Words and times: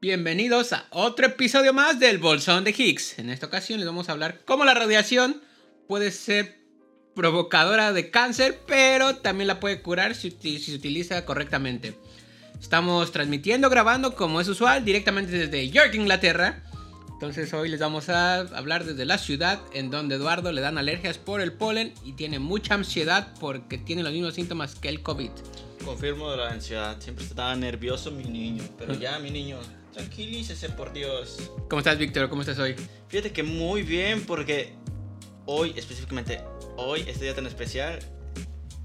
Bienvenidos 0.00 0.72
a 0.72 0.86
otro 0.88 1.26
episodio 1.26 1.74
más 1.74 2.00
del 2.00 2.16
Bolsón 2.16 2.64
de 2.64 2.70
Higgs. 2.70 3.18
En 3.18 3.28
esta 3.28 3.44
ocasión 3.44 3.78
les 3.78 3.86
vamos 3.86 4.08
a 4.08 4.12
hablar 4.12 4.40
cómo 4.46 4.64
la 4.64 4.72
radiación 4.72 5.42
puede 5.86 6.10
ser 6.10 6.56
provocadora 7.14 7.92
de 7.92 8.10
cáncer, 8.10 8.58
pero 8.66 9.16
también 9.16 9.48
la 9.48 9.60
puede 9.60 9.82
curar 9.82 10.14
si 10.14 10.30
se 10.30 10.74
utiliza 10.74 11.26
correctamente. 11.26 11.98
Estamos 12.58 13.12
transmitiendo, 13.12 13.68
grabando 13.68 14.14
como 14.16 14.40
es 14.40 14.48
usual, 14.48 14.86
directamente 14.86 15.32
desde 15.32 15.68
York, 15.68 15.92
Inglaterra. 15.92 16.62
Entonces 17.16 17.52
hoy 17.54 17.70
les 17.70 17.80
vamos 17.80 18.10
a 18.10 18.40
hablar 18.40 18.84
desde 18.84 19.06
la 19.06 19.16
ciudad 19.16 19.58
en 19.72 19.90
donde 19.90 20.16
Eduardo 20.16 20.52
le 20.52 20.60
dan 20.60 20.76
alergias 20.76 21.16
por 21.16 21.40
el 21.40 21.52
polen 21.54 21.94
y 22.04 22.12
tiene 22.12 22.38
mucha 22.38 22.74
ansiedad 22.74 23.32
porque 23.40 23.78
tiene 23.78 24.02
los 24.02 24.12
mismos 24.12 24.34
síntomas 24.34 24.74
que 24.74 24.90
el 24.90 25.02
COVID. 25.02 25.30
Confirmo 25.82 26.30
de 26.30 26.36
la 26.36 26.50
ansiedad. 26.50 27.00
Siempre 27.00 27.24
estaba 27.24 27.54
nervioso 27.56 28.10
mi 28.10 28.24
niño. 28.24 28.64
Pero 28.76 28.92
ya, 28.94 29.18
mi 29.18 29.30
niño, 29.30 29.56
tranquilícese 29.94 30.68
por 30.70 30.92
Dios. 30.92 31.38
¿Cómo 31.70 31.78
estás, 31.78 31.96
Víctor? 31.96 32.28
¿Cómo 32.28 32.42
estás 32.42 32.58
hoy? 32.58 32.76
Fíjate 33.08 33.32
que 33.32 33.42
muy 33.42 33.82
bien 33.82 34.26
porque 34.26 34.74
hoy, 35.46 35.72
específicamente 35.74 36.42
hoy, 36.76 37.00
este 37.06 37.24
día 37.24 37.34
tan 37.34 37.46
especial, 37.46 37.98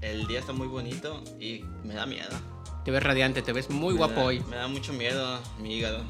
el 0.00 0.26
día 0.26 0.38
está 0.38 0.54
muy 0.54 0.68
bonito 0.68 1.22
y 1.38 1.64
me 1.84 1.92
da 1.92 2.06
miedo. 2.06 2.30
Te 2.86 2.90
ves 2.90 3.02
radiante, 3.02 3.42
te 3.42 3.52
ves 3.52 3.68
muy 3.68 3.92
Me 3.92 3.98
guapo 3.98 4.20
da- 4.20 4.24
hoy. 4.26 4.40
Me 4.48 4.56
da 4.56 4.68
mucho 4.68 4.94
miedo 4.94 5.38
mi 5.60 5.76
hígado. 5.76 6.02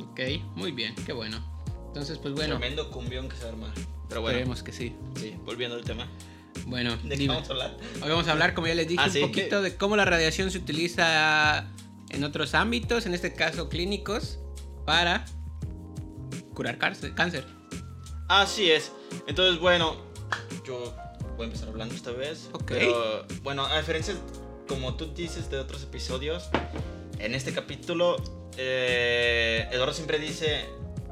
Ok, 0.00 0.20
muy 0.54 0.72
bien, 0.72 0.94
qué 1.06 1.12
bueno. 1.12 1.38
Entonces, 1.88 2.18
pues 2.18 2.34
bueno, 2.34 2.58
Tremendo 2.58 2.90
cumbión 2.90 3.28
que 3.28 3.36
se 3.36 3.48
arma. 3.48 3.72
Pero 4.08 4.22
bueno, 4.22 4.38
esperemos 4.38 4.62
que 4.62 4.72
sí. 4.72 4.94
sí, 5.16 5.34
volviendo 5.44 5.76
al 5.76 5.84
tema. 5.84 6.06
Bueno, 6.66 6.96
¿De 7.04 7.16
qué 7.16 7.28
vamos 7.28 7.48
a 7.48 7.52
hablar? 7.52 7.76
Hoy 8.02 8.08
vamos 8.08 8.28
a 8.28 8.32
hablar, 8.32 8.54
como 8.54 8.66
ya 8.66 8.74
les 8.74 8.88
dije, 8.88 9.00
Ah, 9.02 9.06
un 9.06 9.12
sí, 9.12 9.20
poquito 9.20 9.62
de 9.62 9.76
cómo 9.76 9.96
la 9.96 10.04
radiación 10.04 10.50
se 10.50 10.58
utiliza 10.58 11.66
en 12.10 12.24
otros 12.24 12.54
ámbitos, 12.54 13.06
en 13.06 13.14
este 13.14 13.34
caso 13.34 13.68
clínicos, 13.68 14.38
para 14.84 15.24
curar 16.54 16.78
cáncer. 16.78 17.46
Así 18.28 18.70
es. 18.70 18.92
Entonces, 19.26 19.60
bueno, 19.60 19.96
yo 20.64 20.94
voy 21.36 21.44
a 21.44 21.46
empezar 21.46 21.68
hablando 21.68 21.94
esta 21.94 22.12
vez. 22.12 22.48
Ok. 22.52 22.64
Pero, 22.66 23.26
bueno, 23.42 23.64
a 23.66 23.78
diferencia, 23.78 24.14
como 24.68 24.94
tú 24.94 25.12
dices 25.14 25.50
de 25.50 25.58
otros 25.58 25.82
episodios, 25.82 26.50
en 27.20 27.34
este 27.34 27.52
capítulo, 27.52 28.16
eh, 28.56 29.68
Eduardo 29.70 29.92
siempre 29.92 30.18
dice 30.18 30.64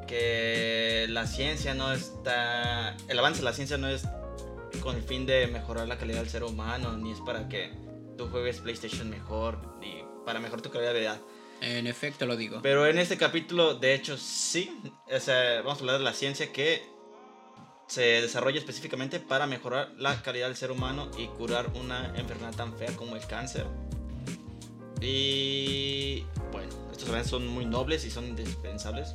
que 0.06 1.06
la 1.08 1.26
ciencia 1.26 1.74
no 1.74 1.92
está. 1.92 2.96
El 3.08 3.18
avance 3.18 3.40
de 3.40 3.44
la 3.44 3.52
ciencia 3.52 3.76
no 3.76 3.88
es 3.88 4.06
con 4.80 4.96
el 4.96 5.02
fin 5.02 5.26
de 5.26 5.46
mejorar 5.48 5.86
la 5.86 5.98
calidad 5.98 6.20
del 6.20 6.30
ser 6.30 6.44
humano, 6.44 6.96
ni 6.96 7.12
es 7.12 7.20
para 7.20 7.48
que 7.48 7.72
tú 8.16 8.28
juegues 8.28 8.60
PlayStation 8.60 9.08
mejor, 9.10 9.78
ni 9.80 10.02
para 10.24 10.40
mejorar 10.40 10.62
tu 10.62 10.70
calidad 10.70 10.94
de 10.94 11.00
vida. 11.00 11.20
En 11.60 11.86
efecto, 11.86 12.24
lo 12.24 12.36
digo. 12.36 12.60
Pero 12.62 12.86
en 12.86 12.98
este 12.98 13.16
capítulo, 13.16 13.74
de 13.74 13.94
hecho, 13.94 14.16
sí. 14.16 14.80
O 15.14 15.20
sea, 15.20 15.60
vamos 15.62 15.78
a 15.78 15.80
hablar 15.80 15.98
de 15.98 16.04
la 16.04 16.14
ciencia 16.14 16.52
que 16.52 16.82
se 17.86 18.02
desarrolla 18.22 18.58
específicamente 18.58 19.18
para 19.18 19.46
mejorar 19.46 19.92
la 19.96 20.22
calidad 20.22 20.46
del 20.46 20.56
ser 20.56 20.70
humano 20.70 21.10
y 21.18 21.26
curar 21.26 21.70
una 21.74 22.14
enfermedad 22.16 22.54
tan 22.54 22.76
fea 22.78 22.94
como 22.96 23.16
el 23.16 23.26
cáncer. 23.26 23.66
Y 25.00 26.24
bueno, 26.52 26.68
estos 26.92 27.08
avances 27.08 27.30
son 27.30 27.46
muy 27.46 27.64
nobles 27.64 28.04
y 28.04 28.10
son 28.10 28.26
indispensables. 28.26 29.12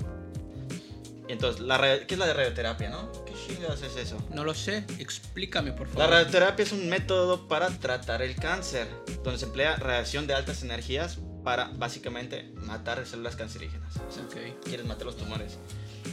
Entonces, 1.27 1.61
la 1.61 1.79
¿qué 2.05 2.13
es 2.13 2.17
la 2.17 2.31
radioterapia, 2.33 2.89
no? 2.89 3.11
¿Qué 3.25 3.33
chingados 3.47 3.81
es 3.81 3.95
eso? 3.95 4.17
No 4.33 4.44
lo 4.44 4.53
sé, 4.53 4.85
explícame 4.99 5.71
por 5.71 5.88
La 5.88 5.94
favor. 5.94 6.09
radioterapia 6.11 6.63
es 6.63 6.71
un 6.73 6.89
método 6.89 7.47
para 7.47 7.69
tratar 7.69 8.21
el 8.21 8.35
cáncer, 8.35 8.88
donde 9.23 9.39
se 9.39 9.45
emplea 9.45 9.75
radiación 9.77 10.27
de 10.27 10.33
altas 10.33 10.63
energías 10.63 11.19
para 11.44 11.69
básicamente 11.75 12.51
matar 12.55 13.05
células 13.05 13.35
cancerígenas. 13.35 13.95
O 13.97 14.11
sea, 14.11 14.23
quieres 14.63 14.85
matar 14.85 15.05
los 15.05 15.17
tumores. 15.17 15.57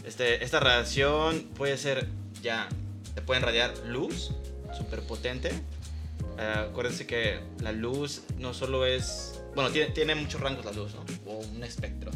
Este, 0.04 0.44
esta 0.44 0.60
radiación 0.60 1.50
puede 1.56 1.76
ser 1.76 2.08
ya, 2.40 2.68
te 3.14 3.20
pueden 3.20 3.42
radiar 3.42 3.76
luz, 3.86 4.30
súper 4.76 5.00
potente. 5.02 5.50
Eh, 6.38 6.66
acuérdense 6.70 7.06
que 7.06 7.40
la 7.60 7.72
luz 7.72 8.22
no 8.38 8.54
solo 8.54 8.86
es, 8.86 9.39
bueno, 9.54 9.70
tiene, 9.70 9.92
tiene 9.92 10.14
muchos 10.14 10.40
rangos 10.40 10.64
la 10.64 10.72
luz, 10.72 10.94
¿no? 10.94 11.04
O 11.30 11.38
un 11.38 11.62
espectro. 11.64 12.10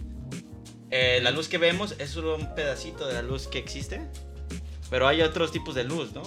Eh, 0.90 1.20
la 1.22 1.30
luz 1.30 1.48
que 1.48 1.58
vemos 1.58 1.94
es 1.98 2.10
solo 2.10 2.36
un 2.36 2.54
pedacito 2.54 3.06
de 3.06 3.14
la 3.14 3.22
luz 3.22 3.48
que 3.48 3.58
existe, 3.58 4.08
pero 4.90 5.08
hay 5.08 5.22
otros 5.22 5.50
tipos 5.50 5.74
de 5.74 5.84
luz, 5.84 6.12
¿no? 6.12 6.22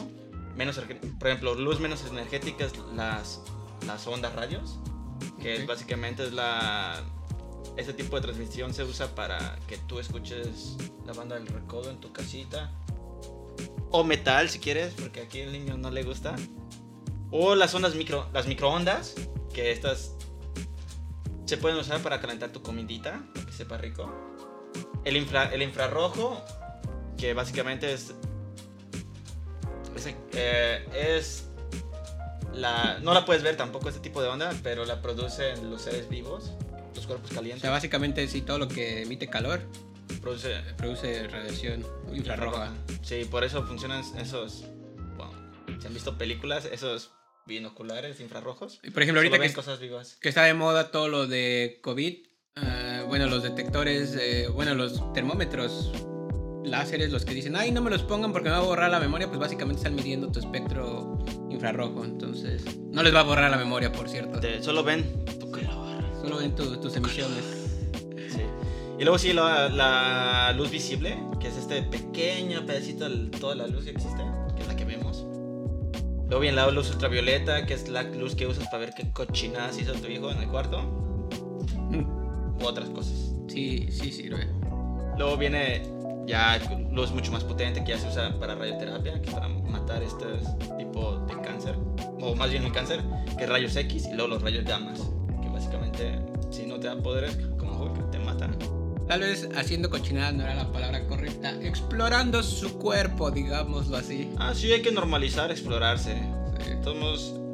Menos, 0.56 0.80
por 1.20 1.28
ejemplo, 1.28 1.56
luz 1.56 1.80
menos 1.80 2.04
energéticas, 2.06 2.74
las, 2.96 3.42
las 3.86 4.08
ondas 4.08 4.34
radios, 4.34 4.80
que 5.42 5.56
es 5.56 5.62
Ok. 5.62 5.68
básicamente 5.68 6.24
es 6.26 6.34
la 6.34 7.04
este 7.78 7.94
tipo 7.94 8.16
de 8.16 8.24
transmisión 8.24 8.74
se 8.74 8.84
usa 8.84 9.14
para 9.14 9.60
que 9.68 9.78
tú 9.78 10.00
escuches 10.00 10.76
la 11.06 11.14
banda 11.14 11.36
del 11.36 11.48
recodo 11.48 11.92
en 11.92 12.00
tu 12.00 12.12
casita. 12.12 12.72
O 13.92 14.04
metal 14.04 14.50
si 14.50 14.60
quieres, 14.60 14.94
porque 14.96 15.22
aquí 15.22 15.42
al 15.42 15.52
niño 15.52 15.78
no 15.78 15.92
le 15.92 16.04
gusta. 16.04 16.36
O 17.30 17.56
las 17.56 17.74
ondas 17.76 17.94
micro, 17.96 18.28
las 18.34 18.48
microondas, 18.48 19.14
que 19.54 19.72
estas 19.72 20.17
se 21.48 21.58
pueden 21.58 21.78
usar 21.80 22.00
para 22.02 22.22
calentar 22.22 22.52
tu 22.52 22.62
comidita, 22.62 23.24
que 23.46 23.52
sepa 23.52 23.78
rico. 23.78 24.14
El, 25.04 25.16
infra- 25.16 25.52
el 25.54 25.62
infrarrojo, 25.64 26.44
que 27.18 27.34
básicamente 27.34 27.92
es 27.94 28.14
es, 29.96 30.14
eh, 30.34 30.86
es 30.94 31.50
la 32.54 33.00
no 33.02 33.14
la 33.14 33.26
puedes 33.26 33.42
ver 33.44 33.56
tampoco 33.58 33.90
este 33.90 34.02
tipo 34.02 34.22
de 34.22 34.28
onda, 34.28 34.54
pero 34.62 34.86
la 34.86 35.02
producen 35.02 35.70
los 35.72 35.82
seres 35.84 36.08
vivos, 36.10 36.52
los 36.96 37.08
cuerpos 37.08 37.32
O 37.32 37.36
calientes. 37.36 37.62
sea, 37.62 37.72
básicamente 37.72 38.28
sí, 38.28 38.42
todo 38.42 38.60
lo 38.60 38.68
que 38.68 39.02
emite 39.04 39.28
calor 39.28 39.62
produce 40.22 40.62
produce 40.78 41.28
radiación 41.28 41.86
infrarroja. 42.14 42.72
Sí, 43.02 43.26
por 43.26 43.44
eso 43.44 43.64
funcionan 43.64 44.04
esos. 44.18 44.66
Bueno, 45.16 45.32
si 45.80 45.88
han 45.88 45.94
visto 45.94 46.18
películas, 46.18 46.66
esos 46.66 47.12
binoculares 47.48 48.20
infrarrojos. 48.20 48.80
Y 48.84 48.92
por 48.92 49.02
ejemplo, 49.04 49.20
ahorita 49.22 49.40
que, 49.40 49.54
cosas 49.54 49.80
vivas. 49.80 50.18
que 50.22 50.30
está 50.30 50.44
de 50.44 50.54
moda 50.54 50.92
todo 50.92 51.08
lo 51.08 51.26
de 51.28 51.80
COVID, 51.82 52.18
eh, 52.58 53.04
bueno, 53.08 53.28
los 53.28 53.44
detectores, 53.44 54.16
eh, 54.20 54.48
bueno, 54.54 54.76
los 54.76 55.14
termómetros 55.14 55.92
láseres, 56.66 57.12
los 57.12 57.24
que 57.24 57.34
dicen, 57.34 57.56
ay, 57.56 57.72
no 57.72 57.82
me 57.82 57.90
los 57.90 58.04
pongan 58.04 58.34
porque 58.34 58.50
me 58.50 58.56
va 58.56 58.62
a 58.62 58.66
borrar 58.66 58.92
la 58.92 59.00
memoria, 59.00 59.28
pues 59.28 59.40
básicamente 59.40 59.80
están 59.80 59.96
midiendo 59.96 60.30
tu 60.32 60.40
espectro 60.40 61.18
infrarrojo, 61.50 62.04
entonces 62.04 62.64
no 62.92 63.02
les 63.04 63.16
va 63.16 63.22
a 63.22 63.24
borrar 63.24 63.50
la 63.50 63.58
memoria, 63.58 63.92
por 63.92 64.10
cierto. 64.10 64.40
Te- 64.40 64.62
solo 64.62 64.84
ven 64.84 65.26
tu. 65.40 65.48
Solo 66.22 66.38
ven 66.40 66.56
tu- 66.56 66.78
tus 66.82 66.94
emisiones. 66.98 67.44
Sí. 68.30 68.42
Y 69.00 69.04
luego 69.04 69.18
sí, 69.18 69.32
la, 69.32 69.70
la 69.70 70.52
luz 70.58 70.70
visible, 70.72 71.18
que 71.40 71.48
es 71.48 71.56
este 71.56 71.84
pequeño 71.84 72.66
pedacito 72.66 73.08
de 73.08 73.30
toda 73.40 73.56
la 73.56 73.68
luz 73.68 73.86
que 73.86 73.92
existe, 73.92 74.24
Luego 76.28 76.42
viene 76.42 76.58
la 76.58 76.70
luz 76.72 76.90
ultravioleta, 76.90 77.66
que 77.66 77.74
es 77.74 77.88
la 77.88 78.04
luz 78.04 78.36
que 78.36 78.48
usas 78.48 78.68
para 78.68 78.80
ver 78.80 78.94
qué 78.94 79.12
cochinadas 79.12 79.80
hizo 79.80 79.94
tu 79.94 80.08
hijo 80.08 80.30
en 80.30 80.40
el 80.40 80.50
cuarto. 80.50 80.82
U 82.60 82.66
otras 82.66 82.90
cosas. 82.90 83.34
Sí, 83.48 83.88
sí 83.92 84.12
sirve. 84.12 84.48
Luego 85.18 85.38
viene 85.38 85.84
ya 86.26 86.60
luz 86.92 87.12
mucho 87.12 87.32
más 87.32 87.44
potente 87.44 87.84
que 87.84 87.92
ya 87.92 87.98
se 87.98 88.10
usa 88.10 88.38
para 88.40 88.56
radioterapia, 88.56 89.22
que 89.22 89.30
es 89.30 89.34
para 89.34 89.48
matar 89.48 90.04
este 90.04 90.26
tipo 90.78 91.18
de 91.28 91.42
cáncer, 91.42 91.76
o 92.20 92.36
más 92.36 92.52
bien 92.52 92.64
el 92.64 92.74
cáncer, 92.74 93.02
que 93.38 93.46
es 93.46 93.50
rayos 93.50 93.76
X 93.76 94.08
y 94.12 94.14
luego 94.14 94.28
los 94.28 94.42
rayos 94.42 94.66
gamas, 94.66 95.00
que 95.42 95.48
básicamente 95.48 96.20
si 96.50 96.66
no 96.66 96.80
te 96.80 96.88
da 96.88 96.98
poderes 96.98 97.38
como 97.58 97.82
Hulk 97.82 98.12
te 98.12 98.20
matan. 98.20 98.77
Tal 99.08 99.22
vez 99.22 99.48
haciendo 99.56 99.90
cochinadas 99.90 100.34
no 100.34 100.44
era 100.44 100.54
la 100.54 100.72
palabra 100.72 101.08
correcta, 101.08 101.52
explorando 101.62 102.44
su 102.44 102.78
cuerpo, 102.78 103.32
digámoslo 103.32 103.96
así. 103.96 104.30
Ah, 104.38 104.54
sí, 104.54 104.72
hay 104.72 104.82
que 104.82 104.92
normalizar, 104.92 105.50
explorarse. 105.50 106.16
Sí, 106.60 106.72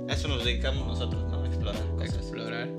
eso 0.10 0.28
nos 0.28 0.44
dedicamos 0.44 0.88
nosotros, 0.88 1.24
¿no? 1.32 1.46
Explorar 1.46 1.84
cosas. 1.96 2.16
explorar. 2.16 2.70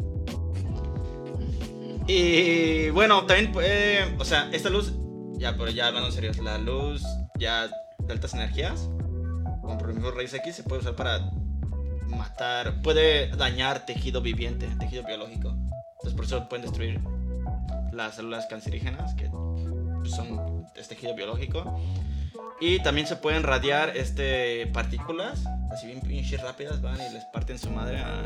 Y 2.07 2.91
bueno, 2.91 3.25
también 3.27 3.53
puede, 3.53 4.17
o 4.19 4.25
sea, 4.25 4.51
esta 4.53 4.71
luz, 4.71 4.93
ya, 5.39 5.57
pero 5.57 5.71
ya 5.71 5.87
hablando 5.87 6.09
en 6.09 6.15
serio, 6.15 6.33
la 6.43 6.59
luz 6.59 7.03
ya 7.39 7.69
de 7.99 8.13
altas 8.13 8.35
energías, 8.35 8.91
por 9.63 9.89
ejemplo 9.89 10.11
rayos 10.11 10.35
X, 10.35 10.57
se 10.57 10.63
puede 10.65 10.83
usar 10.83 10.97
para 10.97 11.31
matar, 12.09 12.83
puede 12.83 13.29
dañar 13.37 13.87
tejido 13.87 14.21
viviente, 14.21 14.69
tejido 14.79 15.05
biológico. 15.05 15.57
Entonces 15.97 16.15
por 16.15 16.25
eso 16.25 16.49
pueden 16.49 16.67
destruir 16.67 17.01
las 17.95 18.17
células 18.17 18.47
cancerígenas, 18.47 19.15
que 19.15 19.31
son 20.09 20.67
es 20.77 20.89
tejido 20.89 21.15
biológico. 21.15 21.81
Y 22.61 22.81
también 22.83 23.07
se 23.07 23.17
pueden 23.17 23.43
radiar 23.43 23.97
este, 23.97 24.67
partículas, 24.69 25.45
así 25.73 25.87
bien 25.87 26.01
pinches 26.01 26.41
rápidas, 26.41 26.81
van 26.81 26.97
y 26.97 27.13
les 27.13 27.25
parten 27.27 27.59
su 27.59 27.71
madre 27.71 27.99
a, 27.99 28.23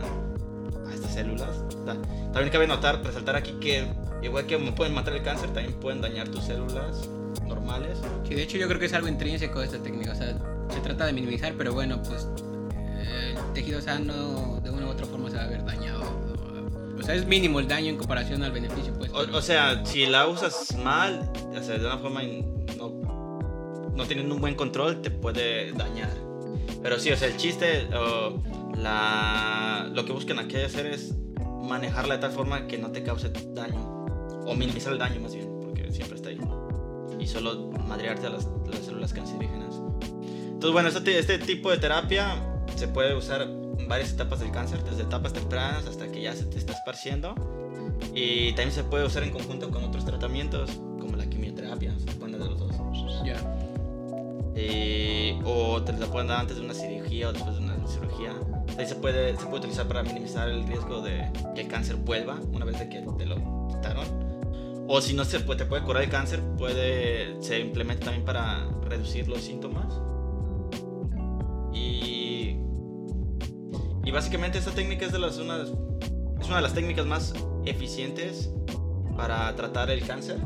a 0.86 0.94
estas 0.94 1.14
células. 1.14 1.48
También 2.32 2.50
cabe 2.50 2.66
notar, 2.66 3.02
resaltar 3.02 3.36
aquí 3.36 3.52
que 3.60 3.86
igual 4.22 4.46
que 4.46 4.58
pueden 4.58 4.94
matar 4.94 5.14
el 5.14 5.22
cáncer, 5.22 5.50
también 5.52 5.78
pueden 5.80 6.00
dañar 6.00 6.28
tus 6.28 6.44
células 6.44 7.08
normales. 7.46 7.98
Sí, 8.26 8.34
de 8.34 8.42
hecho 8.42 8.58
yo 8.58 8.68
creo 8.68 8.78
que 8.78 8.86
es 8.86 8.92
algo 8.92 9.08
intrínseco 9.08 9.60
de 9.60 9.66
esta 9.66 9.78
técnica, 9.78 10.12
o 10.12 10.14
sea, 10.14 10.36
se 10.70 10.80
trata 10.80 11.06
de 11.06 11.12
minimizar, 11.12 11.54
pero 11.56 11.72
bueno, 11.72 12.02
pues 12.02 12.28
eh, 12.76 13.34
el 13.36 13.52
tejido 13.54 13.80
sano 13.80 14.60
de 14.60 14.70
una 14.70 14.86
u 14.86 14.90
otra 14.90 15.06
forma 15.06 15.30
se 15.30 15.36
va 15.36 15.44
a 15.44 15.48
ver 15.48 15.64
dañado. 15.64 16.27
O 16.98 17.02
sea, 17.02 17.14
es 17.14 17.26
mínimo 17.26 17.60
el 17.60 17.68
daño 17.68 17.88
en 17.88 17.96
comparación 17.96 18.42
al 18.42 18.52
beneficio, 18.52 18.92
pues. 18.94 19.10
O, 19.12 19.36
o 19.36 19.42
sea, 19.42 19.84
si 19.84 20.06
la 20.06 20.26
usas 20.26 20.76
mal, 20.76 21.30
o 21.56 21.62
sea, 21.62 21.78
de 21.78 21.86
una 21.86 21.98
forma 21.98 22.22
no, 22.76 23.90
no 23.94 24.04
teniendo 24.06 24.34
un 24.34 24.40
buen 24.40 24.54
control, 24.54 25.00
te 25.00 25.10
puede 25.10 25.72
dañar. 25.72 26.10
Pero 26.82 26.98
sí, 26.98 27.10
o 27.10 27.16
sea, 27.16 27.28
el 27.28 27.36
chiste, 27.36 27.88
o 27.94 28.42
la, 28.76 29.90
lo 29.92 30.04
que 30.04 30.12
buscan 30.12 30.38
aquí 30.38 30.56
hacer 30.56 30.86
es 30.86 31.14
manejarla 31.62 32.14
de 32.14 32.20
tal 32.20 32.32
forma 32.32 32.66
que 32.66 32.78
no 32.78 32.90
te 32.90 33.02
cause 33.02 33.30
daño. 33.52 34.06
O 34.46 34.54
minimizar 34.54 34.92
el 34.92 34.98
daño 34.98 35.20
más 35.20 35.34
bien, 35.34 35.48
porque 35.60 35.92
siempre 35.92 36.16
está 36.16 36.30
ahí. 36.30 36.40
Y 37.18 37.26
solo 37.26 37.70
madrearte 37.86 38.26
a 38.26 38.30
las, 38.30 38.48
las 38.66 38.80
células 38.84 39.12
cancerígenas. 39.12 39.74
Entonces, 40.58 40.72
bueno, 40.72 40.88
este, 40.88 41.18
este 41.18 41.38
tipo 41.38 41.70
de 41.70 41.78
terapia 41.78 42.36
se 42.76 42.88
puede 42.88 43.14
usar 43.14 43.48
varias 43.86 44.12
etapas 44.12 44.40
del 44.40 44.50
cáncer, 44.50 44.82
desde 44.84 45.02
etapas 45.02 45.32
tempranas 45.32 45.86
hasta 45.86 46.10
que 46.10 46.22
ya 46.22 46.34
se 46.34 46.44
te 46.44 46.58
está 46.58 46.72
esparciendo. 46.72 47.34
Y 48.14 48.48
también 48.52 48.72
se 48.72 48.84
puede 48.84 49.04
usar 49.04 49.22
en 49.22 49.30
conjunto 49.30 49.70
con 49.70 49.84
otros 49.84 50.04
tratamientos, 50.04 50.70
como 50.98 51.16
la 51.16 51.26
quimioterapia, 51.26 51.94
se 51.98 52.06
pueden 52.12 52.38
dar 52.38 52.42
de 52.42 52.50
los 52.50 52.60
dos. 52.60 53.24
Ya. 53.24 53.36
Eh, 54.54 55.38
o 55.44 55.82
te 55.82 55.92
la 55.92 56.06
pueden 56.06 56.26
dar 56.26 56.40
antes 56.40 56.56
de 56.56 56.64
una 56.64 56.74
cirugía 56.74 57.28
o 57.28 57.32
después 57.32 57.56
de 57.56 57.62
una 57.62 57.86
cirugía. 57.86 58.32
Ahí 58.76 58.86
se 58.86 58.96
puede, 58.96 59.36
se 59.36 59.44
puede 59.44 59.58
utilizar 59.58 59.86
para 59.86 60.02
minimizar 60.02 60.48
el 60.48 60.66
riesgo 60.66 61.00
de 61.00 61.30
que 61.54 61.62
el 61.62 61.68
cáncer 61.68 61.96
vuelva 61.96 62.38
una 62.52 62.64
vez 62.64 62.78
de 62.78 62.88
que 62.88 63.00
te 63.00 63.26
lo 63.26 63.68
quitaron. 63.68 64.06
O 64.88 65.00
si 65.00 65.14
no 65.14 65.24
se 65.24 65.40
puede, 65.40 65.58
te 65.58 65.66
puede 65.66 65.82
curar 65.82 66.02
el 66.02 66.08
cáncer, 66.08 66.40
puede, 66.56 67.40
se 67.42 67.60
implementa 67.60 68.06
también 68.06 68.24
para 68.24 68.66
reducir 68.82 69.28
los 69.28 69.42
síntomas. 69.42 69.92
Y, 71.74 72.17
y 74.08 74.10
básicamente 74.10 74.56
esta 74.56 74.70
técnica 74.70 75.04
es, 75.04 75.12
de 75.12 75.18
las, 75.18 75.36
una, 75.36 75.62
es 75.62 76.46
una 76.46 76.56
de 76.56 76.62
las 76.62 76.72
técnicas 76.72 77.04
más 77.04 77.34
eficientes 77.66 78.48
para 79.14 79.54
tratar 79.54 79.90
el 79.90 80.06
cáncer. 80.06 80.38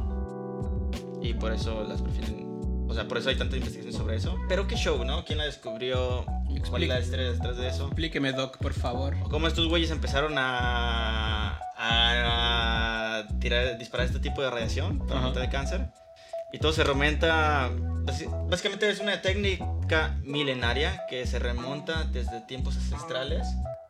Y 1.23 1.35
por 1.35 1.53
eso 1.53 1.85
las 1.85 2.03
prefieren. 2.03 2.45
O 2.89 2.93
sea, 2.93 3.07
por 3.07 3.19
eso 3.19 3.29
hay 3.29 3.37
tanta 3.37 3.57
investigación 3.57 3.93
sobre 3.95 4.17
eso. 4.17 4.37
Pero 4.49 4.67
qué 4.67 4.75
show, 4.75 5.05
¿no? 5.05 5.25
¿Quién 5.25 5.39
la 5.39 5.45
descubrió? 5.45 6.27
¿Cuál 6.69 6.83
es 6.83 6.89
la 6.89 6.99
historia 6.99 7.31
detrás 7.31 7.57
de 7.57 7.69
eso? 7.69 7.87
Explíqueme, 7.87 8.33
Doc, 8.33 8.57
por 8.57 8.73
favor. 8.73 9.15
Cómo 9.31 9.47
estos 9.47 9.69
güeyes 9.69 9.93
empezaron 9.93 10.35
a, 10.39 11.61
a 11.79 13.29
tirar, 13.39 13.79
disparar 13.79 14.09
este 14.09 14.19
tipo 14.19 14.43
de 14.43 14.51
radiación 14.51 14.99
para 15.07 15.21
Ajá. 15.21 15.29
matar 15.29 15.45
el 15.45 15.51
cáncer. 15.51 15.87
Y 16.53 16.59
todo 16.59 16.73
se 16.73 16.85
remonta. 16.85 17.71
Básicamente 18.51 18.91
es 18.91 19.01
una 19.01 19.23
técnica 19.23 20.17
milenaria 20.25 21.03
que 21.09 21.27
se 21.27 21.39
remonta 21.39 22.05
desde 22.05 22.41
tiempos 22.43 22.77
ancestrales. 22.77 23.47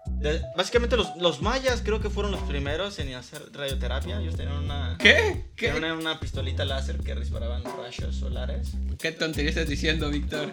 De- 0.07 0.41
básicamente 0.57 0.97
los, 0.97 1.17
los 1.17 1.41
mayas 1.43 1.83
creo 1.83 2.01
que 2.01 2.09
fueron 2.11 2.31
los 2.33 2.41
primeros 2.43 2.99
en 2.99 3.15
hacer 3.15 3.43
radioterapia. 3.53 4.21
Ellos 4.21 4.37
tenían 4.37 4.59
una, 4.59 4.97
¿Qué? 4.99 5.47
¿Qué? 5.57 5.73
tenían 5.73 5.93
una, 5.95 6.11
una 6.13 6.21
pistolita 6.21 6.65
láser 6.65 6.99
que 6.99 7.15
disparaban 7.17 7.65
rayos 7.65 8.15
solares. 8.17 8.73
¿Qué 9.01 9.11
tontería 9.13 9.49
estás 9.51 9.67
diciendo, 9.69 10.11
Víctor? 10.11 10.53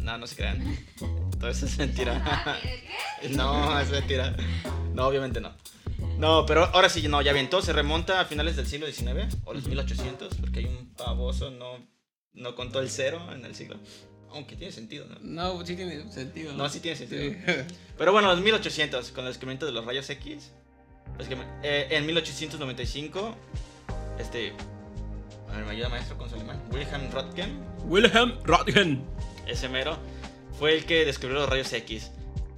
No, 0.00 0.16
no 0.16 0.26
se 0.26 0.36
crean. 0.36 0.64
Todo 1.40 1.50
eso 1.50 1.64
es 1.64 1.78
mentira. 1.78 2.58
no, 3.30 3.80
es 3.80 3.90
mentira. 3.90 4.36
No, 4.94 5.06
obviamente 5.06 5.40
no. 5.40 5.54
No, 6.18 6.44
pero 6.44 6.66
ahora 6.66 6.90
sí, 6.90 7.08
no, 7.08 7.22
ya 7.22 7.32
bien. 7.32 7.48
Todo 7.48 7.62
se 7.62 7.72
remonta 7.72 8.20
a 8.20 8.26
finales 8.26 8.56
del 8.56 8.66
siglo 8.66 8.86
XIX 8.86 9.36
o 9.44 9.54
los 9.54 9.66
1800, 9.66 10.34
porque 10.34 10.60
hay 10.60 10.66
un 10.66 10.94
pavoso, 10.94 11.50
no, 11.50 11.78
no 12.34 12.54
contó 12.54 12.80
el 12.80 12.90
cero 12.90 13.26
en 13.32 13.46
el 13.46 13.54
siglo. 13.54 13.78
Aunque 14.32 14.54
tiene 14.54 14.70
sentido, 14.70 15.06
¿no? 15.06 15.16
No, 15.22 15.66
sí 15.66 15.76
tiene 15.76 16.12
sentido. 16.12 16.52
No, 16.52 16.68
sí 16.68 16.80
tiene 16.80 16.96
sentido. 16.96 17.22
Sí. 17.22 17.36
Pero 17.98 18.12
bueno, 18.12 18.28
los 18.28 18.40
1800, 18.42 19.10
con 19.12 19.24
el 19.24 19.30
descubrimiento 19.30 19.64
de 19.64 19.72
los 19.72 19.84
rayos 19.84 20.08
X. 20.10 20.52
básicamente, 21.16 21.52
eh, 21.62 21.88
en 21.90 22.04
1895, 22.04 23.34
este. 24.18 24.52
A 25.48 25.56
ver, 25.56 25.64
me 25.64 25.70
ayuda 25.72 25.88
maestro 25.88 26.18
con 26.18 26.28
su 26.28 26.36
alemán. 26.36 26.62
Wilhelm 26.70 27.10
Röntgen 27.10 27.64
Wilhelm 27.86 28.38
Röntgen. 28.44 29.02
ese 29.46 29.68
mero, 29.68 29.98
fue 30.60 30.74
el 30.74 30.84
que 30.84 31.06
descubrió 31.06 31.40
los 31.40 31.48
rayos 31.48 31.72
X. 31.72 32.10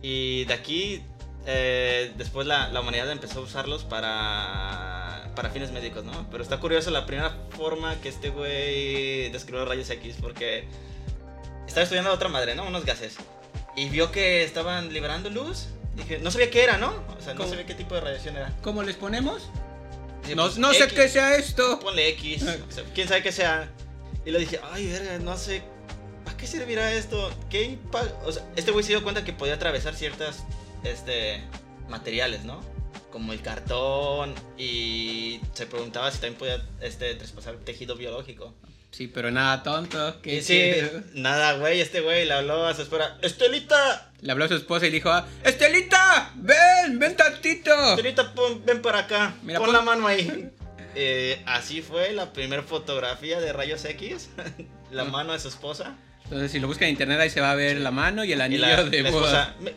Y 0.02 0.44
de 0.46 0.54
aquí, 0.54 1.02
eh, 1.46 2.12
después 2.16 2.49
la, 2.49 2.69
la 2.69 2.81
humanidad 2.81 3.08
empezó 3.12 3.38
a 3.38 3.43
usarlos 3.43 3.84
para, 3.84 5.31
para 5.37 5.50
fines 5.50 5.70
médicos, 5.70 6.04
¿no? 6.04 6.28
Pero 6.28 6.43
está 6.43 6.58
curioso 6.58 6.90
la 6.90 7.06
primera 7.06 7.38
forma 7.56 8.00
que 8.00 8.08
este 8.08 8.31
güey 8.31 9.31
descubrió 9.31 9.60
los 9.60 9.69
rayos 9.69 9.88
X, 9.88 10.16
porque 10.20 10.64
estaba 11.69 11.84
estudiando 11.84 12.10
a 12.10 12.14
otra 12.14 12.28
madre, 12.28 12.56
¿no? 12.56 12.66
Unos 12.66 12.84
gases. 12.84 13.14
Y 13.76 13.88
vio 13.88 14.10
que 14.10 14.43
estaban 14.43 14.93
liberando 14.93 15.31
luz. 15.31 15.69
Dije, 15.94 16.19
no 16.19 16.32
sabía 16.32 16.50
qué 16.50 16.64
era, 16.64 16.78
¿no? 16.78 16.88
O 17.16 17.22
sea, 17.22 17.34
no 17.34 17.38
¿Cómo? 17.38 17.50
sabía 17.50 17.66
qué 17.66 17.75
tipo 17.75 17.94
de 17.94 18.00
radiación 18.00 18.37
era. 18.37 18.52
¿Cómo 18.62 18.82
les 18.82 18.96
ponemos? 18.96 19.49
Dije, 20.22 20.34
No, 20.34 20.46
pues, 20.46 20.58
no 20.58 20.72
sé 20.75 20.88
qué 20.88 21.08
sea 21.08 21.37
esto. 21.37 21.78
Ponle 21.78 22.08
X, 22.08 22.43
o 22.43 22.72
sea, 22.72 22.82
quién 22.94 23.06
sabe 23.06 23.22
qué 23.22 23.31
sea. 23.31 23.70
Y 24.25 24.32
le 24.32 24.40
dije, 24.40 24.58
ay, 24.72 24.88
verga, 24.88 25.19
no 25.19 25.37
sé, 25.37 25.62
¿para 25.62 25.71
qué 26.42 26.48
servirá 26.48 26.92
esto? 26.92 27.30
¿Qué 27.48 27.78
O 28.24 28.32
sea, 28.32 28.42
este 28.56 28.72
güey 28.72 28.82
se 28.84 28.90
dio 28.90 29.04
cuenta 29.04 29.24
que 29.24 29.32
podía 29.32 29.54
atravesar 29.54 29.94
ciertas, 29.94 30.42
este, 30.82 31.40
materiales, 31.88 32.42
¿no? 32.44 32.60
Como 33.12 33.32
el 33.32 33.40
cartón 33.42 34.34
y 34.58 35.40
se 35.52 35.66
preguntaba 35.66 36.10
si 36.10 36.18
también 36.18 36.34
podía, 36.34 36.66
este, 36.80 37.14
traspasar 37.14 37.54
tejido 37.58 37.94
biológico. 37.94 38.52
Sí, 38.90 39.06
pero 39.06 39.30
nada 39.30 39.62
tonto. 39.62 40.20
Que 40.20 40.42
sí, 40.42 40.72
nada, 41.14 41.52
güey, 41.58 41.80
este 41.80 42.00
güey 42.00 42.26
le 42.26 42.32
habló 42.34 42.66
a 42.66 42.74
su 42.74 42.82
esposa, 42.82 43.16
Estelita, 43.22 44.10
Le 44.20 44.32
habló 44.32 44.44
a 44.44 44.48
su 44.48 44.54
esposa 44.56 44.86
y 44.86 44.90
dijo, 44.90 45.10
"Ah, 45.10 45.24
Estelita, 45.44 46.32
ven, 46.34 46.98
ven 46.98 47.16
tantito. 47.16 47.70
Estelita, 47.90 48.34
pon- 48.34 48.64
ven 48.66 48.82
para 48.82 48.98
acá, 49.00 49.34
Mira, 49.44 49.60
pon 49.60 49.66
pon- 49.68 49.76
la 49.76 49.82
mano 49.82 50.06
ahí. 50.08 50.50
Eh, 50.94 51.42
así 51.46 51.80
fue 51.80 52.12
la 52.12 52.34
primera 52.34 52.62
fotografía 52.62 53.40
de 53.40 53.50
rayos 53.54 53.82
X, 53.86 54.28
la 54.90 55.04
mano 55.04 55.32
de 55.32 55.38
su 55.38 55.48
esposa. 55.48 55.96
Entonces, 56.32 56.50
si 56.52 56.60
lo 56.60 56.66
buscan 56.66 56.84
en 56.84 56.92
internet, 56.92 57.20
ahí 57.20 57.28
se 57.28 57.42
va 57.42 57.50
a 57.50 57.54
ver 57.54 57.78
la 57.78 57.90
mano 57.90 58.24
y 58.24 58.32
el 58.32 58.38
Y 58.38 58.42
anillo 58.42 58.62
la, 58.66 58.84
de 58.84 59.02
la 59.02 59.10
boda. 59.10 59.54
"Me- 59.60 59.74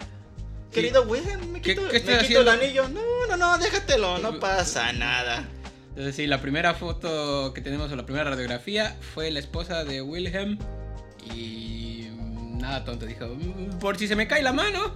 Querido 0.71 1.03
Wilhelm, 1.03 1.51
me 1.51 1.61
¿Qué- 1.61 1.75
quito, 1.75 1.87
qué 1.89 1.99
me 1.99 2.13
estoy 2.13 2.27
quito 2.27 2.41
el 2.41 2.47
anillo. 2.49 2.87
No, 2.87 3.01
no, 3.27 3.35
no, 3.37 3.57
déjatelo, 3.57 4.19
no 4.19 4.39
pasa 4.39 4.93
nada. 4.93 5.43
Entonces, 5.89 6.15
sí, 6.15 6.27
la 6.27 6.39
primera 6.41 6.73
foto 6.73 7.53
que 7.53 7.59
tenemos 7.61 7.91
o 7.91 7.95
la 7.97 8.05
primera 8.05 8.29
radiografía 8.29 8.95
fue 9.13 9.31
la 9.31 9.39
esposa 9.39 9.83
de 9.83 10.01
Wilhelm. 10.01 10.57
Y 11.33 12.07
nada 12.57 12.83
tonto, 12.85 13.05
dijo, 13.05 13.27
"Mm, 13.27 13.79
por 13.79 13.97
si 13.97 14.07
se 14.07 14.15
me 14.15 14.27
cae 14.27 14.41
la 14.41 14.53
mano, 14.53 14.93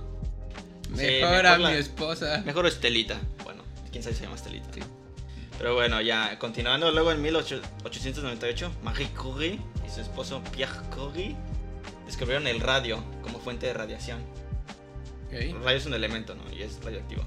Sí, 0.96 0.96
mejor 1.04 1.30
mejor 1.32 1.46
a 1.46 1.58
la- 1.58 1.70
mi 1.72 1.76
esposa. 1.78 2.42
Mejor 2.46 2.66
Estelita. 2.68 3.18
Bueno, 3.44 3.64
quién 3.92 4.02
sabe 4.02 4.16
si 4.16 4.20
se 4.20 4.26
llama 4.26 4.38
Estelita. 4.38 4.68
Sí. 4.74 4.80
Pero 5.58 5.76
bueno, 5.76 6.00
ya, 6.02 6.40
continuando 6.40 6.90
luego 6.92 7.12
en 7.12 7.22
1898, 7.22 8.72
Marie 8.82 9.10
Curie 9.10 9.60
y 9.86 9.94
su 9.94 10.00
esposo 10.02 10.42
Pierre 10.56 10.74
Curie 10.96 11.36
descubrieron 12.10 12.48
el 12.48 12.60
radio 12.60 13.04
como 13.22 13.40
fuente 13.40 13.68
de 13.68 13.74
radiación. 13.74 14.22
Ok. 15.28 15.34
El 15.34 15.64
radio 15.64 15.78
es 15.78 15.86
un 15.86 15.94
elemento, 15.94 16.36
¿no? 16.36 16.44
Y 16.52 16.64
es 16.64 16.84
radioactivo. 16.84 17.24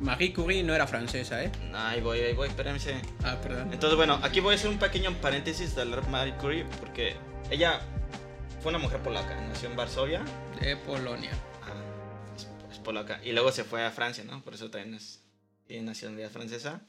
Marie 0.00 0.32
Curie 0.32 0.62
no 0.62 0.74
era 0.74 0.86
francesa, 0.86 1.44
¿eh? 1.44 1.52
Ahí 1.74 2.00
voy, 2.00 2.20
ahí 2.20 2.32
voy, 2.32 2.48
espérense. 2.48 3.00
Ah, 3.22 3.36
perdón. 3.42 3.72
Entonces, 3.72 3.96
bueno, 3.96 4.18
aquí 4.22 4.40
voy 4.40 4.54
a 4.54 4.56
hacer 4.56 4.70
un 4.70 4.78
pequeño 4.78 5.12
paréntesis 5.20 5.74
de 5.74 5.84
Marie 5.84 6.34
Curie 6.36 6.64
porque 6.80 7.14
ella 7.50 7.80
fue 8.62 8.70
una 8.70 8.78
mujer 8.78 9.00
polaca, 9.00 9.38
nació 9.48 9.68
en 9.68 9.76
Varsovia, 9.76 10.24
De 10.60 10.76
Polonia. 10.76 11.32
Ah, 11.62 11.74
es, 12.34 12.48
es 12.72 12.78
polaca. 12.78 13.20
Y 13.22 13.32
luego 13.32 13.52
se 13.52 13.64
fue 13.64 13.84
a 13.84 13.90
Francia, 13.90 14.24
¿no? 14.24 14.42
Por 14.42 14.54
eso 14.54 14.70
también 14.70 14.94
es 14.94 15.24
tiene 15.66 15.84
nacionalidad 15.84 16.30
francesa. 16.30 16.82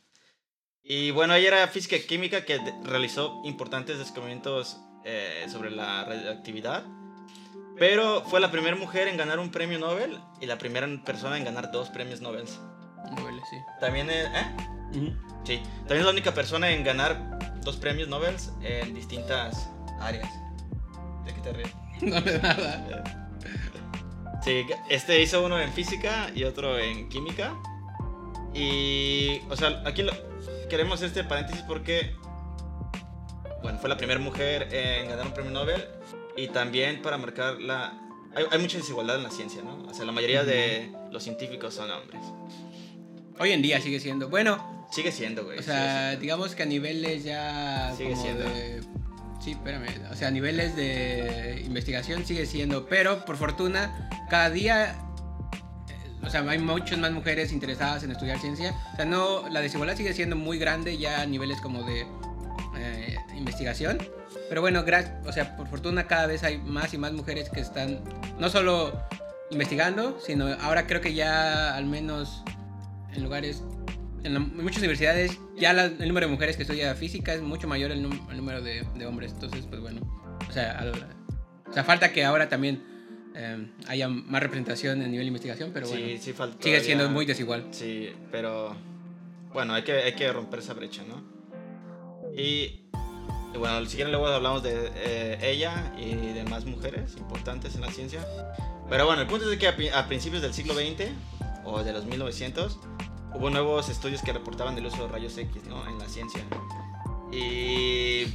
Y 0.84 1.12
bueno, 1.12 1.34
ella 1.34 1.48
era 1.48 1.68
física 1.68 1.96
y 1.96 2.02
química 2.02 2.46
que 2.46 2.60
realizó 2.84 3.42
importantes 3.44 3.98
descubrimientos 3.98 4.78
eh, 5.04 5.46
sobre 5.52 5.72
la 5.72 6.04
radioactividad. 6.06 6.86
Pero 7.78 8.24
fue 8.24 8.40
la 8.40 8.52
primera 8.52 8.76
mujer 8.76 9.08
en 9.08 9.18
ganar 9.18 9.40
un 9.40 9.52
premio 9.52 9.78
Nobel 9.80 10.20
y 10.40 10.46
la 10.46 10.58
primera 10.58 10.88
persona 11.04 11.38
en 11.38 11.44
ganar 11.46 11.72
dos 11.72 11.90
premios 11.90 12.22
Nobel. 12.22 12.46
Duele, 13.18 13.42
sí. 13.50 13.58
También 13.80 14.10
es, 14.10 14.26
¿eh? 14.28 14.56
Ujú. 14.92 15.14
Sí, 15.44 15.58
también 15.80 16.00
es 16.00 16.06
la 16.06 16.12
única 16.12 16.34
persona 16.34 16.70
en 16.72 16.84
ganar 16.84 17.38
dos 17.62 17.76
premios 17.78 18.08
Nobel 18.08 18.36
en 18.62 18.94
distintas 18.94 19.70
áreas. 20.00 20.30
¿De 21.26 21.34
qué 21.34 21.42
te 21.42 21.54
ríes? 21.54 21.72
No 22.02 22.20
de 22.22 22.40
nada. 22.40 23.30
Sí, 24.44 24.66
este 24.90 25.22
hizo 25.22 25.44
uno 25.46 25.60
en 25.60 25.72
física 25.74 26.30
y 26.36 26.44
otro 26.44 26.78
en 26.78 27.10
química. 27.10 27.54
Y, 28.54 29.42
o 29.50 29.56
sea, 29.56 29.82
aquí 29.86 30.04
lo- 30.04 30.14
queremos 30.70 31.02
este 31.02 31.24
paréntesis 31.24 31.62
porque, 31.64 32.16
bueno, 33.64 33.80
fue 33.80 33.90
la 33.90 33.98
primera 33.98 34.20
mujer 34.20 34.68
en 34.74 35.10
ganar 35.10 35.26
un 35.28 35.34
premio 35.34 35.52
Nobel 35.52 35.86
y 36.38 36.48
también 36.50 37.02
para 37.02 37.18
marcar 37.18 37.62
la... 37.62 38.02
Hay, 38.36 38.46
hay 38.52 38.60
mucha 38.60 38.78
desigualdad 38.78 39.16
en 39.18 39.24
la 39.24 39.32
ciencia, 39.32 39.62
¿no? 39.64 39.84
O 39.88 39.94
sea, 39.94 40.06
la 40.06 40.12
mayoría 40.12 40.44
de 40.44 40.92
los 41.12 41.24
científicos 41.24 41.74
son 41.74 41.90
hombres. 41.90 42.22
Hoy 43.40 43.52
en 43.52 43.62
día 43.62 43.80
sigue 43.82 44.00
siendo. 44.00 44.30
Bueno, 44.30 44.76
Sigue 44.92 45.12
siendo, 45.12 45.44
güey. 45.46 45.60
o 45.60 45.64
sea, 45.64 46.08
siendo. 46.10 46.22
digamos 46.22 46.56
que 46.56 46.64
a 46.64 46.66
niveles 46.66 47.24
ya. 47.24 47.94
Sigue 47.98 48.12
como 48.12 48.22
siendo. 48.22 48.44
de. 48.44 48.82
Sí, 49.42 49.52
espérame. 49.52 49.88
O 50.12 50.16
sea, 50.16 50.30
a 50.30 50.32
niveles 50.32 50.76
de 50.76 51.62
investigación 51.66 52.26
sigue 52.26 52.46
siendo. 52.46 52.86
Pero 52.88 53.26
por 53.26 53.36
fortuna, 53.38 54.10
cada 54.30 54.50
día. 54.50 54.96
eh, 55.90 56.26
o 56.26 56.30
sea, 56.30 56.42
hay 56.50 56.60
muchas 56.60 56.98
más 57.00 57.12
mujeres 57.12 57.52
interesadas 57.52 58.04
en 58.04 58.12
estudiar 58.12 58.40
ciencia. 58.40 58.74
O 58.94 58.96
sea, 58.96 59.06
no, 59.06 59.50
la 59.50 59.62
desigualdad 59.62 59.98
sigue 59.98 60.14
siendo 60.14 60.36
muy 60.36 60.58
grande 60.58 60.98
ya 60.98 61.22
a 61.22 61.26
niveles 61.26 61.60
como 61.62 61.84
de 61.84 62.06
eh, 62.78 63.18
investigación. 63.36 63.98
Pero 64.50 64.62
bueno, 64.62 64.84
gracias, 64.84 65.14
o 65.26 65.32
sea, 65.32 65.56
por 65.58 65.68
fortuna 65.68 66.08
cada 66.08 66.28
vez 66.28 66.44
hay 66.44 66.58
más 66.58 66.94
y 66.94 66.98
más 66.98 67.14
mujeres 67.14 67.50
que 67.50 67.60
están 67.62 68.00
no 68.40 68.50
solo 68.50 69.00
investigando, 69.52 70.20
sino 70.20 70.48
ahora 70.62 70.88
creo 70.88 71.02
que 71.02 71.14
ya 71.14 71.76
al 71.76 71.86
menos 71.86 72.44
en 73.14 73.24
lugares, 73.24 73.64
en, 74.24 74.34
la- 74.34 74.40
en 74.40 74.64
muchas 74.64 74.80
universidades, 74.80 75.40
ya 75.56 75.74
la- 75.74 75.86
el 75.86 76.08
número 76.08 76.28
de 76.28 76.32
mujeres 76.34 76.58
que 76.58 76.64
estudia 76.64 76.94
física 76.96 77.34
es 77.34 77.42
mucho 77.42 77.68
mayor 77.68 77.92
el, 77.92 78.04
num- 78.04 78.30
el 78.30 78.38
número 78.38 78.62
de, 78.62 78.86
de 78.96 79.06
hombres. 79.06 79.32
Entonces, 79.34 79.66
pues 79.70 79.82
bueno, 79.82 80.02
o 80.48 80.52
sea, 80.52 80.78
al- 80.80 80.92
o 81.70 81.74
sea, 81.74 81.84
falta 81.84 82.12
que 82.12 82.24
ahora 82.26 82.50
también 82.50 82.84
eh, 83.36 83.68
haya 83.88 84.08
más 84.08 84.42
representación 84.42 85.02
en 85.02 85.12
nivel 85.12 85.26
de 85.26 85.30
investigación, 85.30 85.72
pero 85.74 85.88
bueno, 85.88 86.06
sí, 86.20 86.34
sigue 86.60 86.80
siendo 86.82 87.10
muy 87.10 87.26
desigual. 87.26 87.68
Sí, 87.72 88.10
pero 88.32 88.76
bueno, 89.54 89.74
hay 89.74 89.84
que, 89.84 89.94
hay 89.94 90.14
que 90.14 90.32
romper 90.32 90.60
esa 90.60 90.74
brecha, 90.74 91.04
¿no? 91.08 91.24
Y 92.38 92.82
bueno, 93.58 93.86
si 93.86 93.96
quieren 93.96 94.12
luego 94.12 94.28
hablamos 94.28 94.64
de 94.64 94.92
eh, 94.96 95.40
ella 95.42 95.94
y 95.98 96.14
de 96.16 96.44
más 96.46 96.66
mujeres 96.66 97.16
importantes 97.18 97.76
en 97.76 97.82
la 97.82 97.92
ciencia. 97.92 98.26
Pero 98.90 99.06
bueno, 99.06 99.22
el 99.22 99.28
punto 99.28 99.52
es 99.52 99.58
que 99.58 99.68
a, 99.68 100.00
a 100.00 100.08
principios 100.08 100.42
del 100.42 100.54
siglo 100.54 100.74
XX 100.74 101.12
o 101.64 101.84
de 101.84 101.94
los 101.94 102.06
1900 102.06 102.80
hubo 103.34 103.50
nuevos 103.50 103.90
estudios 103.90 104.22
que 104.22 104.34
reportaban 104.34 104.78
el 104.78 104.86
uso 104.86 105.04
de 105.04 105.08
rayos 105.10 105.38
X, 105.38 105.64
¿no? 105.66 105.88
En 105.88 106.00
la 106.00 106.08
ciencia. 106.08 106.42
Y 107.32 108.26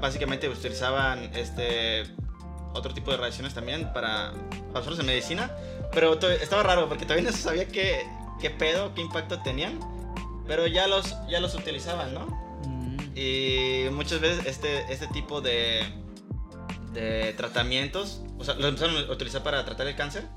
básicamente 0.00 0.48
utilizaban 0.48 1.30
este 1.34 2.04
otro 2.74 2.92
tipo 2.92 3.10
de 3.10 3.16
radiaciones 3.16 3.54
también 3.54 3.92
para, 3.92 4.32
para 4.68 4.80
usuarios 4.80 5.00
en 5.00 5.06
medicina. 5.06 5.50
Pero 5.92 6.14
estaba 6.28 6.62
raro 6.62 6.88
porque 6.88 7.04
todavía 7.04 7.30
no 7.30 7.36
se 7.36 7.42
sabía 7.42 7.68
qué, 7.68 8.06
qué 8.40 8.50
pedo, 8.50 8.94
qué 8.94 9.00
impacto 9.00 9.40
tenían. 9.42 9.80
Pero 10.46 10.66
ya 10.66 10.86
los, 10.86 11.16
ya 11.28 11.40
los 11.40 11.54
utilizaban, 11.54 12.14
¿no? 12.14 12.45
Y 13.16 13.88
muchas 13.92 14.20
veces 14.20 14.44
este, 14.46 14.92
este 14.92 15.06
tipo 15.08 15.40
de, 15.40 15.82
de 16.92 17.32
tratamientos, 17.32 18.20
o 18.38 18.44
sea, 18.44 18.54
los 18.54 18.66
empezaron 18.66 18.96
a 19.08 19.10
utilizar 19.10 19.42
para 19.42 19.64
tratar 19.64 19.86
el 19.86 19.96
cáncer. 19.96 20.28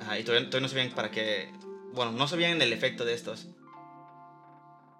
Ajá, 0.00 0.16
y 0.16 0.22
todavía, 0.22 0.48
todavía 0.48 0.66
no 0.66 0.68
sabían 0.68 0.90
para 0.94 1.10
qué, 1.10 1.52
bueno, 1.92 2.12
no 2.12 2.28
sabían 2.28 2.62
el 2.62 2.72
efecto 2.72 3.04
de 3.04 3.14
estos. 3.14 3.48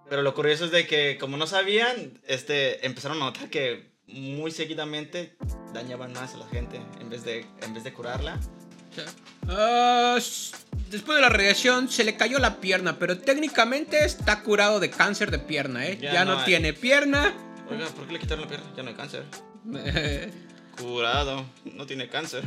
Pero 0.09 0.23
lo 0.23 0.35
curioso 0.35 0.65
es 0.65 0.73
de 0.73 0.89
que 0.89 1.17
como 1.19 1.37
no 1.37 1.47
sabían, 1.47 2.21
este, 2.27 2.85
empezaron 2.85 3.23
a 3.23 3.27
notar 3.27 3.49
que 3.49 3.93
muy 4.09 4.51
seguidamente 4.51 5.37
dañaban 5.73 6.13
más 6.13 6.35
a 6.35 6.39
la 6.39 6.49
gente 6.49 6.81
en 7.01 7.09
vez 7.09 7.25
de, 7.25 7.47
en 7.63 7.73
vez 7.73 7.85
de 7.85 7.93
curarla. 7.93 8.41
S- 10.17 10.53
después 10.91 11.17
de 11.17 11.23
la 11.23 11.29
radiación 11.29 11.89
se 11.89 12.05
le 12.05 12.17
cayó 12.17 12.39
la 12.39 12.61
pierna, 12.61 12.99
pero 12.99 13.19
técnicamente 13.19 14.05
está 14.05 14.43
curado 14.43 14.81
de 14.81 14.91
cáncer 14.91 15.31
de 15.31 15.39
pierna, 15.39 15.87
¿eh? 15.87 15.99
Ya, 16.01 16.13
Ya 16.13 16.25
no, 16.25 16.37
no 16.39 16.45
tiene 16.45 16.73
pierna. 16.73 17.35
Oiga, 17.71 17.87
¿por 17.89 18.07
qué 18.07 18.15
le 18.15 18.19
quitaron 18.19 18.43
la 18.43 18.49
pierna? 18.49 18.67
Ya 18.77 18.83
no 18.83 18.89
hay 18.91 18.95
cáncer. 18.97 19.25
Curado, 20.81 21.45
no 21.75 21.87
tiene 21.87 22.09
cáncer. 22.09 22.43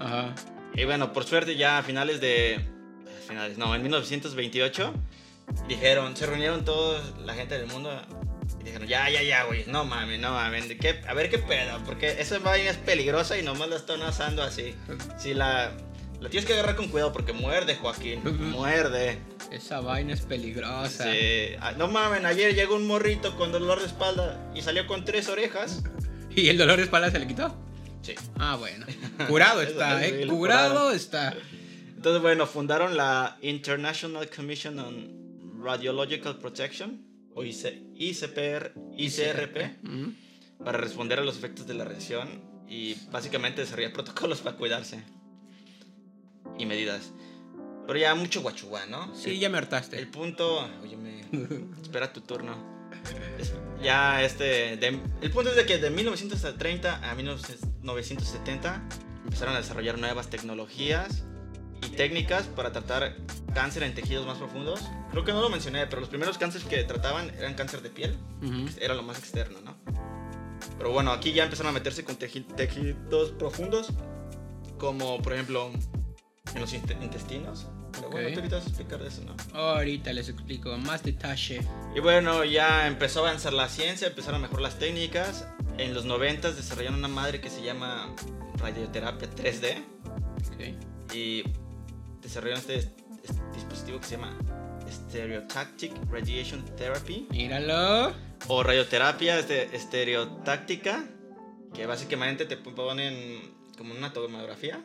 Ajá. 0.00 0.34
Y 0.74 0.84
bueno, 0.84 1.12
por 1.12 1.24
suerte 1.24 1.56
ya 1.56 1.78
a 1.78 1.82
finales 1.82 2.20
de... 2.20 2.60
Finales, 3.28 3.56
no, 3.58 3.74
en 3.74 3.82
1928 3.82 4.92
dijeron, 5.68 6.16
se 6.16 6.26
reunieron 6.26 6.64
toda 6.64 7.02
la 7.24 7.34
gente 7.34 7.58
del 7.58 7.66
mundo 7.68 7.90
dijeron, 8.66 8.88
ya, 8.88 9.08
ya, 9.10 9.22
ya, 9.22 9.44
güey, 9.44 9.64
no 9.66 9.84
mames, 9.84 10.20
no 10.20 10.32
mames, 10.32 10.64
a 11.08 11.14
ver 11.14 11.30
qué 11.30 11.38
pedo, 11.38 11.80
porque 11.84 12.20
esa 12.20 12.38
vaina 12.38 12.70
es 12.70 12.76
peligrosa 12.76 13.38
y 13.38 13.42
nomás 13.42 13.68
la 13.68 13.76
están 13.76 14.02
asando 14.02 14.42
así. 14.42 14.74
Si 15.18 15.34
la, 15.34 15.72
la 16.20 16.28
tienes 16.28 16.46
que 16.46 16.52
agarrar 16.54 16.76
con 16.76 16.88
cuidado 16.88 17.12
porque 17.12 17.32
muerde, 17.32 17.76
Joaquín, 17.76 18.20
muerde. 18.50 19.18
Esa 19.50 19.80
vaina 19.80 20.12
es 20.14 20.22
peligrosa. 20.22 21.04
Sí. 21.12 21.54
Ah, 21.60 21.72
No 21.72 21.88
mames, 21.88 22.24
ayer 22.24 22.54
llegó 22.54 22.76
un 22.76 22.86
morrito 22.86 23.36
con 23.36 23.52
dolor 23.52 23.80
de 23.80 23.86
espalda 23.86 24.50
y 24.54 24.62
salió 24.62 24.86
con 24.86 25.04
tres 25.04 25.28
orejas. 25.28 25.82
¿Y 26.34 26.48
el 26.48 26.58
dolor 26.58 26.76
de 26.76 26.82
espalda 26.84 27.10
se 27.10 27.18
le 27.18 27.26
quitó? 27.26 27.56
Sí. 28.02 28.14
Ah, 28.38 28.56
bueno. 28.56 28.86
Curado 29.28 29.62
está, 29.62 30.04
¿eh? 30.06 30.26
Curado 30.26 30.90
está. 30.92 31.34
Entonces, 31.96 32.22
bueno, 32.22 32.46
fundaron 32.46 32.96
la 32.96 33.38
International 33.42 34.28
Commission 34.28 34.78
on 34.78 35.60
Radiological 35.62 36.38
Protection, 36.38 37.02
o 37.36 37.44
IC 37.44 37.82
ICPR, 37.94 38.72
ICRP, 38.96 39.56
para 40.64 40.78
responder 40.78 41.18
a 41.20 41.22
los 41.22 41.36
efectos 41.36 41.66
de 41.68 41.74
la 41.74 41.84
radiación 41.84 42.42
y 42.68 42.94
básicamente 43.12 43.60
desarrollar 43.60 43.92
protocolos 43.94 44.40
para 44.40 44.56
cuidarse 44.56 45.04
y 46.58 46.66
medidas. 46.66 47.12
Pero 47.86 47.98
ya 48.00 48.14
mucho 48.16 48.42
guachuá, 48.42 48.86
¿no? 48.86 49.14
Sí, 49.14 49.38
ya 49.38 49.48
me 49.48 49.58
El 49.58 49.64
hartaste. 49.64 50.04
punto, 50.06 50.68
oye, 50.82 50.96
espera 51.82 52.12
tu 52.12 52.20
turno. 52.22 52.56
Es- 53.38 53.52
ya 53.82 54.22
este, 54.24 54.76
de- 54.78 55.00
el 55.20 55.30
punto 55.30 55.50
es 55.50 55.56
de 55.56 55.66
que 55.66 55.78
de 55.78 55.90
1930 55.90 57.08
a 57.10 57.14
1970 57.14 58.82
empezaron 59.24 59.54
a 59.54 59.58
desarrollar 59.58 59.98
nuevas 59.98 60.28
tecnologías 60.30 61.24
y 61.82 61.88
técnicas 61.90 62.44
para 62.46 62.72
tratar 62.72 63.16
cáncer 63.54 63.82
en 63.84 63.94
tejidos 63.94 64.26
más 64.26 64.38
profundos. 64.38 64.80
Creo 65.10 65.24
que 65.24 65.32
no 65.32 65.40
lo 65.40 65.48
mencioné, 65.48 65.86
pero 65.86 66.00
los 66.00 66.08
primeros 66.10 66.36
cánceres 66.38 66.66
que 66.66 66.82
trataban 66.84 67.30
eran 67.38 67.54
cáncer 67.54 67.82
de 67.82 67.90
piel, 67.90 68.16
Ujú. 68.42 68.66
era 68.80 68.94
lo 68.94 69.02
más 69.02 69.18
externo, 69.18 69.58
¿no? 69.64 69.76
Pero 70.78 70.92
bueno, 70.92 71.10
aquí 71.12 71.32
ya 71.32 71.44
empezaron 71.44 71.70
a 71.70 71.72
meterse 71.72 72.04
con 72.04 72.18
teji- 72.18 72.46
tejidos 72.54 73.30
profundos, 73.32 73.88
como 74.78 75.20
por 75.22 75.32
ejemplo 75.32 75.70
en 76.54 76.60
los 76.60 76.72
inte- 76.74 76.96
intestinos. 77.02 77.66
Pero 77.92 78.10
bueno, 78.10 78.28
Ok. 78.28 78.34
tú 78.34 78.40
ahorita 78.40 78.56
vas 78.56 78.66
a 78.66 78.68
explicar 78.68 78.98
de 79.00 79.08
eso, 79.08 79.22
¿no? 79.24 79.34
Ahorita 79.58 80.12
les 80.12 80.28
explico 80.28 80.76
más 80.76 81.02
detalle. 81.02 81.62
Y 81.94 82.00
bueno, 82.00 82.44
ya 82.44 82.86
empezó 82.86 83.24
a 83.24 83.28
avanzar 83.30 83.54
la 83.54 83.70
ciencia, 83.70 84.08
empezaron 84.08 84.40
a 84.40 84.42
mejorar 84.42 84.62
las 84.64 84.78
técnicas. 84.78 85.46
En 85.78 85.94
los 85.94 86.04
90 86.04 86.52
desarrollaron 86.52 86.98
una 86.98 87.08
madre 87.08 87.40
que 87.40 87.48
se 87.48 87.62
llama 87.62 88.14
radioterapia 88.58 89.30
3D 89.30 89.82
Ok. 90.52 91.14
y 91.14 91.44
desarrollaron 92.28 92.60
este, 92.60 92.76
este 92.78 93.40
dispositivo 93.54 93.98
que 94.00 94.06
se 94.06 94.16
llama 94.16 94.36
Stereotactic 94.90 95.92
Radiation 96.10 96.64
Therapy 96.76 97.26
Míralo. 97.30 98.14
o 98.48 98.62
radioterapia 98.62 99.38
este, 99.38 99.74
estereotáctica, 99.74 101.04
que 101.74 101.86
básicamente 101.86 102.44
te 102.46 102.56
ponen 102.56 103.40
como 103.76 103.94
una 103.94 104.12
tomografía, 104.12 104.82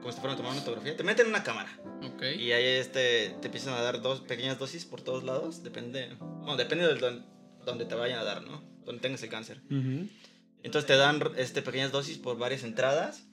como 0.00 0.12
si 0.12 0.18
fueran 0.20 0.34
a 0.34 0.36
tomar 0.36 0.52
una 0.52 0.64
tomografía, 0.64 0.96
te 0.96 1.02
meten 1.04 1.26
en 1.26 1.30
una 1.30 1.42
cámara. 1.42 1.70
Ok. 2.02 2.22
Y 2.38 2.52
ahí 2.52 2.64
este, 2.64 3.36
te 3.40 3.46
empiezan 3.48 3.74
a 3.74 3.82
dar 3.82 4.00
dos 4.00 4.20
pequeñas 4.20 4.58
dosis 4.58 4.84
por 4.84 5.02
todos 5.02 5.24
lados, 5.24 5.62
depende, 5.62 6.16
bueno, 6.20 6.56
depende 6.56 6.86
de 6.86 6.94
don- 6.94 7.26
donde 7.66 7.84
te 7.84 7.94
vayan 7.94 8.18
a 8.20 8.24
dar, 8.24 8.42
¿no? 8.42 8.62
Donde 8.84 9.00
tengas 9.02 9.22
el 9.22 9.28
cáncer. 9.28 9.60
Ujú. 9.70 10.08
Entonces 10.62 10.86
te 10.86 10.96
dan 10.96 11.20
este, 11.36 11.62
pequeñas 11.62 11.92
dosis 11.92 12.18
por 12.18 12.38
varias 12.38 12.64
entradas 12.64 13.24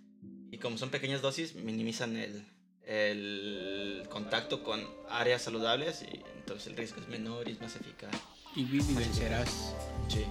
y 0.52 0.58
como 0.60 0.78
son 0.78 0.90
pequeñas 0.90 1.22
dosis, 1.22 1.56
minimizan 1.56 2.16
el, 2.18 2.46
el 2.88 4.03
contacto 4.10 4.63
con 4.63 4.82
áreas 5.10 5.41
saludables 5.41 6.01
y 6.03 6.22
entonces 6.38 6.67
el 6.67 6.77
riesgo 6.77 7.01
es 7.01 7.08
menor 7.08 7.48
y 7.48 7.51
es 7.51 7.62
más 7.62 7.75
eficaz. 7.75 8.12
Y 8.56 8.63
vive 8.63 8.86
y 8.91 8.96
vencerás. 8.96 9.74
Sí. 10.08 10.25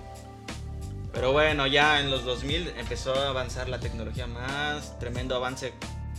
Pero 1.12 1.32
bueno, 1.32 1.66
ya 1.66 2.00
en 2.00 2.10
los 2.10 2.24
2000 2.24 2.68
empezó 2.76 3.14
a 3.14 3.28
avanzar 3.28 3.68
la 3.68 3.78
tecnología 3.80 4.26
más, 4.26 4.98
tremendo 4.98 5.34
avance 5.36 5.72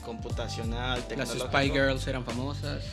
computacional, 0.06 1.00
Las 1.00 1.08
tecnológico. 1.08 1.48
Spy 1.48 1.70
Girls 1.72 2.08
eran 2.08 2.24
famosas. 2.24 2.84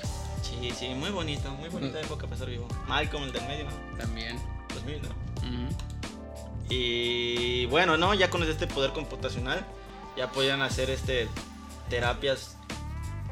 Sí, 0.42 0.70
sí, 0.76 0.88
muy 0.88 1.10
bonito, 1.10 1.50
muy 1.52 1.68
bonita 1.68 1.98
Mm. 2.00 2.04
época 2.04 2.22
para 2.22 2.34
estar 2.34 2.48
vivo. 2.50 2.66
Malcolm, 2.88 3.24
el 3.24 3.32
del 3.32 3.42
medio, 3.46 3.66
También. 3.98 4.38
2000, 4.74 5.02
¿no? 5.02 5.08
Y 6.68 7.66
bueno, 7.66 7.96
¿no? 7.96 8.14
Ya 8.14 8.30
con 8.30 8.42
este 8.42 8.66
poder 8.66 8.92
computacional 8.92 9.64
ya 10.16 10.30
podían 10.30 10.62
hacer 10.62 10.90
este 10.90 11.28
terapias 11.90 12.56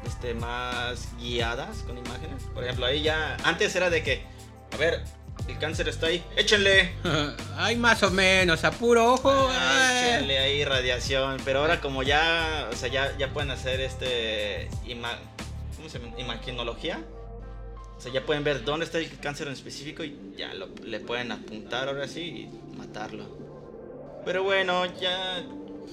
este 0.05 0.33
más 0.33 1.07
guiadas 1.19 1.77
con 1.87 1.97
imágenes. 1.97 2.43
Por 2.53 2.63
ejemplo, 2.63 2.85
ahí 2.85 3.01
ya 3.03 3.37
antes 3.43 3.75
era 3.75 3.89
de 3.89 4.03
que, 4.03 4.23
a 4.71 4.77
ver, 4.77 5.03
el 5.47 5.57
cáncer 5.59 5.87
está 5.89 6.07
ahí, 6.07 6.23
échenle. 6.35 6.93
Hay 7.57 7.75
más 7.75 8.01
o 8.03 8.11
menos, 8.11 8.63
a 8.63 8.71
puro 8.71 9.13
ojo. 9.13 9.31
Eh. 9.51 10.15
échenle 10.15 10.39
ahí 10.39 10.63
radiación, 10.65 11.37
pero 11.45 11.59
ahora 11.59 11.81
como 11.81 12.03
ya, 12.03 12.69
o 12.71 12.75
sea, 12.75 12.89
ya, 12.89 13.17
ya 13.17 13.33
pueden 13.33 13.51
hacer 13.51 13.81
este 13.81 14.69
ima- 14.85 15.17
¿cómo 15.75 15.89
se 15.89 15.99
llama? 15.99 16.19
Imagenología. 16.19 17.01
O 17.97 18.01
sea, 18.03 18.11
ya 18.11 18.25
pueden 18.25 18.43
ver 18.43 18.65
dónde 18.65 18.85
está 18.85 18.97
el 18.97 19.17
cáncer 19.19 19.47
en 19.47 19.53
específico 19.53 20.03
y 20.03 20.33
ya 20.37 20.53
lo- 20.53 20.67
le 20.83 20.99
pueden 20.99 21.31
apuntar 21.31 21.87
ahora 21.87 22.07
sí 22.07 22.49
y 22.51 22.75
matarlo. 22.77 23.25
Pero 24.25 24.43
bueno, 24.43 24.85
ya 24.99 25.41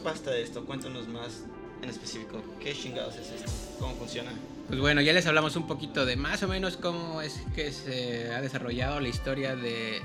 basta 0.05 0.31
de 0.31 0.43
esto. 0.43 0.65
Cuéntanos 0.65 1.07
más 1.09 1.43
en 1.83 1.89
específico. 1.89 2.43
¿Qué 2.61 2.73
chingados 2.73 3.17
es 3.17 3.31
esto? 3.33 3.51
¿Cómo 3.79 3.95
funciona? 3.95 4.31
Pues 4.69 4.81
bueno, 4.81 5.01
ya 5.01 5.13
les 5.13 5.27
hablamos 5.27 5.57
un 5.57 5.67
poquito 5.67 6.07
de 6.07 6.17
más 6.17 6.43
o 6.43 6.49
menos 6.49 6.77
cómo 6.77 7.23
es 7.23 7.41
que 7.55 7.73
se 7.73 8.33
ha 8.33 8.41
desarrollado 8.41 9.01
la 9.01 9.09
historia 9.09 9.57
de 9.57 10.01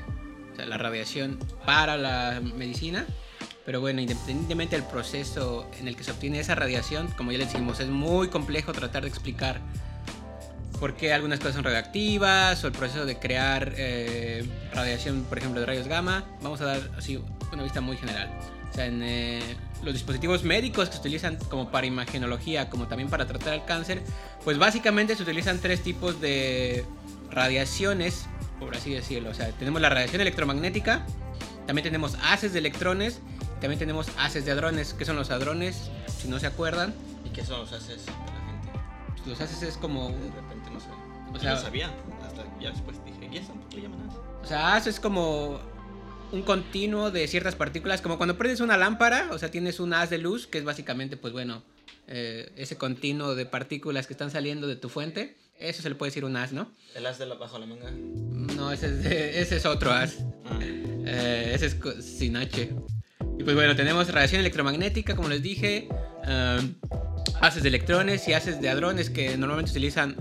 o 0.54 0.56
sea, 0.56 0.66
la 0.66 0.78
radiación 0.78 1.40
para 1.66 1.98
la 1.98 2.42
medicina. 2.42 3.06
Pero 3.66 3.82
bueno, 3.82 4.00
independientemente 4.00 4.76
del 4.76 4.86
proceso 4.86 5.70
en 5.80 5.88
el 5.88 5.96
que 5.96 6.04
se 6.04 6.12
obtiene 6.12 6.40
esa 6.40 6.56
radiación, 6.56 7.08
como 7.18 7.32
ya 7.32 7.40
les 7.40 7.52
dijimos, 7.52 7.80
es 7.80 7.88
muy 7.88 8.30
complejo 8.30 8.74
tratar 8.74 9.04
de 9.04 9.10
explicar 9.10 9.60
por 10.80 10.96
qué 10.96 11.14
algunas 11.14 11.40
cosas 11.40 11.56
son 11.56 11.64
radioactivas 11.64 12.64
o 12.64 12.68
el 12.68 12.74
proceso 12.74 13.06
de 13.06 13.18
crear 13.18 13.74
eh, 13.78 14.46
radiación, 14.74 15.24
por 15.24 15.38
ejemplo, 15.38 15.62
de 15.62 15.66
rayos 15.66 15.88
gamma. 15.88 16.26
Vamos 16.42 16.62
a 16.62 16.66
dar 16.66 16.92
así 16.98 17.20
una 17.52 17.64
vista 17.64 17.82
muy 17.82 17.98
general. 17.98 18.30
O 18.70 18.74
sea, 18.74 18.86
en 18.86 19.02
eh, 19.04 19.42
los 19.86 19.94
dispositivos 19.94 20.44
médicos 20.44 20.90
que 20.90 20.96
se 20.96 21.00
utilizan 21.00 21.38
como 21.50 21.70
para 21.72 21.86
imagenología, 21.88 22.70
como 22.70 22.88
también 22.88 23.10
para 23.10 23.26
tratar 23.28 23.54
el 23.54 23.64
cáncer, 23.66 24.02
pues 24.44 24.58
básicamente 24.58 25.16
se 25.16 25.24
utilizan 25.24 25.60
tres 25.60 25.82
tipos 25.84 26.20
de 26.20 26.84
radiaciones, 27.30 28.26
por 28.60 28.76
así 28.76 28.92
decirlo. 28.94 29.30
O 29.30 29.34
sea, 29.34 29.50
tenemos 29.52 29.80
la 29.82 29.90
radiación 29.90 30.22
electromagnética, 30.22 31.06
también 31.68 31.84
tenemos 31.84 32.18
haces 32.24 32.52
de 32.54 32.60
electrones, 32.60 33.20
también 33.62 33.80
tenemos 33.80 34.08
haces 34.18 34.44
de 34.46 34.52
hadrones. 34.52 34.94
¿Qué 34.94 35.06
son 35.06 35.16
los 35.16 35.30
hadrones? 35.32 35.90
Si 36.20 36.28
no 36.28 36.40
se 36.40 36.48
acuerdan. 36.48 36.94
¿Y 37.24 37.30
qué 37.30 37.46
son 37.46 37.60
los 37.60 37.72
haces 37.72 38.06
de 38.06 38.12
la 38.12 38.18
gente? 38.18 39.30
Los 39.30 39.40
haces 39.40 39.62
es 39.64 39.78
como... 39.78 40.10
De 40.10 40.16
repente 40.42 40.70
no 40.72 40.80
sé. 40.80 40.88
O 41.34 41.40
sea- 41.40 41.54
no 41.54 41.58
sabía. 41.60 41.92
Hasta 42.26 42.44
ya 42.60 42.72
después 42.72 42.98
dije, 43.06 43.30
¿y 43.32 43.38
eso? 43.38 43.54
¿Por 43.54 43.68
qué 43.70 43.76
le 43.78 43.82
llaman 43.84 44.10
haces? 44.10 44.20
O 44.44 44.48
sea, 44.48 44.76
haz 44.76 44.88
es 44.88 45.00
como 45.00 45.60
un 46.32 46.42
continuo 46.42 47.12
de 47.12 47.28
ciertas 47.28 47.56
partículas, 47.56 48.02
como 48.02 48.18
cuando 48.18 48.38
prendes 48.38 48.60
una 48.60 48.78
lámpara, 48.78 49.30
o 49.32 49.38
sea, 49.38 49.52
tienes 49.52 49.80
un 49.80 49.94
haz 49.94 50.10
de 50.10 50.18
luz, 50.18 50.48
que 50.48 50.58
es 50.58 50.64
básicamente, 50.64 51.18
pues 51.18 51.34
bueno, 51.34 51.64
eh, 52.08 52.52
ese 52.56 52.78
continuo 52.78 53.36
de 53.36 53.46
partículas 53.46 54.08
que 54.08 54.14
están 54.14 54.32
saliendo 54.32 54.68
de 54.68 54.76
tu 54.76 54.90
fuente. 54.90 55.38
Eso 55.58 55.82
se 55.82 55.90
le 55.90 55.96
puede 55.96 56.10
decir 56.10 56.26
un 56.26 56.36
haz, 56.36 56.52
¿no? 56.52 56.72
El 56.96 57.06
as 57.06 57.18
de 57.18 57.26
la 57.26 57.36
bajo 57.36 57.58
la 57.58 57.66
manga. 57.66 57.90
No, 57.92 58.72
ese 58.72 58.88
es, 58.88 59.06
ese 59.06 59.56
es 59.56 59.66
otro 59.66 59.92
haz. 59.92 60.18
Ah. 60.46 60.60
Eh, 60.62 61.52
ese 61.54 61.68
es 61.68 62.06
sin 62.06 62.36
H. 62.36 62.70
Y 63.40 63.44
pues 63.44 63.56
bueno, 63.56 63.76
tenemos 63.76 64.12
radiación 64.12 64.42
electromagnética, 64.42 65.16
como 65.16 65.30
les 65.30 65.42
dije, 65.42 65.88
eh, 66.28 66.60
haces 67.42 67.64
de 67.64 67.70
electrones 67.70 68.28
y 68.28 68.34
haces 68.34 68.62
de 68.62 68.70
hadrones 68.70 69.10
que 69.10 69.38
normalmente 69.38 69.72
utilizan 69.72 70.16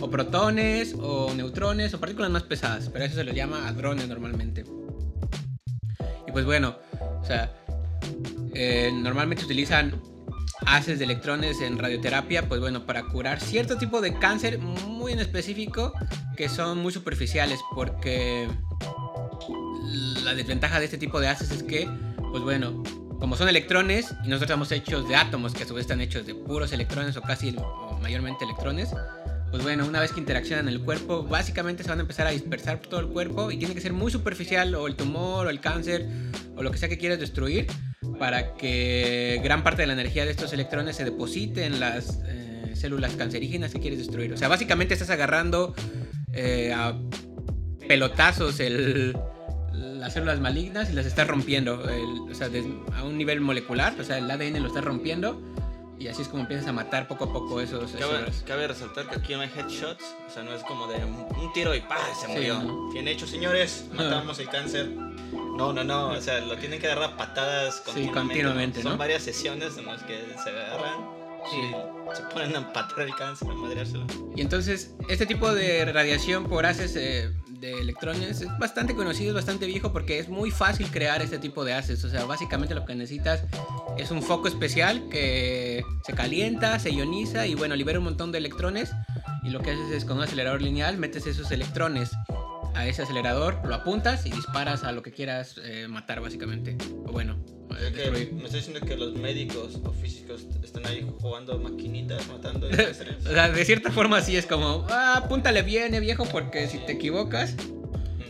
o 0.00 0.10
protones 0.10 0.94
o 0.98 1.32
neutrones 1.34 1.94
o 1.94 2.00
partículas 2.00 2.30
más 2.30 2.42
pesadas, 2.42 2.88
pero 2.92 3.04
eso 3.04 3.16
se 3.16 3.24
los 3.24 3.34
llama 3.34 3.68
hadrones 3.68 4.08
normalmente. 4.08 4.64
Pues 6.36 6.44
bueno, 6.44 6.76
o 7.22 7.24
sea, 7.24 7.50
eh, 8.52 8.90
normalmente 8.92 9.46
utilizan 9.46 9.98
haces 10.66 10.98
de 10.98 11.06
electrones 11.06 11.62
en 11.62 11.78
radioterapia, 11.78 12.46
pues 12.46 12.60
bueno, 12.60 12.84
para 12.84 13.04
curar 13.04 13.40
cierto 13.40 13.78
tipo 13.78 14.02
de 14.02 14.18
cáncer 14.18 14.58
muy 14.58 15.12
en 15.12 15.20
específico 15.20 15.94
que 16.36 16.50
son 16.50 16.76
muy 16.76 16.92
superficiales 16.92 17.60
porque 17.74 18.50
la 20.24 20.34
desventaja 20.34 20.78
de 20.78 20.84
este 20.84 20.98
tipo 20.98 21.20
de 21.20 21.28
haces 21.28 21.50
es 21.52 21.62
que, 21.62 21.88
pues 22.30 22.42
bueno, 22.42 22.82
como 23.18 23.34
son 23.34 23.48
electrones 23.48 24.10
y 24.22 24.28
nosotros 24.28 24.42
estamos 24.42 24.72
hechos 24.72 25.08
de 25.08 25.16
átomos 25.16 25.54
que 25.54 25.62
a 25.62 25.66
su 25.66 25.72
vez 25.72 25.84
están 25.84 26.02
hechos 26.02 26.26
de 26.26 26.34
puros 26.34 26.70
electrones 26.70 27.16
o 27.16 27.22
casi 27.22 27.56
mayormente 28.02 28.44
electrones, 28.44 28.90
pues 29.50 29.62
bueno, 29.62 29.86
una 29.86 30.00
vez 30.00 30.12
que 30.12 30.20
interaccionan 30.20 30.68
el 30.68 30.80
cuerpo, 30.80 31.22
básicamente 31.22 31.82
se 31.82 31.88
van 31.88 31.98
a 31.98 32.02
empezar 32.02 32.26
a 32.26 32.30
dispersar 32.30 32.78
por 32.80 32.88
todo 32.88 33.00
el 33.00 33.08
cuerpo 33.08 33.50
y 33.50 33.58
tiene 33.58 33.74
que 33.74 33.80
ser 33.80 33.92
muy 33.92 34.10
superficial 34.10 34.74
o 34.74 34.86
el 34.86 34.96
tumor 34.96 35.46
o 35.46 35.50
el 35.50 35.60
cáncer 35.60 36.06
o 36.56 36.62
lo 36.62 36.70
que 36.70 36.78
sea 36.78 36.88
que 36.88 36.98
quieras 36.98 37.18
destruir 37.18 37.66
para 38.18 38.54
que 38.54 39.40
gran 39.42 39.62
parte 39.62 39.82
de 39.82 39.86
la 39.86 39.92
energía 39.92 40.24
de 40.24 40.30
estos 40.30 40.52
electrones 40.52 40.96
se 40.96 41.04
deposite 41.04 41.64
en 41.64 41.80
las 41.80 42.20
eh, 42.26 42.72
células 42.74 43.14
cancerígenas 43.14 43.72
que 43.72 43.80
quieres 43.80 43.98
destruir. 43.98 44.32
O 44.32 44.36
sea, 44.36 44.48
básicamente 44.48 44.94
estás 44.94 45.10
agarrando 45.10 45.74
eh, 46.32 46.72
a 46.74 46.98
pelotazos 47.88 48.60
el, 48.60 49.16
las 49.72 50.12
células 50.12 50.40
malignas 50.40 50.90
y 50.90 50.92
las 50.92 51.06
estás 51.06 51.26
rompiendo, 51.26 51.82
o 52.30 52.34
sea, 52.34 52.48
a 52.94 53.04
un 53.04 53.16
nivel 53.16 53.40
molecular, 53.40 53.94
o 53.98 54.04
sea, 54.04 54.18
el 54.18 54.30
ADN 54.30 54.60
lo 54.60 54.68
estás 54.68 54.84
rompiendo 54.84 55.40
y 55.98 56.08
así 56.08 56.22
es 56.22 56.28
como 56.28 56.42
empiezas 56.42 56.66
a 56.68 56.72
matar 56.72 57.08
poco 57.08 57.24
a 57.24 57.32
poco 57.32 57.60
esos... 57.60 57.92
Cabe, 57.92 58.22
esos- 58.28 58.42
cabe 58.44 58.68
resaltar 58.68 59.08
que 59.08 59.16
aquí 59.16 59.34
no 59.34 59.40
hay 59.40 59.50
headshots, 59.54 60.04
o 60.28 60.30
sea, 60.32 60.42
no 60.42 60.52
es 60.52 60.62
como 60.64 60.86
de 60.86 61.04
un, 61.04 61.26
un 61.38 61.52
tiro 61.52 61.74
y 61.74 61.80
¡pah! 61.80 61.96
se 62.20 62.26
Sí, 62.26 62.32
murió. 62.32 62.62
no. 62.62 62.90
Bien 62.92 63.08
hecho, 63.08 63.26
señores, 63.26 63.86
matamos 63.92 64.38
el 64.38 64.48
cáncer. 64.48 64.88
No, 64.90 65.72
no, 65.72 65.82
no, 65.84 66.08
o 66.10 66.20
sea, 66.20 66.40
lo 66.40 66.56
tienen 66.58 66.78
que 66.80 66.86
agarrar 66.86 67.12
a 67.12 67.16
patadas 67.16 67.76
continuamente. 67.80 68.18
continuamente, 68.34 68.82
Son 68.82 68.92
¿no? 68.92 68.98
varias 68.98 69.22
sesiones 69.22 69.78
en 69.78 69.86
las 69.86 70.02
que 70.02 70.18
se 70.42 70.50
agarran 70.50 71.16
Sí. 71.50 71.56
y 71.58 72.16
se 72.16 72.22
ponen 72.24 72.54
a 72.56 72.58
empatar 72.58 73.00
el 73.02 73.14
cáncer, 73.14 73.48
a 73.48 73.54
madreárselo. 73.54 74.04
Y 74.34 74.40
entonces, 74.42 74.94
este 75.08 75.26
tipo 75.26 75.54
de 75.54 75.84
radiación 75.84 76.44
por 76.46 76.66
haces 76.66 76.94
eh, 76.96 77.30
de 77.56 77.80
electrones 77.80 78.40
es 78.40 78.58
bastante 78.58 78.94
conocido, 78.94 79.30
es 79.30 79.34
bastante 79.34 79.66
viejo 79.66 79.92
porque 79.92 80.18
es 80.18 80.28
muy 80.28 80.50
fácil 80.50 80.90
crear 80.90 81.22
este 81.22 81.38
tipo 81.38 81.64
de 81.64 81.74
haces. 81.74 82.04
O 82.04 82.10
sea, 82.10 82.24
básicamente 82.24 82.74
lo 82.74 82.84
que 82.84 82.94
necesitas 82.94 83.44
es 83.96 84.10
un 84.10 84.22
foco 84.22 84.48
especial 84.48 85.08
que 85.10 85.84
se 86.04 86.12
calienta, 86.12 86.78
se 86.78 86.92
ioniza 86.92 87.46
y 87.46 87.54
bueno, 87.54 87.76
libera 87.76 87.98
un 87.98 88.04
montón 88.04 88.32
de 88.32 88.38
electrones. 88.38 88.92
Y 89.42 89.50
lo 89.50 89.60
que 89.60 89.70
haces 89.72 89.90
es 89.92 90.04
con 90.04 90.16
un 90.16 90.24
acelerador 90.24 90.60
lineal, 90.60 90.98
metes 90.98 91.26
esos 91.26 91.50
electrones 91.50 92.10
a 92.74 92.86
ese 92.86 93.02
acelerador, 93.02 93.60
lo 93.64 93.74
apuntas 93.74 94.26
y 94.26 94.30
disparas 94.30 94.84
a 94.84 94.92
lo 94.92 95.02
que 95.02 95.12
quieras 95.12 95.58
eh, 95.62 95.86
matar 95.88 96.20
básicamente. 96.20 96.76
O 97.06 97.12
bueno, 97.12 97.36
Que 97.94 98.10
me 98.10 98.44
estoy 98.44 98.60
diciendo 98.60 98.80
que 98.86 98.96
los 98.96 99.14
médicos 99.14 99.78
o 99.84 99.92
físicos 99.92 100.46
están 100.62 100.86
ahí 100.86 101.06
jugando 101.20 101.58
maquinitas, 101.58 102.26
matando. 102.28 102.68
O 103.26 103.32
sea, 103.32 103.48
de 103.50 103.64
cierta 103.64 103.90
forma 103.90 104.20
sí 104.20 104.36
es 104.36 104.46
como, 104.46 104.86
ah, 104.90 105.14
apúntale 105.24 105.62
bien, 105.62 105.94
eh, 105.94 106.00
viejo, 106.00 106.24
porque 106.26 106.68
si 106.68 106.78
te 106.78 106.92
equivocas, 106.92 107.54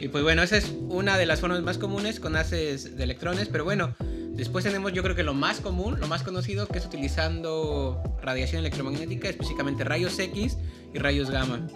Y 0.01 0.09
pues 0.09 0.22
bueno, 0.22 0.42
esa 0.42 0.57
es 0.59 0.72
una 0.88 1.16
de 1.16 1.25
las 1.27 1.40
formas 1.40 1.62
más 1.62 1.79
comunes 1.79 2.20
con 2.20 2.37
haces 2.37 2.96
de 2.96 3.05
electrones, 3.05 3.49
pero 3.49 3.64
bueno, 3.64 3.94
después 4.35 4.64
tenemos 4.64 4.92
yo 4.92 5.03
creo 5.03 5.16
que 5.16 5.22
lo 5.22 5.33
más 5.33 5.61
común, 5.61 5.99
lo 5.99 6.07
más 6.07 6.22
conocido, 6.22 6.66
que 6.66 6.79
es 6.79 6.85
utilizando 6.87 8.03
radiación 8.20 8.61
electromagnética, 8.61 9.29
específicamente 9.29 9.85
rayos 9.85 10.18
X 10.18 10.59
y 10.92 10.99
rayos 10.99 11.31
gamma. 11.31 11.66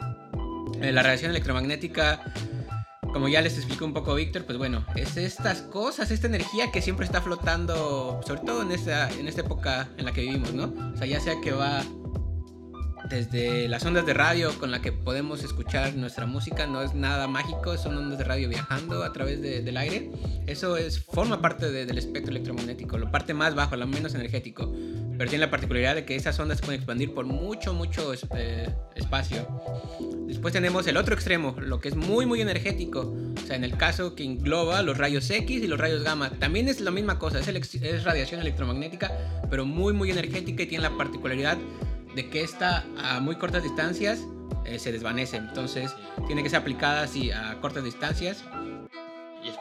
Eh, 0.82 0.92
la 0.92 1.02
radiación 1.02 1.30
electromagnética, 1.30 2.22
como 3.12 3.28
ya 3.28 3.40
les 3.42 3.56
explicó 3.56 3.84
un 3.84 3.92
poco 3.92 4.14
Víctor, 4.14 4.44
pues 4.44 4.58
bueno, 4.58 4.84
es 4.94 5.16
estas 5.16 5.62
cosas, 5.62 6.10
esta 6.10 6.26
energía 6.26 6.70
que 6.70 6.80
siempre 6.82 7.04
está 7.06 7.20
flotando, 7.20 8.20
sobre 8.26 8.40
todo 8.42 8.62
en 8.62 8.72
esta, 8.72 9.10
en 9.10 9.26
esta 9.28 9.40
época 9.42 9.88
en 9.96 10.04
la 10.04 10.12
que 10.12 10.22
vivimos, 10.22 10.52
¿no? 10.54 10.72
O 10.94 10.96
sea, 10.96 11.06
ya 11.06 11.20
sea 11.20 11.40
que 11.40 11.52
va 11.52 11.82
desde 13.08 13.66
las 13.66 13.84
ondas 13.84 14.06
de 14.06 14.14
radio 14.14 14.56
con 14.60 14.70
la 14.70 14.80
que 14.82 14.92
podemos 14.92 15.42
escuchar 15.42 15.94
nuestra 15.96 16.26
música 16.26 16.66
no 16.66 16.80
es 16.82 16.94
nada 16.94 17.26
mágico, 17.26 17.76
son 17.76 17.96
ondas 17.96 18.18
de 18.18 18.24
radio 18.24 18.48
viajando 18.48 19.02
a 19.02 19.12
través 19.12 19.40
de- 19.42 19.62
del 19.62 19.76
aire. 19.78 20.10
Eso 20.46 20.76
es, 20.76 21.02
forma 21.04 21.40
parte 21.40 21.72
de- 21.72 21.86
del 21.86 21.98
espectro 21.98 22.30
electromagnético, 22.30 22.98
lo 22.98 23.10
parte 23.10 23.34
más 23.34 23.54
bajo, 23.56 23.74
lo 23.74 23.86
menos 23.86 24.14
energético. 24.14 24.72
Pero 25.20 25.28
tiene 25.28 25.44
la 25.44 25.50
particularidad 25.50 25.96
de 25.96 26.06
que 26.06 26.16
esas 26.16 26.40
ondas 26.40 26.56
se 26.56 26.64
pueden 26.64 26.80
expandir 26.80 27.12
por 27.12 27.26
mucho, 27.26 27.74
mucho 27.74 28.14
eh, 28.34 28.74
espacio. 28.94 29.46
Después 30.26 30.54
tenemos 30.54 30.86
el 30.86 30.96
otro 30.96 31.14
extremo, 31.14 31.54
lo 31.60 31.78
que 31.78 31.90
es 31.90 31.94
muy, 31.94 32.24
muy 32.24 32.40
energético. 32.40 33.14
O 33.36 33.46
sea, 33.46 33.54
en 33.54 33.64
el 33.64 33.76
caso 33.76 34.14
que 34.14 34.24
engloba 34.24 34.80
los 34.80 34.96
rayos 34.96 35.28
X 35.28 35.62
y 35.62 35.66
los 35.66 35.78
rayos 35.78 36.04
gamma. 36.04 36.30
También 36.30 36.68
es 36.68 36.80
la 36.80 36.90
misma 36.90 37.18
cosa, 37.18 37.38
es, 37.38 38.02
radiación 38.02 38.40
electromagnética, 38.40 39.12
pero 39.50 39.66
muy, 39.66 39.92
muy 39.92 40.10
energética 40.10 40.62
y 40.62 40.66
tiene 40.66 40.84
la 40.88 40.96
particularidad 40.96 41.58
de 42.16 42.30
que 42.30 42.40
esta 42.40 42.86
a 42.96 43.20
muy 43.20 43.36
cortas 43.36 43.62
distancias 43.62 44.20
eh, 44.64 44.78
se 44.78 44.90
desvanece. 44.90 45.36
Entonces, 45.36 45.94
tiene 46.28 46.42
que 46.42 46.48
ser 46.48 46.60
aplicada 46.60 47.02
así 47.02 47.30
a 47.30 47.60
cortas 47.60 47.84
distancias 47.84 48.42
Y 49.44 49.50
es. 49.50 49.56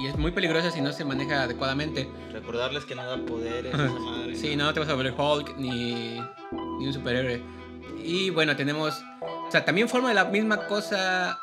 Y 0.00 0.06
es 0.06 0.16
muy 0.16 0.30
peligrosa 0.32 0.70
si 0.70 0.80
no 0.80 0.92
se 0.92 1.04
maneja 1.04 1.42
adecuadamente. 1.44 2.08
Recordarles 2.32 2.84
que 2.84 2.94
no 2.94 3.04
da 3.04 3.16
poderes 3.24 3.72
esa 3.74 3.88
madre. 3.88 4.36
Sí, 4.36 4.56
no 4.56 4.72
te 4.72 4.80
vas 4.80 4.88
a 4.88 4.94
volver 4.94 5.14
Hulk 5.16 5.56
ni, 5.58 6.20
ni 6.78 6.86
un 6.86 6.92
superhéroe. 6.92 7.42
Y 8.04 8.30
bueno, 8.30 8.54
tenemos. 8.56 9.02
O 9.22 9.50
sea, 9.50 9.64
también 9.64 9.88
forma 9.88 10.08
de 10.08 10.14
la 10.14 10.24
misma 10.26 10.66
cosa, 10.66 11.38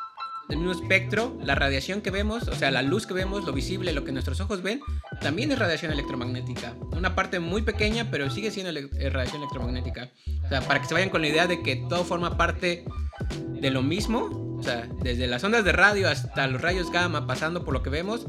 del 0.48 0.58
mismo 0.58 0.72
espectro, 0.72 1.36
la 1.42 1.54
radiación 1.54 2.00
que 2.00 2.10
vemos, 2.10 2.48
o 2.48 2.54
sea, 2.54 2.70
la 2.70 2.82
luz 2.82 3.06
que 3.06 3.14
vemos, 3.14 3.44
lo 3.44 3.52
visible, 3.52 3.92
lo 3.92 4.04
que 4.04 4.12
nuestros 4.12 4.40
ojos 4.40 4.62
ven, 4.62 4.80
también 5.20 5.50
es 5.52 5.58
radiación 5.58 5.90
electromagnética. 5.92 6.74
Una 6.92 7.14
parte 7.14 7.40
muy 7.40 7.62
pequeña, 7.62 8.08
pero 8.10 8.30
sigue 8.30 8.50
siendo 8.50 8.70
ele- 8.70 8.88
eh, 8.98 9.10
radiación 9.10 9.42
electromagnética. 9.42 10.10
O 10.44 10.48
sea, 10.48 10.60
para 10.62 10.80
que 10.80 10.86
se 10.86 10.94
vayan 10.94 11.10
con 11.10 11.22
la 11.22 11.28
idea 11.28 11.46
de 11.46 11.62
que 11.62 11.76
todo 11.88 12.04
forma 12.04 12.36
parte 12.36 12.84
de 13.48 13.70
lo 13.70 13.82
mismo, 13.82 14.56
o 14.58 14.62
sea, 14.62 14.86
desde 15.02 15.26
las 15.26 15.42
ondas 15.44 15.64
de 15.64 15.72
radio 15.72 16.08
hasta 16.08 16.46
los 16.46 16.60
rayos 16.60 16.90
gamma, 16.90 17.26
pasando 17.26 17.64
por 17.64 17.72
lo 17.74 17.82
que 17.82 17.90
vemos. 17.90 18.26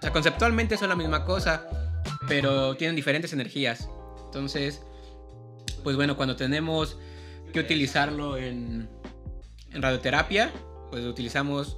O 0.00 0.02
sea, 0.02 0.12
conceptualmente 0.12 0.78
son 0.78 0.88
la 0.88 0.96
misma 0.96 1.26
cosa, 1.26 1.66
pero 2.26 2.74
tienen 2.76 2.96
diferentes 2.96 3.34
energías. 3.34 3.86
Entonces, 4.24 4.80
pues 5.84 5.94
bueno, 5.94 6.16
cuando 6.16 6.36
tenemos 6.36 6.96
que 7.52 7.60
utilizarlo 7.60 8.38
en, 8.38 8.88
en 9.72 9.82
radioterapia, 9.82 10.50
pues 10.90 11.04
utilizamos 11.04 11.76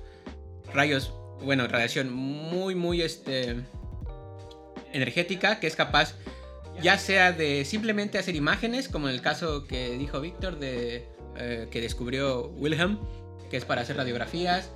rayos, 0.73 1.13
bueno, 1.43 1.67
radiación 1.67 2.13
muy, 2.13 2.77
muy 2.77 3.03
este, 3.03 3.57
energética, 4.93 5.59
que 5.59 5.67
es 5.67 5.75
capaz 5.75 6.15
ya 6.81 6.99
sea 6.99 7.33
de 7.33 7.65
simplemente 7.65 8.19
hacer 8.19 8.37
imágenes, 8.37 8.89
como 8.89 9.09
en 9.09 9.15
el 9.15 9.21
caso 9.21 9.67
que 9.67 9.99
dijo 9.99 10.21
Víctor, 10.21 10.59
de, 10.59 11.09
eh, 11.37 11.69
que 11.71 11.81
descubrió 11.81 12.49
Wilhelm, 12.57 12.99
que 13.51 13.57
es 13.57 13.65
para 13.65 13.83
hacer 13.83 13.97
radiografías. 13.97 14.71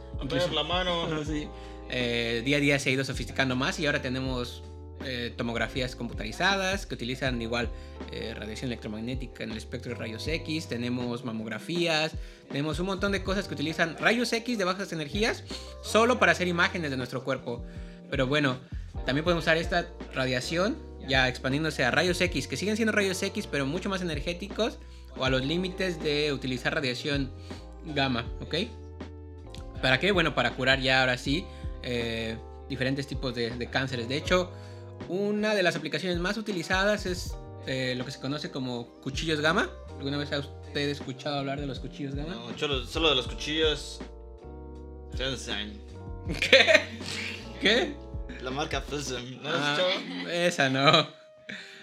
La 0.52 0.64
mano. 0.64 1.24
Sí. 1.24 1.48
Eh, 1.90 2.42
día 2.44 2.56
a 2.56 2.60
día 2.60 2.78
se 2.78 2.90
ha 2.90 2.92
ido 2.92 3.04
sofisticando 3.04 3.56
más 3.56 3.78
y 3.78 3.86
ahora 3.86 4.02
tenemos 4.02 4.62
eh, 5.04 5.32
tomografías 5.36 5.94
computarizadas 5.94 6.86
que 6.86 6.94
utilizan 6.94 7.40
igual 7.40 7.68
eh, 8.12 8.34
radiación 8.34 8.70
electromagnética 8.70 9.44
en 9.44 9.52
el 9.52 9.58
espectro 9.58 9.92
de 9.92 9.98
rayos 9.98 10.26
X, 10.26 10.68
tenemos 10.68 11.24
mamografías, 11.24 12.12
tenemos 12.48 12.80
un 12.80 12.86
montón 12.86 13.12
de 13.12 13.22
cosas 13.22 13.46
que 13.46 13.54
utilizan 13.54 13.96
rayos 13.98 14.32
X 14.32 14.58
de 14.58 14.64
bajas 14.64 14.92
energías 14.92 15.44
solo 15.82 16.18
para 16.18 16.32
hacer 16.32 16.48
imágenes 16.48 16.90
de 16.90 16.96
nuestro 16.96 17.22
cuerpo. 17.24 17.62
Pero 18.10 18.26
bueno, 18.26 18.58
también 19.04 19.22
podemos 19.22 19.44
usar 19.44 19.58
esta 19.58 19.86
radiación 20.14 20.76
ya 21.06 21.28
expandiéndose 21.28 21.84
a 21.84 21.90
rayos 21.90 22.20
X, 22.20 22.48
que 22.48 22.56
siguen 22.56 22.76
siendo 22.76 22.92
rayos 22.92 23.22
X, 23.22 23.46
pero 23.46 23.66
mucho 23.66 23.88
más 23.88 24.02
energéticos 24.02 24.78
o 25.16 25.24
a 25.24 25.30
los 25.30 25.44
límites 25.44 26.02
de 26.02 26.32
utilizar 26.32 26.74
radiación 26.74 27.30
gamma, 27.84 28.26
¿ok? 28.40 28.54
¿Para 29.82 30.00
qué? 30.00 30.10
Bueno, 30.10 30.34
para 30.34 30.52
curar 30.52 30.80
ya 30.80 31.00
ahora 31.00 31.18
sí 31.18 31.44
eh, 31.82 32.36
diferentes 32.68 33.06
tipos 33.06 33.34
de, 33.34 33.68
cánceres. 33.70 34.08
De 34.08 34.16
hecho, 34.16 34.50
una 35.08 35.54
de 35.54 35.62
las 35.62 35.76
aplicaciones 35.76 36.18
más 36.18 36.36
utilizadas 36.36 37.06
es 37.06 37.34
eh, 37.66 37.94
lo 37.96 38.04
que 38.04 38.10
se 38.10 38.20
conoce 38.20 38.50
como 38.50 39.00
cuchillos 39.00 39.40
gamma. 39.40 39.70
¿Alguna 39.98 40.18
vez 40.18 40.32
ha 40.32 40.38
usted 40.38 40.88
escuchado 40.88 41.38
hablar 41.38 41.60
de 41.60 41.66
los 41.66 41.80
cuchillos 41.80 42.14
gamma? 42.14 42.34
No, 42.34 42.58
solo, 42.58 43.08
de 43.08 43.14
los 43.14 43.26
cuchillos. 43.26 44.00
¿Qué? 46.40 46.80
¿Qué? 47.60 47.94
La 48.42 48.50
marca 48.50 48.80
Fuzzum. 48.80 49.42
¿No 49.42 49.48
ah, 49.50 49.78
Esa 50.30 50.68
no. 50.68 51.08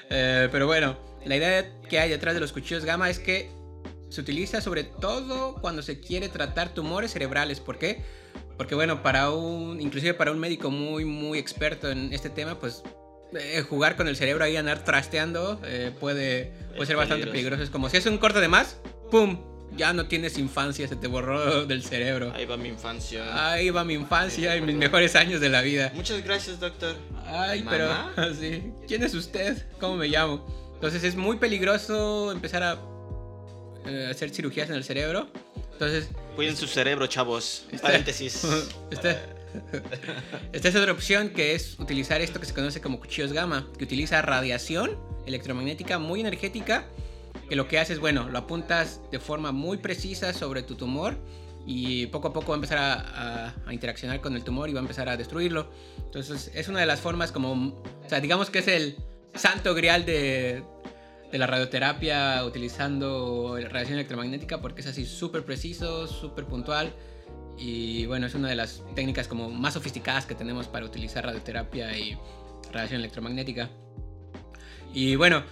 Eh, 0.10 0.48
pero 0.52 0.68
bueno, 0.68 0.96
la 1.26 1.36
idea 1.36 1.80
que 1.90 2.00
hay 2.00 2.10
detrás 2.10 2.36
de 2.36 2.42
los 2.42 2.52
cuchillos 2.52 2.86
gamma 2.86 3.10
es 3.10 3.20
que 3.20 3.50
se 4.14 4.22
utiliza 4.22 4.62
sobre 4.62 4.84
todo 4.84 5.56
cuando 5.56 5.82
se 5.82 6.00
quiere 6.00 6.30
tratar 6.30 6.70
tumores 6.70 7.12
cerebrales. 7.12 7.60
¿Por 7.60 7.80
qué? 7.80 8.04
Porque 8.58 8.76
bueno, 8.76 9.02
para 9.02 9.32
un, 9.32 9.82
inclusive 9.82 10.14
para 10.14 10.32
un 10.32 10.40
médico 10.40 10.70
muy, 10.70 11.04
muy 11.04 11.40
experto 11.40 11.90
en 11.90 12.14
este 12.14 12.30
tema, 12.30 12.60
pues 12.60 12.84
eh, 13.34 13.66
jugar 13.68 13.96
con 13.96 14.08
el 14.08 14.16
cerebro 14.16 14.44
ahí, 14.44 14.56
andar 14.56 14.84
trasteando, 14.84 15.60
eh, 15.66 15.92
puede, 16.00 16.54
puede 16.76 16.86
ser 16.86 16.96
bastante 16.96 17.26
peligroso. 17.26 17.64
Es 17.64 17.72
como 17.72 17.90
si 17.90 17.98
es 17.98 18.06
un 18.06 18.20
corte 18.20 18.40
de 18.40 18.48
más, 18.48 18.78
¡pum! 19.10 19.40
Ya 19.76 19.94
no 19.94 20.06
tienes 20.06 20.38
infancia, 20.38 20.88
se 20.88 20.96
te 20.96 21.08
borró 21.08 21.66
del 21.66 21.84
cerebro. 21.84 22.32
Ahí 22.36 22.46
va 22.46 22.56
mi 22.56 22.70
infancia. 22.70 23.52
Ahí 23.52 23.72
va 23.72 23.84
mi 23.84 23.96
infancia 23.96 24.56
y 24.56 24.62
mis 24.62 24.76
mejores 24.76 25.16
años 25.16 25.42
de 25.42 25.50
la 25.50 25.64
vida. 25.64 25.92
Muchas 25.96 26.24
gracias, 26.24 26.60
doctor. 26.60 26.96
Ay, 27.26 27.66
pero 27.68 27.90
sí. 28.40 28.72
¿Quién 28.88 29.02
es 29.02 29.16
usted? 29.16 29.66
¿Cómo 29.80 29.98
me 29.98 30.08
llamo? 30.08 30.46
Entonces 30.76 31.04
es 31.04 31.16
muy 31.16 31.38
peligroso 31.38 32.32
empezar 32.32 32.62
a 32.62 32.93
eh, 33.86 34.08
hacer 34.10 34.30
cirugías 34.30 34.70
en 34.70 34.76
el 34.76 34.84
cerebro. 34.84 35.28
Entonces. 35.74 36.10
Cuiden 36.36 36.56
su 36.56 36.68
cerebro, 36.68 37.08
chavos. 37.08 37.66
Este, 37.72 37.80
Paréntesis. 37.80 38.44
Este, 38.92 39.18
esta 40.54 40.70
es 40.70 40.76
otra 40.76 40.92
opción 40.92 41.30
que 41.30 41.56
es 41.56 41.80
utilizar 41.80 42.22
esto 42.22 42.40
que 42.40 42.46
se 42.46 42.54
conoce 42.54 42.82
como 42.82 43.00
cuchillos 43.00 43.34
gamma, 43.34 43.68
que 43.78 43.84
utiliza 43.84 44.22
radiación 44.22 44.98
electromagnética 45.26 46.00
muy 46.00 46.22
energética, 46.22 46.86
que 47.50 47.56
lo 47.56 47.68
que 47.68 47.80
hace 47.80 47.94
es, 47.94 48.00
bueno, 48.00 48.30
lo 48.30 48.38
apuntas 48.38 49.02
de 49.12 49.20
forma 49.20 49.52
muy 49.52 49.78
precisa 49.78 50.34
sobre 50.34 50.64
tu 50.64 50.76
tumor 50.76 51.18
y 51.66 52.08
poco 52.08 52.30
a 52.30 52.34
poco 52.34 52.50
va 52.50 52.56
a 52.56 52.58
empezar 52.58 52.78
a, 52.78 53.56
a, 53.66 53.74
interaccionar 53.74 54.20
con 54.22 54.36
el 54.36 54.44
tumor 54.44 54.70
y 54.70 54.74
va 54.74 54.80
a 54.80 54.82
empezar 54.82 55.08
a 55.08 55.18
destruirlo. 55.18 55.72
Entonces 55.98 56.52
es 56.54 56.68
una 56.68 56.80
de 56.80 56.86
las 56.86 57.00
formas 57.00 57.32
como, 57.32 57.54
o 57.54 58.10
sea, 58.10 58.20
digamos 58.20 58.50
que 58.50 58.60
es 58.60 58.68
el 58.68 58.98
santo 59.34 59.74
grial 59.74 60.06
de, 60.06 60.64
de 61.34 61.40
la 61.40 61.48
radioterapia 61.48 62.46
utilizando 62.46 63.58
radiación 63.58 63.98
electromagnética 63.98 64.62
porque 64.62 64.82
es 64.82 64.88
así 64.88 65.04
súper 65.04 65.44
preciso, 65.44 66.06
súper 66.06 66.46
puntual 66.46 66.94
y 67.58 68.06
bueno, 68.06 68.28
es 68.28 68.36
una 68.36 68.50
de 68.50 68.56
las 68.56 68.84
técnicas 68.94 69.28
como 69.28 69.50
más 69.50 69.74
sofisticadas 69.74 70.28
que 70.28 70.36
tenemos 70.36 70.68
para 70.68 70.86
utilizar 70.86 71.26
radioterapia 71.26 71.98
y 71.98 72.16
radiación 72.72 73.00
electromagnética. 73.00 73.72
Y 74.94 75.16
bueno, 75.16 75.44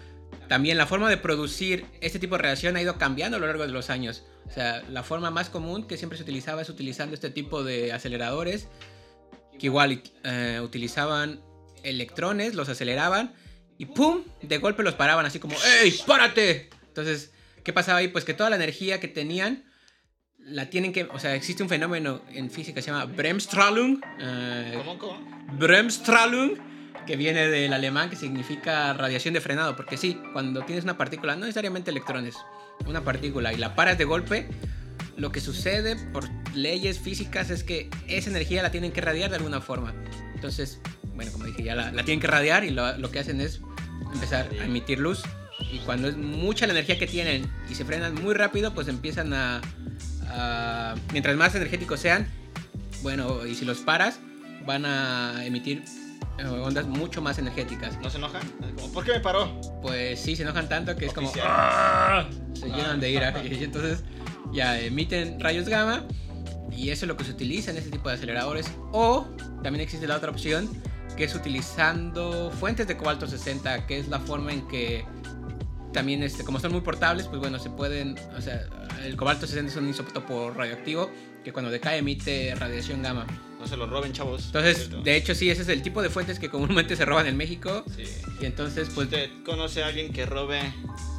también 0.48 0.78
la 0.78 0.86
forma 0.86 1.10
de 1.10 1.18
producir 1.18 1.88
este 2.00 2.20
tipo 2.20 2.36
de 2.36 2.44
radiación 2.44 2.76
ha 2.76 2.82
ido 2.84 3.00
cambiando 3.00 3.38
a 3.38 3.40
lo 3.40 3.48
largo 3.48 3.66
de 3.66 3.72
los 3.72 3.90
años. 3.90 4.24
O 4.46 4.52
sea, 4.52 4.84
la 4.88 5.02
forma 5.02 5.32
más 5.32 5.50
común 5.50 5.88
que 5.88 5.98
siempre 5.98 6.16
se 6.16 6.24
utilizaba 6.24 6.62
es 6.62 6.70
utilizando 6.70 7.16
este 7.16 7.32
tipo 7.32 7.64
de 7.64 7.92
aceleradores 7.92 8.68
que 9.58 9.66
igual 9.66 10.04
eh, 10.26 10.62
utilizaban 10.64 11.42
electrones, 11.82 12.54
los 12.54 12.70
aceleraban 12.70 13.34
y 13.82 13.88
¡pum! 13.88 14.22
De 14.44 14.60
golpe 14.60 14.84
los 14.84 14.94
paraban 14.94 15.26
así 15.26 15.40
como 15.40 15.56
¡Ey, 15.82 16.00
párate! 16.06 16.70
Entonces, 16.90 17.32
¿qué 17.64 17.74
pasaba 17.74 17.98
ahí? 17.98 18.10
Pues 18.10 18.26
que 18.26 18.36
toda 18.36 18.52
la 18.52 18.56
energía 18.56 19.00
que 19.00 19.08
tenían 19.08 19.64
la 20.38 20.70
tienen 20.70 20.94
que, 20.94 21.06
o 21.06 21.18
sea, 21.18 21.34
existe 21.34 21.64
un 21.64 21.70
fenómeno 21.70 22.22
en 22.32 22.52
física 22.52 22.76
que 22.76 22.84
se 22.84 22.92
llama 22.92 23.06
Bremsstrahlung. 23.06 24.00
Eh, 24.20 24.74
¿Cómo, 24.78 25.00
cómo? 25.00 25.48
Bremsstrahlung, 25.58 26.60
que 27.08 27.16
viene 27.16 27.48
del 27.48 27.74
alemán, 27.74 28.12
que 28.12 28.16
significa 28.18 28.94
radiación 28.94 29.34
de 29.34 29.42
frenado. 29.42 29.76
Porque 29.76 29.98
sí, 29.98 30.22
cuando 30.32 30.62
tienes 30.62 30.84
una 30.84 30.96
partícula, 30.96 31.34
no 31.34 31.42
necesariamente 31.42 31.90
electrones, 31.90 32.36
una 32.86 33.04
partícula 33.04 33.52
y 33.52 33.58
la 33.58 33.74
paras 33.74 33.98
de 33.98 34.06
golpe, 34.06 34.48
lo 35.18 35.32
que 35.32 35.42
sucede 35.42 35.96
por 36.14 36.30
leyes 36.54 37.00
físicas 37.00 37.50
es 37.50 37.64
que 37.64 37.90
esa 38.08 38.30
energía 38.30 38.62
la 38.62 38.70
tienen 38.70 38.92
que 38.92 39.02
radiar 39.02 39.32
de 39.32 39.38
alguna 39.38 39.60
forma. 39.60 39.92
Entonces, 40.36 40.80
bueno, 41.16 41.32
como 41.32 41.46
dije, 41.46 41.64
ya 41.64 41.74
la, 41.74 41.92
tienen 42.04 42.20
que 42.20 42.28
radiar 42.28 42.64
y 42.64 42.70
lo, 42.70 42.96
lo 43.00 43.10
que 43.10 43.18
hacen 43.18 43.42
es 43.42 43.60
empezar 44.14 44.50
a 44.60 44.66
emitir 44.66 45.00
luz. 45.00 45.24
Y 45.72 45.80
cuando 45.80 46.08
es 46.08 46.18
mucha 46.18 46.66
la 46.66 46.74
energía 46.74 46.98
que 46.98 47.08
tienen 47.08 47.50
y 47.70 47.76
se 47.76 47.86
frenan 47.86 48.16
muy 48.16 48.34
rápido, 48.34 48.74
pues 48.74 48.88
empiezan 48.88 49.34
a, 49.34 49.62
mientras 51.12 51.36
más 51.36 51.54
energéticos 51.56 52.00
sean, 52.00 52.28
bueno, 53.04 53.46
y 53.46 53.56
si 53.56 53.66
los 53.66 53.80
paras, 53.80 54.20
van 54.66 54.86
a 54.86 55.46
emitir 55.46 55.84
eh, 56.38 56.46
ondas 56.46 56.88
mucho 56.88 57.22
más 57.22 57.38
energéticas. 57.38 58.00
¿No 58.02 58.10
se 58.10 58.18
enojan? 58.18 58.42
¿Por 58.94 59.04
qué 59.04 59.14
me 59.14 59.20
paró? 59.20 59.60
Pues 59.82 60.20
sí, 60.20 60.36
se 60.36 60.44
enojan 60.44 60.70
tanto 60.70 60.96
que 60.96 61.06
es 61.06 61.14
como... 61.14 61.32
¡Ah! 61.44 62.28
Se 62.54 62.68
llenan 62.68 63.00
de 63.00 63.12
ira. 63.12 63.34
Y 63.44 63.64
entonces 63.64 64.04
ya 64.52 64.80
emiten 64.80 65.40
rayos 65.40 65.68
gamma 65.68 66.06
y 66.72 66.90
eso 66.90 67.06
es 67.06 67.08
lo 67.08 67.18
que 67.18 67.24
se 67.24 67.32
utiliza 67.32 67.72
en 67.72 67.78
este 67.78 67.92
tipo 67.92 68.10
de 68.10 68.16
aceleradores. 68.16 68.72
O 68.92 69.28
también 69.64 69.82
existe 69.82 70.08
la 70.08 70.18
otra 70.18 70.32
opción 70.32 70.70
que 71.16 71.26
es 71.26 71.36
utilizando 71.36 72.52
fuentes 72.52 72.88
de 72.88 72.98
cobalto 72.98 73.28
60, 73.28 73.88
que 73.88 74.00
es 74.00 74.08
la 74.08 74.20
forma 74.20 74.54
en 74.54 74.68
que 74.68 75.06
también, 75.94 76.24
este, 76.24 76.44
como 76.44 76.60
son 76.60 76.72
muy 76.72 76.82
portables, 76.82 77.28
pues 77.28 77.40
bueno, 77.40 77.60
se 77.60 77.70
pueden, 77.70 78.18
o 78.38 78.42
sea, 78.42 78.64
el 79.04 79.18
cobalto 79.18 79.46
60 79.46 79.72
es 79.72 79.78
un 79.78 79.90
isótopo 79.90 80.52
radioactivo 80.52 81.10
que 81.44 81.52
cuando 81.52 81.72
decae 81.72 82.00
emite 82.00 82.56
radiación 82.56 83.02
gamma. 83.02 83.26
No 83.62 83.68
se 83.68 83.78
lo 83.78 83.86
roben, 83.86 84.12
chavos. 84.12 84.48
Entonces, 84.48 84.90
de 85.04 85.16
hecho, 85.16 85.36
sí, 85.36 85.52
ese 85.52 85.62
es 85.62 85.70
el 85.70 85.84
tipo 85.84 86.02
de 86.02 86.10
fuentes 86.10 86.40
que 86.40 86.50
comúnmente 86.50 86.96
se 86.96 87.06
roban 87.06 87.28
en 87.28 87.38
México. 87.38 87.86
Sí. 87.96 88.04
Y 88.42 88.46
entonces, 88.46 88.90
pues... 88.96 89.06
¿Usted 89.06 89.30
conoce 89.46 89.84
a 89.84 89.88
alguien 89.88 90.12
que 90.12 90.26
robe 90.26 90.74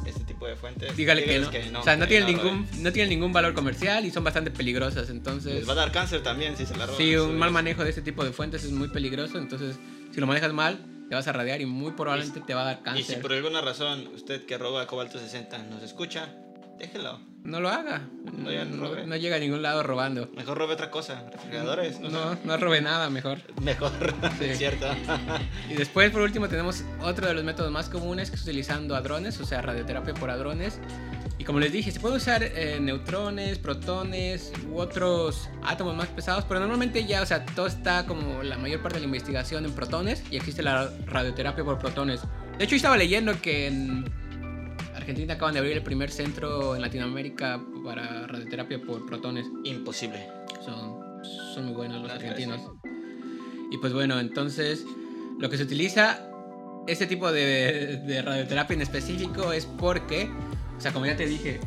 este 0.05 0.25
tipo 0.25 0.45
de 0.45 0.57
fuentes? 0.57 0.93
Dígale, 0.97 1.23
que, 1.23 1.69
no. 1.71 1.79
O 1.79 1.83
sea, 1.83 1.95
no 1.95 2.05
tienen, 2.05 2.27
ningún, 2.27 2.67
no 2.79 2.91
tienen 2.91 3.11
ningún 3.11 3.31
valor 3.31 3.53
comercial 3.53 4.05
y 4.05 4.11
son 4.11 4.25
bastante 4.25 4.51
peligrosas, 4.51 5.09
entonces... 5.09 5.55
Les 5.55 5.67
va 5.67 5.71
a 5.71 5.75
dar 5.77 5.93
cáncer 5.93 6.21
también 6.21 6.57
si 6.57 6.65
se 6.65 6.75
la 6.75 6.85
roban. 6.85 6.97
Sí, 6.97 7.15
un 7.15 7.37
mal 7.37 7.51
manejo 7.51 7.85
de 7.85 7.91
este 7.91 8.01
tipo 8.01 8.25
de 8.25 8.33
fuentes 8.33 8.65
es 8.65 8.71
muy 8.71 8.89
peligroso, 8.89 9.37
entonces, 9.37 9.77
si 10.13 10.19
lo 10.19 10.27
manejas 10.27 10.51
mal, 10.51 10.85
te 11.07 11.15
vas 11.15 11.25
a 11.29 11.31
radiar 11.31 11.61
y 11.61 11.65
muy 11.65 11.93
probablemente 11.93 12.41
te 12.41 12.53
va 12.53 12.63
a 12.63 12.65
dar 12.65 12.83
cáncer. 12.83 13.03
Y 13.03 13.15
si 13.15 13.21
por 13.21 13.31
alguna 13.31 13.61
razón 13.61 14.09
usted 14.13 14.45
que 14.45 14.57
roba 14.57 14.85
cobalto 14.85 15.17
60 15.17 15.59
nos 15.59 15.81
escucha, 15.81 16.35
déjelo. 16.77 17.19
No 17.43 17.59
lo 17.59 17.67
haga. 17.67 18.07
No, 18.31 19.15
llega 19.17 19.35
a 19.35 19.39
ningún 19.39 19.61
lado 19.61 19.83
robando. 19.83 20.29
Mejor 20.33 20.57
robe 20.57 20.73
otra 20.73 20.89
cosa, 20.89 21.25
refrigeradores. 21.29 21.99
No, 21.99 22.09
no, 22.09 22.37
no 22.43 22.57
robe 22.57 22.81
nada, 22.81 23.09
mejor. 23.09 23.39
Mejor, 23.61 23.91
sí. 24.39 24.55
cierto. 24.55 24.87
y 25.69 25.73
después, 25.73 26.09
por 26.11 26.21
último, 26.21 26.47
tenemos 26.47 26.85
otro 27.01 27.27
de 27.27 27.33
los 27.33 27.43
métodos 27.43 27.69
más 27.69 27.89
comunes 27.89 28.29
que 28.29 28.37
es 28.37 28.43
utilizando 28.43 28.95
hadrones, 28.95 29.41
o 29.41 29.45
sea, 29.45 29.61
radioterapia 29.61 30.13
por 30.13 30.29
hadrones. 30.29 30.79
Y 31.37 31.43
como 31.43 31.59
les 31.59 31.73
dije, 31.73 31.91
se 31.91 31.99
puede 31.99 32.15
usar 32.15 32.43
eh, 32.43 32.79
neutrones, 32.79 33.59
protones 33.59 34.53
u 34.69 34.77
otros 34.77 35.49
átomos 35.63 35.95
más 35.95 36.07
pesados, 36.07 36.45
pero 36.47 36.61
normalmente 36.61 37.05
ya, 37.05 37.21
o 37.21 37.25
sea, 37.25 37.43
todo 37.43 37.67
está 37.67 38.05
como 38.05 38.43
la 38.43 38.57
mayor 38.57 38.81
parte 38.81 38.95
de 38.95 39.01
la 39.01 39.07
investigación 39.07 39.65
en 39.65 39.73
protones 39.73 40.23
y 40.31 40.37
existe 40.37 40.63
la 40.63 40.89
radioterapia 41.07 41.65
por 41.65 41.79
protones. 41.79 42.21
De 42.57 42.63
hecho, 42.63 42.71
yo 42.71 42.75
estaba 42.77 42.95
leyendo 42.95 43.41
que 43.41 43.67
en 43.67 44.05
Argentina 45.03 45.33
acaban 45.33 45.53
de 45.53 45.59
abrir 45.59 45.77
el 45.77 45.83
primer 45.83 46.09
centro 46.09 46.75
en 46.75 46.81
Latinoamérica 46.81 47.61
para 47.83 48.25
radioterapia 48.27 48.81
por 48.81 49.05
protones. 49.05 49.45
Imposible. 49.65 50.27
Son, 50.65 51.23
son 51.53 51.65
muy 51.65 51.73
buenos 51.73 52.01
los 52.01 52.11
argentinos. 52.11 52.61
Y 53.71 53.77
pues 53.77 53.91
bueno, 53.91 54.19
entonces 54.19 54.85
lo 55.39 55.49
que 55.49 55.57
se 55.57 55.63
utiliza 55.63 56.29
este 56.87 57.05
tipo 57.05 57.31
de, 57.31 57.97
de 57.97 58.21
radioterapia 58.21 58.75
en 58.75 58.81
específico 58.81 59.51
es 59.51 59.65
porque, 59.65 60.29
o 60.77 60.81
sea, 60.81 60.93
como 60.93 61.05
ya 61.05 61.15
te 61.15 61.25
dije, 61.25 61.59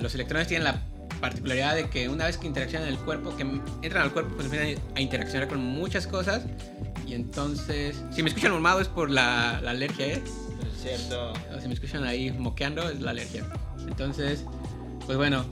los 0.00 0.14
electrones 0.14 0.48
tienen 0.48 0.64
la 0.64 0.82
particularidad 1.20 1.76
de 1.76 1.88
que 1.88 2.08
una 2.08 2.26
vez 2.26 2.38
que 2.38 2.46
interaccionan 2.46 2.88
en 2.88 2.94
el 2.94 3.00
cuerpo, 3.00 3.36
que 3.36 3.42
entran 3.42 4.04
al 4.04 4.12
cuerpo, 4.12 4.34
pues 4.34 4.46
empiezan 4.46 4.82
a 4.94 5.00
interaccionar 5.00 5.48
con 5.48 5.60
muchas 5.60 6.06
cosas. 6.06 6.44
Y 7.06 7.14
entonces, 7.14 8.02
si 8.10 8.22
me 8.22 8.30
escuchan 8.30 8.52
normado 8.52 8.80
es 8.80 8.88
por 8.88 9.10
la, 9.10 9.60
la 9.62 9.72
alergia, 9.72 10.06
¿eh? 10.06 10.22
Cierto. 10.82 11.32
Si 11.60 11.68
me 11.68 11.74
escuchan 11.74 12.04
ahí 12.04 12.30
moqueando, 12.32 12.88
es 12.90 13.00
la 13.00 13.12
alergia. 13.12 13.44
Entonces, 13.86 14.44
pues 15.06 15.16
bueno, 15.16 15.44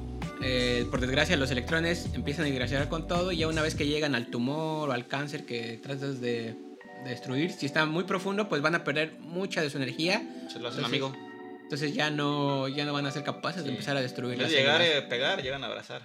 eh, 0.43 0.87
por 0.91 1.01
desgracia 1.01 1.37
los 1.37 1.51
electrones 1.51 2.09
empiezan 2.15 2.47
a 2.47 2.49
interaccionar 2.49 2.89
con 2.89 3.07
todo 3.07 3.31
y 3.33 3.39
ya 3.39 3.49
una 3.49 3.63
vez 3.63 3.75
que 3.75 3.87
llegan 3.87 4.15
al 4.15 4.27
tumor 4.27 4.89
o 4.89 4.93
al 4.93 5.07
cáncer 5.07 5.47
que 5.47 5.79
tratas 5.83 6.21
de, 6.21 6.57
destruir. 7.05 7.51
Si 7.53 7.65
está 7.65 7.87
muy 7.87 8.05
profundo, 8.05 8.49
pues 8.49 8.61
van 8.61 8.75
a 8.75 8.85
perder 8.85 9.17
mucha 9.21 9.63
de 9.63 9.71
su 9.71 9.79
energía. 9.79 10.19
Se 10.53 10.59
lo 10.59 10.69
hacen 10.69 10.85
Entonces, 10.85 10.85
amigo. 10.85 11.13
Entonces 11.63 11.95
ya 11.95 12.11
no, 12.11 12.69
ya 12.69 12.85
no 12.85 12.93
van 12.93 13.07
a 13.07 13.11
ser 13.11 13.23
capaces 13.23 13.63
de 13.63 13.69
Sí. 13.71 13.75
empezar 13.75 13.97
a 13.97 14.01
destruir 14.03 14.39
las 14.39 14.51
de 14.51 14.57
llegar 14.59 14.83
células. 14.83 15.05
a 15.05 15.09
pegar, 15.09 15.43
llegan 15.43 15.63
a 15.65 15.69
abrazar. 15.69 16.03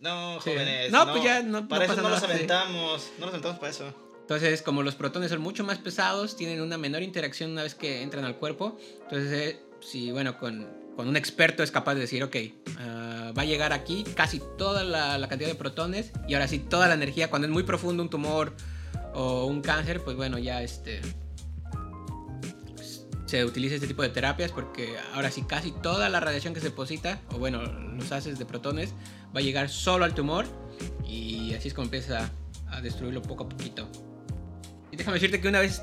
No, 0.00 0.40
Sí. 0.40 0.50
jóvenes. 0.50 0.92
No, 0.92 1.10
pues 1.10 1.22
ya 1.24 1.42
no- 1.42 1.68
Para 1.68 1.86
no 1.86 1.92
eso 1.92 1.96
pasa 1.96 2.02
no 2.02 2.08
los 2.10 2.22
nada, 2.22 2.28
sí. 2.28 2.34
aventamos. 2.34 3.10
No 3.18 3.26
los 3.26 3.28
aventamos 3.34 3.58
para 3.58 3.70
eso. 3.70 4.05
Entonces, 4.26 4.60
como 4.60 4.82
los 4.82 4.96
protones 4.96 5.30
son 5.30 5.40
mucho 5.40 5.62
más 5.62 5.78
pesados, 5.78 6.36
tienen 6.36 6.60
una 6.60 6.76
menor 6.76 7.02
interacción 7.02 7.52
una 7.52 7.62
vez 7.62 7.76
que 7.76 8.02
entran 8.02 8.24
al 8.24 8.34
cuerpo. 8.34 8.76
Entonces, 9.04 9.32
eh, 9.32 9.60
si, 9.78 10.10
bueno, 10.10 10.36
con, 10.36 10.66
un 10.98 11.16
experto 11.16 11.62
es 11.62 11.70
capaz 11.70 11.94
de 11.94 12.00
decir, 12.00 12.24
ok, 12.24 12.36
ah, 12.80 13.32
va 13.38 13.42
a 13.42 13.44
llegar 13.44 13.72
aquí 13.72 14.02
casi 14.16 14.42
toda 14.58 14.82
la, 14.82 15.16
la 15.16 15.28
cantidad 15.28 15.48
de 15.48 15.54
protones 15.54 16.10
y 16.26 16.34
ahora 16.34 16.48
sí 16.48 16.58
toda 16.58 16.88
la 16.88 16.94
energía, 16.94 17.30
cuando 17.30 17.46
es 17.46 17.52
muy 17.52 17.62
profundo 17.62 18.02
un 18.02 18.10
tumor 18.10 18.52
o 19.14 19.46
un 19.46 19.62
cáncer, 19.62 20.02
pues 20.02 20.16
bueno, 20.16 20.38
ya 20.38 20.60
este 20.60 21.02
se 23.26 23.44
utiliza 23.44 23.76
este 23.76 23.86
tipo 23.86 24.02
de 24.02 24.08
terapias 24.08 24.50
porque 24.50 24.96
ahora 25.14 25.30
sí 25.30 25.42
casi 25.42 25.70
toda 25.70 26.08
la 26.08 26.18
radiación 26.18 26.52
que 26.52 26.58
se 26.58 26.70
deposita, 26.70 27.20
o 27.32 27.38
bueno, 27.38 27.62
los 27.62 28.10
haces 28.10 28.40
de 28.40 28.44
protones, 28.44 28.92
va 29.34 29.38
a 29.38 29.42
llegar 29.42 29.68
solo 29.68 30.04
al 30.04 30.14
tumor 30.14 30.46
y 31.06 31.54
así 31.54 31.68
es 31.68 31.74
como 31.74 31.84
empieza 31.84 32.28
a 32.68 32.80
destruirlo 32.80 33.22
poco 33.22 33.44
a 33.44 33.48
poquito. 33.48 33.88
Y 34.96 34.98
déjame 34.98 35.16
decirte 35.16 35.40
que 35.42 35.48
una 35.48 35.60
vez, 35.60 35.82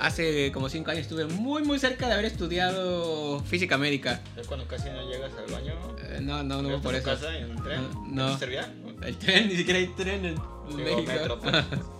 hace 0.00 0.50
como 0.52 0.68
5 0.70 0.90
años, 0.90 1.02
estuve 1.02 1.26
muy 1.26 1.62
muy 1.62 1.78
cerca 1.78 2.06
de 2.06 2.14
haber 2.14 2.24
estudiado 2.24 3.40
física 3.44 3.76
médica. 3.76 4.22
Ya 4.36 4.42
cuando 4.44 4.66
casi 4.66 4.88
no 4.88 5.06
llegas 5.10 5.32
al 5.36 5.52
baño. 5.52 5.74
Eh, 6.02 6.20
no, 6.22 6.42
no, 6.42 6.62
no 6.62 6.80
por 6.80 6.94
eso. 6.94 7.04
casa 7.04 7.36
en 7.36 7.50
el 7.50 7.62
tren. 7.62 7.82
No. 8.06 8.28
¿No 8.28 8.32
te 8.32 8.38
servía? 8.38 8.72
El 9.02 9.16
tren, 9.18 9.48
ni 9.48 9.56
siquiera 9.56 9.78
hay 9.78 9.88
tren 9.88 10.24
en 10.24 10.34
Digo, 10.34 10.78
México. 10.78 11.02
metro, 11.12 11.38
pues. 11.40 11.54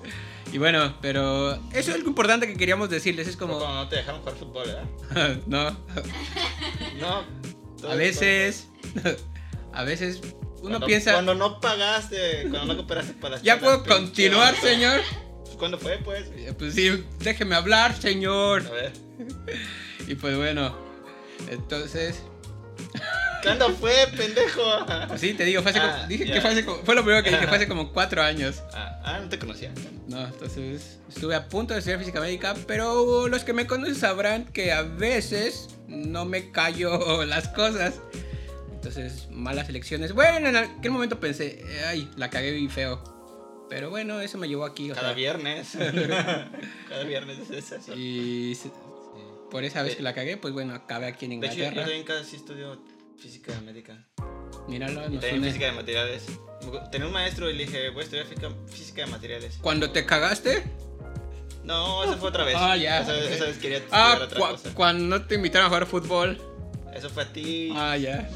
y 0.52 0.58
bueno, 0.58 0.96
pero 1.02 1.54
eso 1.72 1.90
es 1.90 1.94
algo 1.96 2.08
importante 2.08 2.46
que 2.46 2.56
queríamos 2.56 2.88
decirles, 2.88 3.28
es 3.28 3.36
Como 3.36 3.54
como... 3.54 3.64
cuando 3.66 3.84
no 3.84 3.88
te 3.90 3.96
dejaron 3.96 4.20
jugar 4.20 4.36
fútbol, 4.36 4.66
¿verdad? 4.66 5.36
no, 5.46 5.70
No. 7.00 7.88
a 7.88 7.94
veces... 7.94 8.68
A 9.74 9.84
veces 9.84 10.20
uno 10.22 10.70
Cuando- 10.70 10.86
piensa... 10.86 11.12
Cuando 11.12 11.34
no 11.34 11.60
pagaste, 11.60 12.46
cuando 12.50 12.64
no 12.66 12.76
cooperaste 12.76 13.12
para 13.14 13.40
¿Ya 13.42 13.60
puedo 13.60 13.84
continuar, 13.84 14.54
señor? 14.56 15.00
¿Cuándo 15.58 15.78
fue, 15.78 15.98
pues? 16.04 16.24
Eh, 16.36 16.52
Pues 16.56 16.74
sí, 16.74 17.04
déjeme 17.20 17.54
hablar, 17.54 18.00
señor. 18.00 18.66
A 18.66 18.70
ver. 18.70 18.92
Y 20.06 20.14
pues 20.14 20.36
bueno, 20.38 20.74
entonces... 21.50 22.22
¿Cuándo 23.42 23.68
fue, 23.80 23.92
pendejo? 24.16 24.62
Pues 25.06 25.20
sí, 25.20 25.34
te 25.34 25.44
digo, 25.44 25.60
fue 25.60 25.70
hace 25.70 25.80
Ah, 25.80 25.96
como- 25.96 26.08
dije 26.08 26.24
que 26.24 26.40
fue 26.40 26.50
hace 26.50 26.64
como- 26.64 26.78
fue 26.82 26.94
lo 26.94 27.02
primero 27.04 27.22
que 27.22 27.30
dije, 27.30 27.46
fue 27.46 27.56
hace 27.58 27.68
como 27.68 27.92
cuatro 27.92 28.22
años. 28.22 28.62
Ah, 28.72 29.00
ah, 29.04 29.18
no 29.22 29.28
te 29.28 29.38
conocía. 29.38 29.70
No, 30.06 30.24
entonces 30.26 30.98
estuve 31.10 31.34
a 31.34 31.48
punto 31.48 31.74
de 31.74 31.80
estudiar 31.80 31.98
física 32.00 32.20
médica, 32.20 32.54
pero 32.66 33.28
los 33.28 33.44
que 33.44 33.52
me 33.52 33.66
conocen 33.66 33.96
sabrán 33.96 34.46
que 34.46 34.72
a 34.72 34.80
veces 34.82 35.68
no 35.88 36.24
me 36.24 36.50
callo 36.52 37.24
las 37.26 37.48
cosas. 37.48 38.00
Entonces, 38.72 39.28
malas 39.30 39.68
elecciones. 39.68 40.12
Bueno, 40.14 40.48
en 40.48 40.56
aquel 40.56 40.90
momento 40.92 41.20
pensé, 41.20 41.62
ay, 41.86 42.08
la 42.16 42.30
cagué 42.30 42.52
bien 42.52 42.70
feo. 42.70 43.02
Pero 43.68 43.90
bueno, 43.90 44.20
eso 44.20 44.38
me 44.38 44.48
llevó 44.48 44.64
aquí. 44.64 44.90
o 44.90 44.94
Cada 44.94 45.08
sea, 45.08 45.14
viernes. 45.16 45.72
Cada 46.88 47.04
viernes 47.04 47.38
es 47.50 47.72
eso. 47.72 47.94
y 47.96 48.54
se- 48.54 48.70
por 49.50 49.64
esa 49.64 49.82
vez 49.82 49.96
que 49.96 50.02
la 50.02 50.14
cagué, 50.14 50.36
pues 50.36 50.52
bueno, 50.52 50.74
acabé 50.74 51.06
aquí 51.06 51.24
en 51.24 51.40
De 51.40 51.46
hecho, 51.46 51.56
yo 51.56 51.64
Inglaterra. 51.64 51.86
también 51.86 52.04
casi 52.04 52.36
estudio 52.36 52.78
física 53.18 53.58
médica. 53.62 54.06
Míralo, 54.68 55.00
Y 55.06 55.12
nos 55.12 55.20
también 55.20 55.36
une. 55.38 55.46
física 55.48 55.66
de 55.66 55.72
materiales. 55.72 56.26
Tenía 56.92 57.06
un 57.06 57.12
maestro 57.14 57.48
y 57.48 57.54
le 57.54 57.64
dije, 57.64 57.88
voy 57.90 58.00
a 58.00 58.04
estudiar 58.04 58.26
física, 58.26 58.50
física 58.66 59.04
de 59.06 59.10
materiales. 59.10 59.58
Cuando 59.62 59.90
te 59.90 60.04
cagaste, 60.04 60.64
No, 61.64 62.04
esa 62.04 62.16
fue 62.18 62.28
otra 62.28 62.44
vez. 62.44 62.54
Ah, 62.58 62.76
ya. 62.76 63.00
Esa, 63.00 63.18
esa 63.18 63.44
vez 63.46 63.58
quería 63.58 63.82
ah, 63.90 64.18
otra 64.22 64.38
cua- 64.38 64.50
cosa. 64.52 64.74
cuando 64.74 65.24
te 65.26 65.34
invitaron 65.36 65.66
a 65.66 65.68
jugar 65.68 65.86
fútbol, 65.86 66.38
Eso 66.94 67.08
fue 67.10 67.22
a 67.22 67.32
ti. 67.32 67.70
ah, 67.74 67.96
ya. 67.96 68.28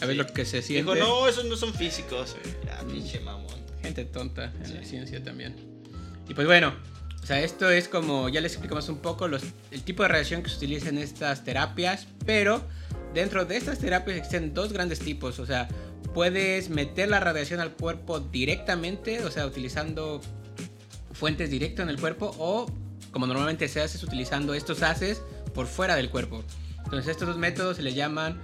A 0.00 0.06
ver 0.06 0.10
Sí. 0.10 0.14
lo 0.14 0.26
que 0.28 0.44
se 0.44 0.62
siente. 0.62 0.94
Dijo, 0.94 1.04
no, 1.06 1.26
esos 1.28 1.44
no 1.44 1.56
son 1.56 1.74
físicos. 1.74 2.36
Ya, 2.64 2.78
pinche 2.86 3.18
mamón. 3.20 3.39
Gente 3.82 4.04
tonta 4.04 4.52
en 4.64 4.74
la 4.74 4.84
ciencia 4.84 5.22
también. 5.22 5.56
Y 6.28 6.34
pues 6.34 6.46
bueno, 6.46 6.74
o 7.22 7.26
sea, 7.26 7.40
esto 7.40 7.70
es 7.70 7.88
como, 7.88 8.28
ya 8.28 8.40
les 8.40 8.52
explicamos 8.52 8.88
un 8.88 8.98
poco 8.98 9.28
los, 9.28 9.42
el 9.70 9.82
tipo 9.82 10.02
de 10.02 10.08
radiación 10.08 10.42
que 10.42 10.50
se 10.50 10.56
utiliza 10.56 10.88
en 10.88 10.98
estas 10.98 11.44
terapias, 11.44 12.06
pero 12.24 12.62
dentro 13.14 13.44
de 13.44 13.56
estas 13.56 13.78
terapias 13.78 14.16
existen 14.16 14.54
dos 14.54 14.72
grandes 14.72 15.00
tipos, 15.00 15.38
o 15.38 15.46
sea, 15.46 15.68
puedes 16.14 16.70
meter 16.70 17.08
la 17.08 17.20
radiación 17.20 17.60
al 17.60 17.72
cuerpo 17.72 18.20
directamente, 18.20 19.22
o 19.24 19.30
sea, 19.30 19.46
utilizando 19.46 20.20
fuentes 21.12 21.50
directas 21.50 21.84
en 21.84 21.90
el 21.90 22.00
cuerpo, 22.00 22.34
o 22.38 22.66
como 23.10 23.26
normalmente 23.26 23.68
se 23.68 23.82
hace, 23.82 23.98
es 23.98 24.04
utilizando 24.04 24.54
estos 24.54 24.82
haces 24.82 25.22
por 25.54 25.66
fuera 25.66 25.96
del 25.96 26.10
cuerpo. 26.10 26.42
Entonces 26.84 27.08
estos 27.08 27.28
dos 27.28 27.38
métodos 27.38 27.76
se 27.76 27.82
le 27.82 27.92
llaman 27.92 28.40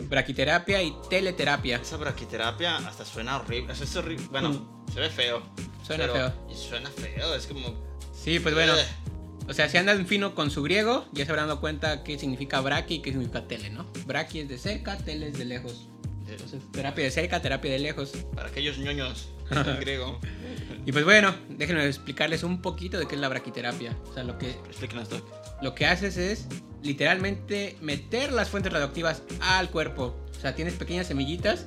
braquiterapia 0.00 0.82
y 0.82 0.94
teleterapia. 1.08 1.76
Esa 1.76 1.96
braquiterapia 1.96 2.76
hasta 2.78 3.04
suena 3.04 3.38
horrible. 3.38 3.72
Eso 3.72 3.84
es 3.84 3.96
horrible. 3.96 4.26
Bueno, 4.30 4.84
se 4.92 5.00
ve 5.00 5.10
feo. 5.10 5.40
Mm. 5.40 5.86
Suena 5.86 6.08
feo. 6.08 6.32
Y 6.50 6.54
suena 6.54 6.90
feo. 6.90 7.34
Es 7.34 7.46
como. 7.46 7.74
Sí, 8.12 8.38
pues 8.40 8.54
bueno. 8.54 8.74
Ugh. 8.74 9.04
O 9.46 9.52
sea, 9.52 9.68
si 9.68 9.76
andan 9.76 10.06
fino 10.06 10.34
con 10.34 10.50
su 10.50 10.62
griego, 10.62 11.06
ya 11.12 11.26
se 11.26 11.30
habrán 11.30 11.48
dado 11.48 11.60
cuenta 11.60 12.02
qué 12.02 12.18
significa 12.18 12.60
braqui 12.60 12.94
y 12.94 13.02
qué 13.02 13.10
significa 13.10 13.46
tele, 13.46 13.68
¿no? 13.68 13.86
Braqui 14.06 14.40
es 14.40 14.48
de 14.48 14.56
cerca, 14.56 14.96
tele 14.96 15.28
es 15.28 15.38
de 15.38 15.44
lejos. 15.44 15.88
Entonces, 16.26 16.62
terapia 16.72 17.04
de 17.04 17.10
cerca, 17.10 17.42
terapia 17.42 17.70
de 17.70 17.78
lejos. 17.78 18.12
Para 18.34 18.48
aquellos 18.48 18.78
ñoños 18.78 19.28
en 19.50 19.80
griego. 19.80 20.18
Y 20.86 20.92
pues 20.92 21.04
bueno, 21.04 21.34
déjenme 21.50 21.86
explicarles 21.86 22.42
un 22.42 22.62
poquito 22.62 22.98
de 22.98 23.06
qué 23.06 23.16
es 23.16 23.20
la 23.20 23.28
braquiterapia. 23.28 23.94
O 24.08 24.14
sea, 24.14 24.24
lo 24.24 24.38
que, 24.38 24.50
Explíquenos, 24.50 25.08
lo 25.60 25.74
que 25.74 25.86
haces 25.86 26.16
es 26.16 26.48
literalmente 26.84 27.76
meter 27.80 28.30
las 28.32 28.50
fuentes 28.50 28.72
radioactivas 28.72 29.22
al 29.40 29.70
cuerpo. 29.70 30.14
O 30.36 30.40
sea, 30.40 30.54
tienes 30.54 30.74
pequeñas 30.74 31.08
semillitas 31.08 31.66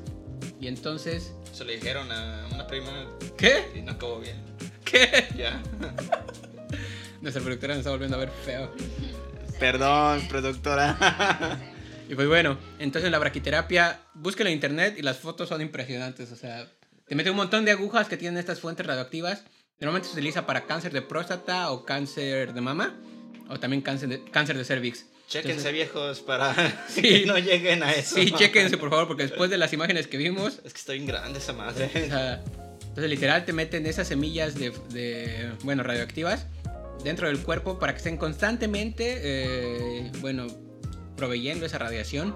y 0.62 0.68
entonces... 0.68 1.34
Se 1.52 1.66
le 1.66 1.76
dijeron 1.76 2.12
a 2.12 2.48
una 2.54 2.68
prima 2.68 3.08
¿Qué? 3.38 3.66
y 3.76 3.82
no 3.82 3.94
acabó 3.94 4.20
bien. 4.20 4.38
¿Qué? 4.86 5.28
Ya. 5.36 5.62
Nuestra 7.22 7.42
productora 7.42 7.74
nos 7.74 7.80
está 7.80 7.90
volviendo 7.90 8.16
a 8.16 8.20
ver 8.20 8.30
feo. 8.46 8.72
Perdón, 9.60 10.28
productora. 10.30 11.60
Y 12.10 12.16
pues 12.16 12.28
bueno, 12.28 12.58
entonces 12.80 13.12
la 13.12 13.20
braquiterapia, 13.20 14.00
búsquela 14.14 14.50
en 14.50 14.56
internet 14.56 14.96
y 14.98 15.02
las 15.02 15.18
fotos 15.18 15.50
son 15.50 15.62
impresionantes. 15.62 16.32
O 16.32 16.36
sea, 16.36 16.66
te 17.06 17.16
mete 17.16 17.32
un 17.32 17.36
montón 17.36 17.66
de 17.66 17.72
agujas 17.72 18.08
que 18.08 18.18
tienen 18.18 18.38
estas 18.40 18.62
fuentes 18.62 18.86
radioactivas. 18.86 19.44
Normalmente 19.80 20.08
se 20.08 20.14
utiliza 20.14 20.46
para 20.46 20.66
cáncer 20.66 20.94
de 20.94 21.02
próstata 21.02 21.72
o 21.72 21.84
cáncer 21.84 22.54
de 22.54 22.62
mama. 22.62 22.96
O 23.50 23.60
también 23.60 23.82
cáncer 23.82 24.10
de, 24.10 24.24
cáncer 24.26 24.58
de 24.58 24.64
cervix. 24.66 25.06
Chéquense, 25.28 25.50
Entonces- 25.52 25.74
viejos, 25.74 26.20
para 26.22 26.56
Sí. 26.90 27.02
que 27.02 27.26
no 27.26 27.38
lleguen 27.38 27.84
a 27.84 27.92
eso. 27.94 28.16
Sí, 28.16 28.32
chéquense 28.32 28.78
por 28.78 28.90
favor, 28.90 29.08
porque 29.08 29.24
después 29.24 29.50
de 29.50 29.58
las 29.58 29.74
imágenes 29.74 30.08
que 30.08 30.18
vimos, 30.18 30.60
Es 30.64 30.74
que 30.74 30.80
está 30.80 30.94
bien 30.94 31.06
grande 31.06 31.40
esa 31.40 31.54
madre. 31.54 31.86
o 31.88 32.08
sea, 32.08 32.44
entonces 32.82 33.10
literal 33.10 33.46
te 33.46 33.54
meten 33.54 33.86
esas 33.86 34.08
semillas 34.08 34.56
de, 34.56 34.72
de, 34.90 35.52
bueno, 35.64 35.84
radioactivas 35.84 36.46
dentro 37.04 37.28
del 37.28 37.40
cuerpo 37.40 37.78
para 37.78 37.94
que 37.94 37.98
estén 37.98 38.18
constantemente, 38.18 39.20
eh, 39.22 40.12
bueno, 40.20 40.48
proveyendo 41.16 41.66
esa 41.66 41.78
radiación 41.78 42.36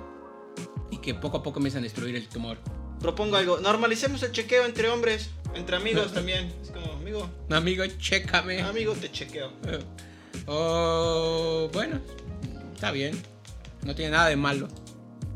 y 0.92 0.98
que 1.00 1.14
poco 1.14 1.38
a 1.38 1.44
poco 1.44 1.60
empiezan 1.60 1.80
a 1.80 1.84
destruir 1.84 2.16
el 2.16 2.28
tumor. 2.28 2.58
Propongo 3.00 3.38
algo. 3.38 3.60
Normalicemos 3.60 4.22
el 4.24 4.32
chequeo 4.34 4.66
entre 4.66 4.90
hombres, 4.90 5.30
entre 5.56 5.78
amigos 5.78 6.14
también. 6.14 6.52
Es 6.62 6.70
como, 6.72 6.92
amigo, 6.94 7.30
No, 7.50 7.56
amigo, 7.56 7.86
chécame. 7.98 8.62
amigo, 8.62 8.94
te 8.96 9.10
chequeo. 9.12 9.52
Oh, 10.48 11.70
bueno, 11.74 12.00
está 12.74 12.92
bien. 12.92 13.22
No 13.84 13.96
tiene 13.96 14.12
nada 14.12 14.30
de 14.30 14.36
malo. 14.36 14.68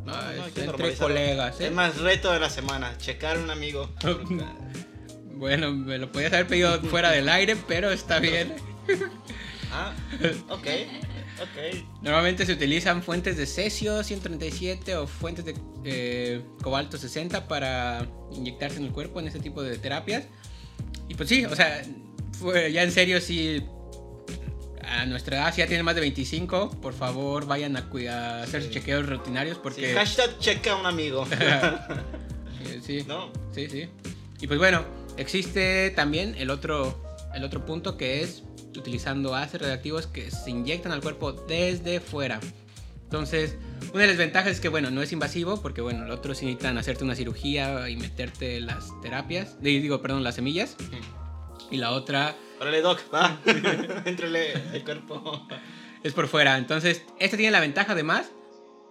No, 0.06 0.14
No, 0.14 0.32
es 0.32 0.40
hay 0.42 0.52
que 0.52 0.64
entre 0.66 0.94
colegas, 0.96 1.60
¿eh? 1.62 1.68
Es 1.68 1.72
más, 1.72 1.98
reto 1.98 2.32
de 2.32 2.40
la 2.40 2.50
semana, 2.50 2.98
checar 2.98 3.38
a 3.38 3.40
un 3.40 3.50
amigo. 3.50 3.90
Bueno, 5.38 5.74
me 5.74 5.98
lo 5.98 6.10
podías 6.14 6.32
haber 6.32 6.48
pedido 6.48 6.80
fuera 6.84 7.12
del 7.12 7.28
aire, 7.28 7.58
pero 7.68 7.92
está 7.92 8.20
bien. 8.20 8.54
ah, 9.74 9.92
ok, 10.48 10.66
ok. 11.42 11.84
Normalmente 12.02 12.46
se 12.46 12.54
utilizan 12.54 13.04
fuentes 13.04 13.36
de 13.36 13.46
cesio 13.46 14.02
137 14.02 14.96
o 14.96 15.08
fuentes 15.08 15.44
de 15.44 15.56
eh, 15.84 16.42
cobalto 16.62 16.98
60 16.98 17.50
para 17.50 18.08
inyectarse 18.32 18.78
en 18.78 18.86
el 18.86 18.92
cuerpo 18.94 19.20
en 19.20 19.28
ese 19.28 19.40
tipo 19.42 19.62
de 19.62 19.78
terapias. 19.78 20.24
Y 21.10 21.16
pues 21.16 21.28
sí, 21.28 21.44
o 21.44 21.54
sea, 21.54 21.84
fue- 22.40 22.72
ya 22.72 22.84
en 22.84 22.94
serio, 22.94 23.20
si 23.20 23.62
a 24.88 25.06
nuestra 25.06 25.38
edad 25.38 25.54
si 25.54 25.60
ya 25.60 25.68
tienen 25.68 25.86
más 25.86 25.96
de 25.96 26.02
25, 26.02 26.82
por 26.82 26.94
favor 26.94 27.46
vayan 27.46 27.76
a, 27.78 27.80
a 28.12 28.44
hacer 28.44 28.62
sus 28.62 28.70
Sí. 28.74 28.80
chequeos 28.80 29.08
rutinarios 29.08 29.56
Sí, 29.58 29.62
porque... 29.64 29.94
hashtag 29.94 30.38
checa 30.40 30.74
a 30.74 30.76
un 30.78 30.86
amigo. 30.86 31.26
Sí, 32.82 33.04
¿No? 33.08 33.32
sí, 33.54 33.68
sí. 33.70 33.88
Y 34.42 34.48
pues 34.48 34.60
bueno, 34.60 34.84
existe 35.18 35.92
también 35.92 36.36
el 36.38 36.50
otro, 36.50 37.04
el 37.34 37.44
otro 37.44 37.66
punto 37.66 37.96
que 37.98 38.22
es 38.22 38.44
utilizando 38.78 39.34
ácidos 39.36 39.62
radioactivos 39.64 40.08
que 40.08 40.30
se 40.32 40.50
inyectan 40.52 40.92
al 40.92 41.02
cuerpo 41.02 41.32
desde 41.32 42.00
fuera. 42.00 42.40
Entonces, 43.04 43.56
una 43.94 44.02
de 44.02 44.08
las 44.08 44.18
ventajas 44.18 44.52
es 44.54 44.60
que, 44.60 44.68
bueno, 44.68 44.90
no 44.92 45.02
es 45.02 45.12
invasivo, 45.14 45.62
porque, 45.62 45.80
bueno, 45.82 46.06
el 46.06 46.12
otro 46.12 46.34
sí 46.36 46.46
necesitan 46.46 46.78
hacerte 46.78 47.04
una 47.04 47.16
cirugía 47.16 47.88
y 47.90 47.96
meterte 47.96 48.60
las 48.60 48.90
terapias, 49.02 49.62
di- 49.62 49.80
digo, 49.80 50.02
perdón, 50.02 50.24
las 50.24 50.36
semillas. 50.36 50.76
Y 51.72 51.78
la 51.78 51.92
otra 51.92 52.36
Órale, 52.60 52.82
Doc, 52.82 53.02
va. 53.14 53.40
Entrele 54.06 54.54
el 54.74 54.84
cuerpo. 54.84 55.46
es 56.04 56.14
por 56.14 56.28
fuera. 56.28 56.58
Entonces, 56.58 57.04
este 57.20 57.38
tiene 57.38 57.52
la 57.52 57.60
ventaja 57.60 57.92
además 57.92 58.32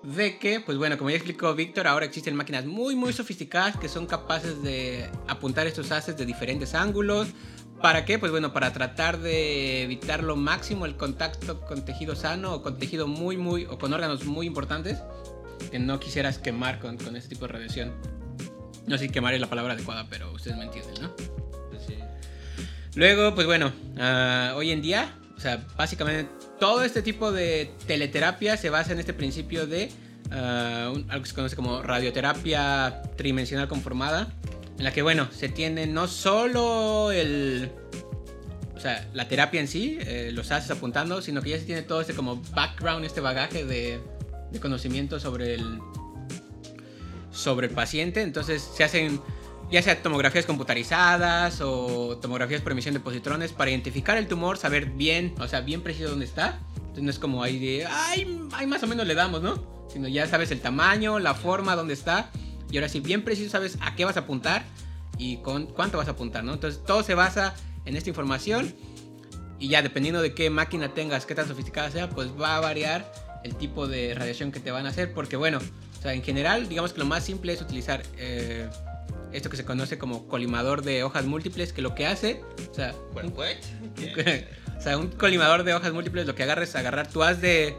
de 0.03 0.39
que, 0.39 0.61
pues 0.61 0.77
bueno, 0.77 0.99
como 0.99 1.11
ya 1.11 1.17
explicó 1.17 1.55
Víctor, 1.55 1.87
ahora 1.87 2.05
existen 2.05 2.37
máquinas 2.37 2.67
muy, 2.67 2.95
muy 2.95 3.13
sofisticadas 3.13 3.77
que 3.79 3.89
son 3.89 4.07
capaces 4.07 4.63
de 4.63 5.11
apuntar 5.29 5.67
estos 5.67 5.91
haces 5.93 6.17
de 6.17 6.27
diferentes 6.27 6.75
ángulos. 6.75 7.29
¿Para 7.81 8.05
qué? 8.05 8.19
Pues 8.19 8.31
bueno, 8.31 8.53
para 8.53 8.73
tratar 8.73 9.19
de 9.19 9.83
evitar 9.83 10.23
lo 10.23 10.37
máximo 10.37 10.85
el 10.85 10.97
contacto 10.97 11.61
con 11.63 11.85
tejido 11.85 12.15
sano 12.15 12.55
o 12.55 12.63
con 12.63 12.79
tejido 12.79 13.07
muy, 13.07 13.37
muy, 13.37 13.65
o 13.65 13.79
con 13.79 13.93
órganos 13.93 14.25
muy 14.25 14.47
importantes 14.47 14.99
que 15.71 15.79
no 15.79 15.99
quisieras 16.01 16.39
quemar 16.39 16.81
con, 16.81 16.99
con 16.99 17.17
este 17.17 17.31
tipo 17.31 17.47
de 17.47 17.55
radiación. 17.55 17.95
No 18.87 18.99
sé 18.99 19.07
si 19.07 19.11
quemar 19.11 19.33
es 19.33 19.41
la 19.41 19.49
palabra 19.49 19.73
adecuada, 19.73 20.07
pero 20.11 20.31
ustedes 20.33 20.59
me 20.59 20.65
entienden, 20.65 20.95
¿no? 21.03 21.15
Luego, 22.97 23.35
pues 23.35 23.47
bueno, 23.47 23.73
ah, 23.99 24.53
hoy 24.57 24.71
en 24.71 24.81
día, 24.81 25.15
o 25.37 25.41
sea, 25.41 25.65
básicamente 25.77 26.31
todo 26.61 26.85
este 26.85 27.03
tipo 27.03 27.33
de 27.33 27.73
teleterapia 27.87 28.57
se 28.57 28.71
basa 28.71 28.93
en 28.93 29.01
este 29.01 29.13
principio 29.13 29.67
de 29.67 29.91
ah, 30.31 30.93
un- 30.95 31.11
algo 31.11 31.23
que 31.25 31.29
se 31.29 31.35
conoce 31.35 31.57
como 31.57 31.83
radioterapia 31.83 33.03
tridimensional 33.17 33.67
conformada, 33.69 34.33
en 34.79 34.85
la 34.85 34.93
que, 34.93 35.03
bueno, 35.03 35.29
se 35.33 35.49
tiene 35.49 35.87
no 35.87 36.07
solo 36.09 37.11
el... 37.13 37.71
O 38.77 38.81
sea, 38.81 39.09
la 39.15 39.29
terapia 39.29 39.61
en 39.61 39.69
sí, 39.69 39.99
eh, 40.01 40.31
los 40.33 40.51
haces 40.53 40.71
apuntando, 40.71 41.23
sino 41.23 41.41
que 41.43 41.51
ya 41.51 41.59
se 41.59 41.65
tiene 41.65 41.83
todo 41.83 42.01
este 42.01 42.13
como 42.13 42.43
background, 42.55 43.05
este 43.05 43.21
bagaje 43.21 43.65
de, 43.65 43.99
de 44.53 44.61
conocimiento 44.61 45.19
sobre 45.19 45.55
el, 45.55 45.79
sobre 47.33 47.69
el 47.69 47.73
paciente. 47.73 48.21
Entonces 48.21 48.69
se 48.77 48.85
hacen 48.85 49.21
ya 49.75 49.83
sea 49.83 50.01
tomografías 50.01 50.47
computarizadas 50.47 51.61
o 51.61 52.17
tomografías 52.19 52.63
por 52.63 52.71
emisión 52.71 52.95
de 52.95 53.01
positrones 53.01 53.53
para 53.53 53.73
identificar 53.73 54.17
el 54.17 54.29
tumor, 54.29 54.57
saber 54.57 54.87
bien, 54.87 55.35
o 55.41 55.49
sea, 55.49 55.63
bien 55.63 55.83
preciso 55.83 56.11
dónde 56.11 56.27
está. 56.27 56.61
Entonces 56.77 57.03
no 57.03 57.11
es 57.11 57.19
como 57.19 57.43
ahí 57.43 57.59
de, 57.59 57.85
ay, 57.85 58.41
ay, 58.53 58.69
más 58.69 58.85
o 58.85 58.87
menos 58.87 59.05
le 59.05 59.17
damos, 59.17 59.43
¿no? 59.43 59.61
Sino 59.93 60.07
ya 60.07 60.29
sabes 60.29 60.53
el 60.53 60.61
tamaño, 60.61 61.19
la 61.19 61.35
forma, 61.35 61.75
dónde 61.75 61.93
está. 61.93 62.31
Y 62.71 62.77
ahora 62.77 62.89
sí, 62.89 63.01
bien 63.01 63.25
preciso 63.25 63.51
sabes 63.51 63.77
a 63.81 63.97
qué 63.97 64.05
vas 64.05 64.17
a 64.17 64.21
apuntar 64.21 64.65
y 65.19 65.39
con 65.39 65.67
cuánto 65.67 65.99
vas 65.99 66.07
a 66.07 66.13
apuntar, 66.13 66.45
¿no? 66.45 66.53
Entonces 66.53 66.81
todo 66.85 67.03
se 67.03 67.17
basa 67.17 67.57
en 67.85 67.97
esta 67.97 68.09
información 68.09 68.73
y 69.59 69.67
ya 69.67 69.83
dependiendo 69.83 70.23
de 70.23 70.35
qué 70.35 70.51
máquina 70.51 70.95
tengas, 70.95 71.27
qué 71.27 71.35
tan 71.35 71.49
sofisticada 71.49 71.91
sea, 71.91 72.11
pues 72.11 72.29
va 72.41 72.57
a 72.57 72.61
variar 72.61 73.13
el 73.43 73.57
tipo 73.57 73.89
de 73.89 74.15
radiación 74.15 74.53
que 74.53 74.61
te 74.61 74.71
van 74.71 74.87
a 74.87 74.91
hacer. 74.91 75.13
Porque 75.13 75.35
bueno, 75.35 75.59
o 75.59 76.03
sea, 76.03 76.15
en 76.15 76.23
general, 76.23 76.69
digamos 76.69 76.93
que 76.93 77.01
lo 77.01 77.07
más 77.07 77.25
simple 77.25 77.53
es 77.53 77.61
utilizar 77.61 78.05
eh, 78.19 78.69
esto 79.35 79.51
que 79.51 79.57
se 79.57 79.65
conoce 79.65 79.99
como 79.99 80.27
colimador 80.29 80.83
de 80.83 81.03
hojas 81.05 81.25
múltiples, 81.27 81.73
que 81.73 81.83
lo 81.83 81.95
que 81.95 82.07
hace, 82.07 82.41
o 82.71 82.75
sea, 82.75 82.95
o 84.79 84.81
sea, 84.81 84.97
un 84.99 85.09
colimador 85.09 85.65
de 85.65 85.75
hojas 85.75 85.93
múltiples 85.93 86.27
lo 86.27 86.35
que 86.35 86.43
agarra 86.45 86.63
es 86.65 86.75
agarrar 86.77 87.09
tu 87.11 87.23
haz 87.23 87.41
de, 87.41 87.75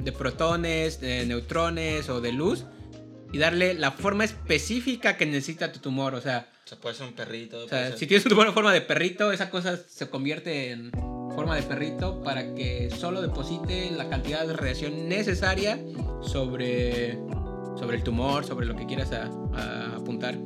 de 0.00 0.12
protones, 0.12 1.00
de 1.00 1.24
neutrones 1.26 2.08
o 2.08 2.20
de 2.20 2.32
luz 2.32 2.64
y 3.32 3.38
darle 3.38 3.74
la 3.74 3.90
forma 3.92 4.24
específica 4.24 5.16
que 5.16 5.26
necesita 5.26 5.70
tu 5.72 5.80
tumor. 5.80 6.14
O 6.14 6.20
sea, 6.20 6.48
O 6.64 6.68
sea, 6.68 6.78
puede 6.78 6.94
ser 6.94 7.06
un 7.06 7.12
perrito. 7.14 7.64
o 7.64 7.68
sea, 7.68 7.88
ser- 7.88 7.98
si 7.98 8.06
tienes 8.06 8.24
un 8.26 8.30
tumor 8.30 8.46
en 8.46 8.54
forma 8.54 8.72
de 8.72 8.80
perrito, 8.80 9.32
esa 9.32 9.50
cosa 9.50 9.76
se 9.76 10.08
convierte 10.08 10.70
en 10.70 10.90
forma 11.34 11.54
de 11.54 11.62
perrito 11.62 12.22
para 12.22 12.54
que 12.54 12.90
solo 12.90 13.20
deposite 13.22 13.90
la 13.92 14.08
cantidad 14.08 14.46
de 14.46 14.54
radiación 14.54 15.08
necesaria 15.08 15.78
sobre, 16.22 17.18
sobre 17.78 17.98
el 17.98 18.02
tumor, 18.02 18.44
sobre 18.44 18.66
lo 18.66 18.74
que 18.74 18.86
quieras 18.86 19.12
a- 19.12 19.30
a 19.54 19.96
apuntar. 19.96 20.36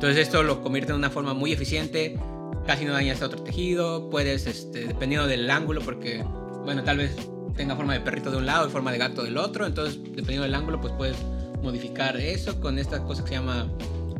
Entonces 0.00 0.28
esto 0.28 0.42
lo 0.42 0.62
convierte 0.62 0.92
en 0.92 0.96
una 0.96 1.10
forma 1.10 1.34
muy 1.34 1.52
eficiente, 1.52 2.18
casi 2.66 2.86
no 2.86 2.94
dañas 2.94 3.20
a 3.20 3.26
otro 3.26 3.42
tejido, 3.42 4.08
puedes, 4.08 4.46
este, 4.46 4.86
dependiendo 4.86 5.28
del 5.28 5.50
ángulo, 5.50 5.82
porque, 5.82 6.24
bueno, 6.64 6.82
tal 6.84 6.96
vez 6.96 7.14
tenga 7.54 7.76
forma 7.76 7.92
de 7.92 8.00
perrito 8.00 8.30
de 8.30 8.38
un 8.38 8.46
lado 8.46 8.66
y 8.66 8.70
forma 8.70 8.92
de 8.92 8.96
gato 8.96 9.22
del 9.22 9.36
otro, 9.36 9.66
entonces 9.66 10.02
dependiendo 10.02 10.44
del 10.44 10.54
ángulo, 10.54 10.80
pues 10.80 10.94
puedes 10.94 11.18
modificar 11.62 12.16
eso 12.16 12.58
con 12.62 12.78
esta 12.78 13.02
cosa 13.02 13.24
que 13.24 13.28
se 13.28 13.34
llama 13.34 13.70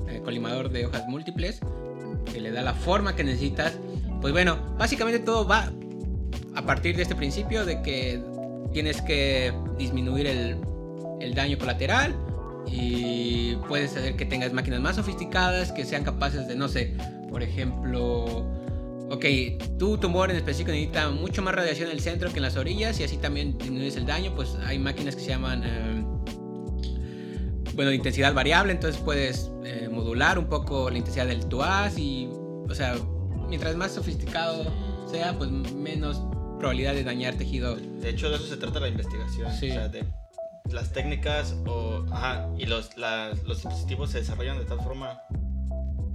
eh, 0.06 0.20
colimador 0.22 0.68
de 0.68 0.84
hojas 0.84 1.08
múltiples, 1.08 1.60
que 2.30 2.42
le 2.42 2.50
da 2.50 2.60
la 2.60 2.74
forma 2.74 3.16
que 3.16 3.24
necesitas. 3.24 3.78
Pues 4.20 4.34
bueno, 4.34 4.58
básicamente 4.76 5.18
todo 5.20 5.48
va 5.48 5.72
a 6.56 6.66
partir 6.66 6.94
de 6.94 7.04
este 7.04 7.14
principio 7.14 7.64
de 7.64 7.80
que 7.80 8.22
tienes 8.74 9.00
que 9.00 9.54
disminuir 9.78 10.26
el, 10.26 10.58
el 11.22 11.32
daño 11.32 11.56
colateral 11.56 12.14
y 12.66 13.56
puedes 13.68 13.96
hacer 13.96 14.16
que 14.16 14.24
tengas 14.24 14.52
máquinas 14.52 14.80
más 14.80 14.96
sofisticadas 14.96 15.72
que 15.72 15.84
sean 15.84 16.04
capaces 16.04 16.46
de, 16.48 16.54
no 16.54 16.68
sé, 16.68 16.94
por 17.28 17.42
ejemplo, 17.42 18.46
ok, 19.10 19.24
tu 19.78 19.98
tumor 19.98 20.30
en 20.30 20.36
específico 20.36 20.72
necesita 20.72 21.10
mucho 21.10 21.42
más 21.42 21.54
radiación 21.54 21.88
en 21.88 21.96
el 21.96 22.00
centro 22.00 22.30
que 22.30 22.36
en 22.36 22.42
las 22.42 22.56
orillas 22.56 22.98
y 23.00 23.04
así 23.04 23.16
también 23.16 23.56
disminuyes 23.58 23.96
el 23.96 24.06
daño, 24.06 24.34
pues 24.34 24.56
hay 24.66 24.78
máquinas 24.78 25.16
que 25.16 25.22
se 25.22 25.28
llaman, 25.28 25.62
eh, 25.64 26.04
bueno, 27.74 27.90
de 27.90 27.96
intensidad 27.96 28.34
variable, 28.34 28.72
entonces 28.72 29.00
puedes 29.00 29.50
eh, 29.64 29.88
modular 29.90 30.38
un 30.38 30.46
poco 30.46 30.90
la 30.90 30.98
intensidad 30.98 31.26
del 31.26 31.46
tu 31.46 31.62
haz 31.62 31.98
y, 31.98 32.28
o 32.68 32.74
sea, 32.74 32.96
mientras 33.48 33.74
más 33.76 33.92
sofisticado 33.92 34.64
sea, 35.10 35.36
pues 35.36 35.50
menos 35.50 36.22
probabilidad 36.58 36.94
de 36.94 37.04
dañar 37.04 37.34
tejido. 37.34 37.76
De 37.76 38.10
hecho, 38.10 38.30
de 38.30 38.36
eso 38.36 38.46
se 38.46 38.56
trata 38.56 38.80
la 38.80 38.88
investigación. 38.88 39.52
Sí. 39.58 39.70
O 39.70 39.74
sea, 39.74 39.88
de 39.88 40.04
las 40.70 40.92
técnicas 40.92 41.54
o. 41.66 42.04
Ajá, 42.12 42.48
y 42.58 42.66
los, 42.66 42.96
las- 42.96 43.42
los 43.44 43.58
dispositivos 43.62 44.10
se 44.10 44.18
desarrollan 44.18 44.58
de 44.58 44.64
tal 44.64 44.80
forma 44.80 45.20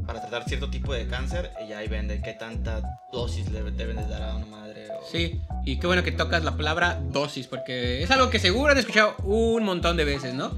para 0.05 0.21
tratar 0.21 0.43
cierto 0.47 0.69
tipo 0.69 0.93
de 0.93 1.07
cáncer 1.07 1.51
y 1.67 1.73
ahí 1.73 1.87
ven 1.87 2.07
de 2.07 2.21
qué 2.21 2.33
tanta 2.33 2.81
dosis 3.11 3.49
le 3.51 3.63
deben 3.63 3.95
de 3.97 4.07
dar 4.07 4.21
a 4.23 4.35
una 4.35 4.45
madre. 4.45 4.87
O... 4.91 5.03
Sí, 5.11 5.41
y 5.65 5.79
qué 5.79 5.87
bueno 5.87 6.03
que 6.03 6.11
tocas 6.11 6.43
la 6.43 6.55
palabra 6.55 6.99
dosis, 7.11 7.47
porque 7.47 8.03
es 8.03 8.11
algo 8.11 8.29
que 8.29 8.37
seguro 8.39 8.71
han 8.71 8.77
escuchado 8.77 9.15
un 9.23 9.63
montón 9.63 9.97
de 9.97 10.05
veces, 10.05 10.33
¿no? 10.35 10.51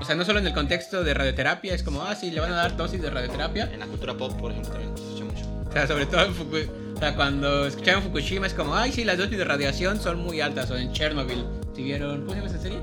O 0.00 0.04
sea, 0.04 0.14
no 0.16 0.24
solo 0.24 0.38
en 0.40 0.46
el 0.46 0.52
contexto 0.54 1.02
de 1.04 1.14
radioterapia, 1.14 1.74
es 1.74 1.82
como, 1.82 2.02
ah, 2.02 2.14
sí, 2.14 2.30
le 2.30 2.40
van 2.40 2.52
a 2.52 2.56
dar 2.56 2.76
dosis 2.76 3.00
de 3.00 3.10
radioterapia. 3.10 3.70
En 3.72 3.80
la 3.80 3.86
cultura 3.86 4.14
pop, 4.14 4.32
por 4.38 4.50
ejemplo, 4.52 4.72
también 4.72 4.96
se 4.96 5.02
escucha 5.04 5.24
mucho. 5.24 5.68
O 5.68 5.72
sea, 5.72 5.86
sobre 5.86 6.06
todo 6.06 6.22
en 6.24 6.34
Fuku- 6.34 6.68
o 6.94 6.98
sea, 6.98 7.14
cuando 7.16 7.66
escuchaban 7.66 8.02
Fukushima 8.02 8.46
es 8.46 8.54
como, 8.54 8.74
ay, 8.76 8.92
sí, 8.92 9.04
las 9.04 9.18
dosis 9.18 9.38
de 9.38 9.44
radiación 9.44 10.00
son 10.00 10.18
muy 10.20 10.40
altas. 10.40 10.70
O 10.70 10.76
en 10.76 10.92
Chernobyl, 10.92 11.44
si 11.74 11.82
vieron, 11.82 12.20
¿cómo 12.22 12.30
se 12.30 12.36
llama 12.36 12.50
esa 12.50 12.60
serie? 12.62 12.78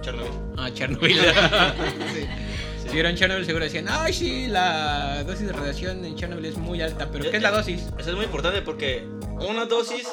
Chernobyl. 0.00 0.32
Ah, 0.56 0.70
Chernobyl. 0.72 1.16
sí. 2.14 2.26
si 2.82 2.88
vieron 2.94 3.14
Chernobyl 3.14 3.44
seguro 3.44 3.64
decían, 3.64 3.86
ay, 3.88 4.12
sí, 4.12 4.46
la 4.46 5.22
dosis 5.24 5.46
de 5.46 5.52
radiación 5.52 6.04
en 6.04 6.16
Chernobyl 6.16 6.46
es 6.46 6.56
muy 6.56 6.80
alta. 6.80 7.10
Pero, 7.10 7.30
¿qué 7.30 7.36
es 7.36 7.42
la 7.42 7.50
dosis? 7.50 7.88
Eso 7.98 8.10
es 8.10 8.16
muy 8.16 8.24
importante 8.24 8.62
porque 8.62 9.04
una 9.40 9.66
dosis 9.66 10.08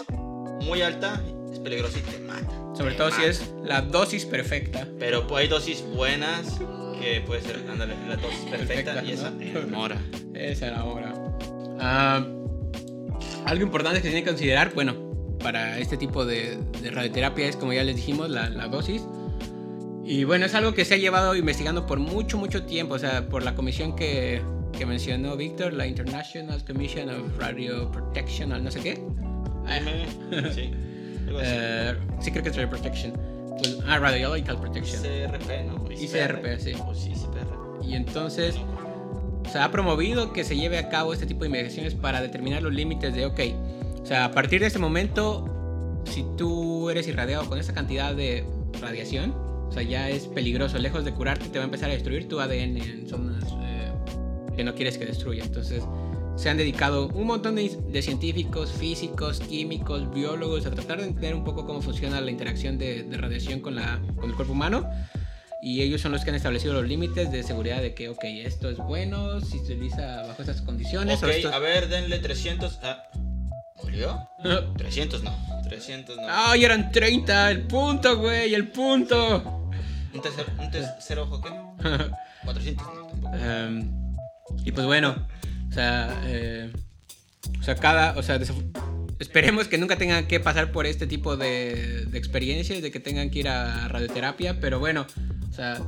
muy 0.61 0.81
alta 0.81 1.21
es 1.51 1.59
peligrosa 1.59 1.99
y 1.99 2.01
te 2.01 2.19
mata. 2.19 2.47
Sobre 2.75 2.91
Te 2.91 2.97
todo 2.97 3.11
si 3.11 3.23
es 3.23 3.51
la 3.63 3.81
dosis 3.81 4.25
perfecta. 4.25 4.87
Pero 4.99 5.25
pues, 5.25 5.43
hay 5.43 5.47
dosis 5.47 5.83
buenas 5.95 6.59
que 7.01 7.21
puede 7.21 7.41
ser, 7.41 7.63
ándale, 7.69 7.95
la 8.07 8.17
dosis 8.17 8.39
perfecta, 8.49 8.93
Perfecta, 8.93 9.03
y 9.03 9.11
esa 9.13 9.31
¿no? 9.31 9.41
enamora. 9.41 9.97
Esa 10.33 10.67
era 10.67 10.83
obra. 10.83 11.13
Ah, 11.79 12.25
algo 13.45 13.63
importante 13.63 13.99
que 14.01 14.07
se 14.07 14.09
tiene 14.09 14.23
que 14.23 14.29
considerar, 14.29 14.73
bueno, 14.73 15.06
para 15.39 15.79
este 15.79 15.97
tipo 15.97 16.25
de, 16.25 16.57
de 16.81 16.91
radioterapia 16.91 17.47
es, 17.47 17.55
como 17.55 17.73
ya 17.73 17.83
les 17.83 17.95
dijimos, 17.95 18.29
la, 18.29 18.49
la 18.49 18.67
dosis. 18.67 19.03
Y 20.03 20.23
bueno, 20.23 20.45
es 20.45 20.55
algo 20.55 20.73
que 20.73 20.85
se 20.85 20.93
ha 20.93 20.97
llevado 20.97 21.35
investigando 21.35 21.85
por 21.85 21.99
mucho, 21.99 22.37
mucho 22.37 22.63
tiempo, 22.63 22.95
o 22.95 22.99
sea, 22.99 23.27
por 23.27 23.43
la 23.43 23.55
comisión 23.55 23.95
que, 23.95 24.41
que 24.77 24.85
mencionó 24.85 25.35
Víctor, 25.35 25.73
la 25.73 25.85
International 25.85 26.63
Commission 26.63 27.09
of 27.09 27.37
Radio 27.37 27.91
Protection, 27.91 28.63
no 28.63 28.71
sé 28.71 28.79
qué. 28.79 29.01
Sí. 30.53 30.71
Eh, 31.29 31.93
sí, 32.21 32.31
creo 32.31 32.41
que 32.41 32.51
es 32.51 32.55
Radio 32.55 32.69
Protection. 32.69 33.11
Pues, 33.57 33.77
ah, 33.85 33.99
Radiological 33.99 34.57
Protection. 34.61 35.03
ICRP, 35.03 35.65
¿no? 35.67 35.91
ICRP, 35.91 36.57
sí. 36.57 36.71
O 36.87 36.95
sí, 36.95 37.09
ICRP. 37.09 37.85
Y 37.85 37.95
entonces 37.95 38.55
se 39.51 39.59
ha 39.59 39.69
promovido 39.69 40.31
que 40.31 40.45
se 40.45 40.55
lleve 40.55 40.77
a 40.77 40.87
cabo 40.87 41.13
este 41.13 41.25
tipo 41.25 41.41
de 41.41 41.47
investigaciones 41.47 41.95
para 41.95 42.21
determinar 42.21 42.63
los 42.63 42.73
límites 42.73 43.13
de, 43.13 43.25
ok, 43.25 43.39
sea, 44.07 44.25
a 44.25 44.31
partir 44.31 44.61
de 44.61 44.67
este 44.67 44.79
momento, 44.79 46.01
si 46.05 46.25
tú 46.37 46.89
eres 46.89 47.07
irradiado 47.07 47.45
con 47.47 47.59
esta 47.59 47.73
cantidad 47.73 48.15
de 48.15 48.45
radiación, 48.79 49.31
o 49.31 49.71
sea, 49.71 49.83
ya 49.83 50.09
es 50.09 50.27
peligroso, 50.27 50.77
lejos 50.77 51.03
de 51.03 51.13
curarte, 51.13 51.49
te 51.49 51.59
va 51.59 51.63
a 51.63 51.65
empezar 51.65 51.89
a 51.89 51.93
destruir 51.93 52.27
tu 52.27 52.39
ADN 52.39 52.77
en 52.77 53.07
zonas 53.07 53.43
eh, 53.61 53.91
que 54.55 54.63
no 54.63 54.75
quieres 54.75 54.97
que 54.97 55.05
destruya. 55.05 55.43
Entonces, 55.43 55.83
se 56.37 56.49
han 56.49 56.57
dedicado 56.57 57.07
un 57.09 57.27
montón 57.27 57.55
de, 57.55 57.69
de 57.89 58.01
científicos, 58.01 58.71
físicos, 58.71 59.39
químicos, 59.41 60.09
biólogos 60.13 60.65
a 60.65 60.71
tratar 60.71 60.99
de 60.99 61.07
entender 61.07 61.35
un 61.35 61.43
poco 61.43 61.65
cómo 61.65 61.81
funciona 61.81 62.21
la 62.21 62.31
interacción 62.31 62.77
de, 62.77 63.03
de 63.03 63.17
radiación 63.17 63.59
con, 63.59 63.75
la, 63.75 63.99
con 64.15 64.29
el 64.29 64.35
cuerpo 64.35 64.53
humano. 64.53 64.89
Y 65.61 65.81
ellos 65.81 66.01
son 66.01 66.11
los 66.11 66.23
que 66.23 66.29
han 66.29 66.35
establecido 66.35 66.75
los 66.75 66.87
límites 66.87 67.31
de 67.31 67.41
seguridad 67.41 67.81
de 67.81 67.95
que, 67.95 68.09
ok, 68.09 68.23
esto 68.23 68.69
es 68.69 68.77
bueno 68.77 69.41
si 69.41 69.57
se 69.57 69.73
utiliza 69.73 70.21
bajo 70.27 70.41
estas 70.41 70.61
condiciones. 70.61 71.17
Ok, 71.17 71.29
o 71.29 71.31
esto... 71.31 71.53
a 71.53 71.59
ver, 71.59 71.89
denle 71.89 72.19
300. 72.19 72.79
Ah, 72.83 73.09
¿Murió? 73.97 74.29
300 74.77 75.23
no. 75.23 75.35
300 75.63 76.17
no. 76.17 76.23
¡Ay, 76.29 76.65
eran 76.65 76.91
30! 76.91 77.49
¡El 77.49 77.61
punto, 77.63 78.17
güey! 78.17 78.53
¡El 78.53 78.67
punto! 78.67 79.71
¿Un 80.13 80.21
tercer, 80.21 80.45
un 80.59 80.69
tercer 80.69 81.17
ojo 81.17 81.41
qué? 81.41 81.49
400 82.43 82.85
no, 82.85 83.07
tampoco. 83.07 83.35
Em, 83.35 84.15
y 84.63 84.71
pues 84.71 84.85
bueno, 84.85 85.27
o 85.67 85.73
sea, 85.73 86.21
eh, 86.25 86.71
o 87.59 87.63
sea, 87.63 87.75
cada, 87.75 88.15
o 88.17 88.21
sea, 88.21 88.39
esperemos 89.17 89.67
que 89.67 89.79
nunca 89.79 89.97
tengan 89.97 90.27
que 90.27 90.39
pasar 90.39 90.71
por 90.71 90.85
este 90.85 91.07
tipo 91.07 91.35
de, 91.35 92.05
de 92.05 92.17
experiencias, 92.19 92.83
de 92.83 92.91
que 92.91 92.99
tengan 92.99 93.31
que 93.31 93.39
ir 93.39 93.49
a 93.49 93.87
radioterapia, 93.87 94.59
pero 94.59 94.79
bueno, 94.79 95.07
o 95.49 95.53
sea, 95.53 95.81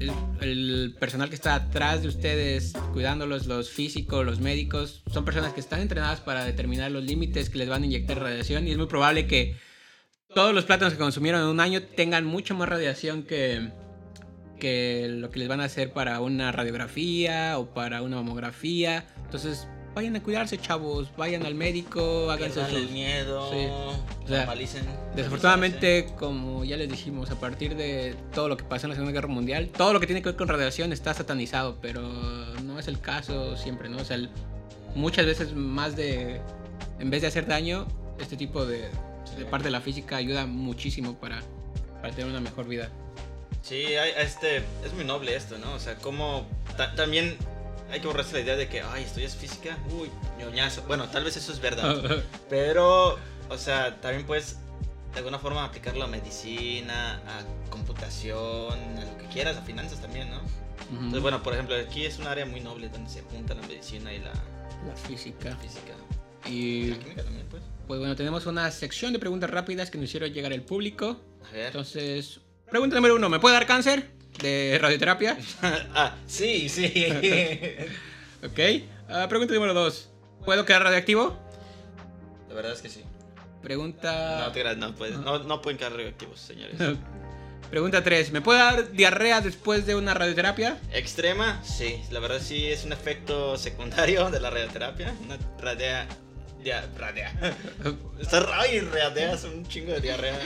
el, 0.00 0.96
personal 0.98 1.28
que 1.28 1.34
está 1.34 1.54
atrás 1.54 2.02
de 2.02 2.08
ustedes, 2.08 2.72
cuidándolos, 2.92 3.46
los 3.46 3.70
físicos, 3.70 4.24
los 4.24 4.40
médicos, 4.40 5.02
son 5.12 5.24
personas 5.24 5.52
que 5.52 5.60
están 5.60 5.80
entrenadas 5.80 6.20
para 6.20 6.44
determinar 6.44 6.90
los 6.90 7.04
límites 7.04 7.50
que 7.50 7.58
les 7.58 7.68
van 7.68 7.82
a 7.82 7.86
inyectar 7.86 8.18
radiación 8.18 8.66
y 8.66 8.72
es 8.72 8.78
muy 8.78 8.86
probable 8.86 9.26
que 9.26 9.56
todos 10.34 10.54
los 10.54 10.64
plátanos 10.64 10.94
que 10.94 10.98
consumieron 10.98 11.42
en 11.42 11.48
un 11.48 11.60
año 11.60 11.82
tengan 11.82 12.24
mucho 12.24 12.54
más 12.54 12.68
radiación 12.68 13.24
que, 13.24 13.70
que 14.58 15.08
lo 15.10 15.30
que 15.30 15.40
les 15.40 15.48
van 15.48 15.60
a 15.60 15.64
hacer 15.64 15.92
para 15.92 16.20
una 16.20 16.52
radiografía 16.52 17.58
o 17.58 17.74
para 17.74 18.02
una 18.02 18.16
mamografía. 18.16 19.06
Entonces, 19.24 19.66
vayan 19.94 20.16
a 20.16 20.22
cuidarse, 20.22 20.58
chavos, 20.58 21.08
vayan 21.16 21.44
al 21.44 21.54
médico, 21.54 22.30
háganse 22.30 22.60
el 22.62 22.88
miedo, 22.90 23.50
Desafortunadamente, 25.14 26.06
como 26.18 26.64
ya 26.64 26.76
les 26.76 26.88
dijimos, 26.88 27.30
a 27.30 27.40
partir 27.40 27.76
de 27.76 28.14
todo 28.32 28.48
lo 28.48 28.56
que 28.56 28.64
pasó 28.64 28.86
en 28.86 28.90
la 28.90 28.94
Segunda 28.96 29.12
Guerra 29.12 29.28
Mundial, 29.28 29.68
todo 29.68 29.92
lo 29.92 30.00
que 30.00 30.06
tiene 30.06 30.22
que 30.22 30.28
ver 30.28 30.36
con 30.36 30.48
radiación 30.48 30.92
está 30.92 31.12
satanizado, 31.14 31.78
pero 31.80 32.02
no 32.62 32.78
es 32.78 32.86
el 32.88 33.00
caso 33.00 33.56
siempre, 33.56 33.88
¿no? 33.88 33.98
O 33.98 34.04
sea, 34.04 34.18
muchas 34.94 35.26
veces 35.26 35.54
más 35.54 35.96
de, 35.96 36.40
en 36.98 37.10
vez 37.10 37.22
de 37.22 37.28
hacer 37.28 37.46
daño, 37.46 37.86
este 38.20 38.36
tipo 38.36 38.64
de, 38.64 38.88
de 39.36 39.44
parte 39.44 39.64
de 39.64 39.72
la 39.72 39.80
física 39.80 40.16
ayuda 40.16 40.46
muchísimo 40.46 41.14
para, 41.14 41.42
para 42.00 42.14
tener 42.14 42.30
una 42.30 42.40
mejor 42.40 42.66
vida. 42.68 42.88
Sí, 43.62 43.84
este, 44.16 44.58
es 44.84 44.94
muy 44.94 45.04
noble 45.04 45.34
esto, 45.36 45.58
¿no? 45.58 45.74
O 45.74 45.78
sea, 45.78 45.96
como 45.96 46.46
también 46.96 47.36
hay 47.90 48.00
que 48.00 48.06
borrarse 48.06 48.34
la 48.34 48.40
idea 48.40 48.56
de 48.56 48.68
que, 48.68 48.80
ay, 48.82 49.04
estudias 49.04 49.36
física, 49.36 49.78
uy, 49.90 50.10
ñoñazo. 50.38 50.82
Bueno, 50.82 51.08
tal 51.08 51.24
vez 51.24 51.36
eso 51.36 51.52
es 51.52 51.60
verdad. 51.60 52.24
pero, 52.48 53.18
o 53.48 53.58
sea, 53.58 54.00
también 54.00 54.26
puedes 54.26 54.58
de 55.12 55.18
alguna 55.18 55.38
forma 55.38 55.64
aplicarlo 55.64 56.04
a 56.04 56.06
medicina, 56.06 57.20
a 57.26 57.70
computación, 57.70 58.78
a 58.98 59.04
lo 59.04 59.18
que 59.18 59.26
quieras, 59.32 59.56
a 59.56 59.62
finanzas 59.62 60.00
también, 60.00 60.30
¿no? 60.30 60.40
Entonces, 60.92 61.22
bueno, 61.22 61.42
por 61.42 61.52
ejemplo, 61.52 61.76
aquí 61.76 62.04
es 62.04 62.18
un 62.18 62.26
área 62.26 62.46
muy 62.46 62.60
noble 62.60 62.88
donde 62.88 63.08
se 63.10 63.22
junta 63.22 63.54
la 63.54 63.62
medicina 63.62 64.12
y 64.12 64.18
la, 64.18 64.32
la 64.32 64.96
física. 65.06 65.56
física. 65.56 65.94
Y 66.48 66.86
la 66.86 66.98
química 66.98 67.22
también, 67.22 67.46
pues. 67.48 67.62
Pues 67.86 68.00
bueno, 68.00 68.16
tenemos 68.16 68.46
una 68.46 68.70
sección 68.70 69.12
de 69.12 69.18
preguntas 69.18 69.50
rápidas 69.50 69.90
que 69.90 69.98
nos 69.98 70.06
hicieron 70.06 70.32
llegar 70.32 70.52
el 70.52 70.62
público. 70.62 71.20
A 71.48 71.52
ver. 71.52 71.66
Entonces, 71.66 72.40
pregunta 72.70 72.96
número 72.96 73.16
uno, 73.16 73.28
¿me 73.28 73.38
puede 73.38 73.54
dar 73.54 73.66
cáncer? 73.66 74.10
De 74.40 74.78
radioterapia? 74.80 75.38
ah, 75.94 76.14
sí, 76.26 76.68
sí. 76.68 77.06
ok. 78.44 78.58
Uh, 79.08 79.28
pregunta 79.28 79.54
número 79.54 79.74
dos. 79.74 80.10
¿Puedo 80.44 80.64
quedar 80.64 80.82
radioactivo? 80.82 81.38
La 82.48 82.54
verdad 82.54 82.72
es 82.72 82.82
que 82.82 82.88
sí. 82.88 83.04
Pregunta. 83.62 84.46
No, 84.46 84.52
te 84.52 84.76
no, 84.76 84.94
puedes, 84.94 85.18
no, 85.18 85.38
no 85.40 85.60
pueden 85.60 85.78
quedar 85.78 85.92
radioactivos, 85.92 86.40
señores. 86.40 86.76
Pregunta 87.70 88.02
3. 88.02 88.32
¿Me 88.32 88.40
puede 88.40 88.58
dar 88.58 88.90
diarrea 88.90 89.40
después 89.40 89.86
de 89.86 89.94
una 89.94 90.12
radioterapia? 90.12 90.78
Extrema, 90.92 91.62
sí. 91.62 92.02
La 92.10 92.18
verdad 92.18 92.40
sí 92.42 92.66
es 92.66 92.84
un 92.84 92.92
efecto 92.92 93.56
secundario 93.56 94.28
de 94.30 94.40
la 94.40 94.50
radioterapia. 94.50 95.14
Una 95.24 95.38
radea. 95.60 96.08
Dia, 96.64 96.84
radea. 96.98 97.32
Está 98.20 98.40
raro 98.40 98.70
y 98.70 98.80
radeas 98.80 99.44
un 99.44 99.66
chingo 99.66 99.92
de 99.92 100.00
diarrea. 100.00 100.38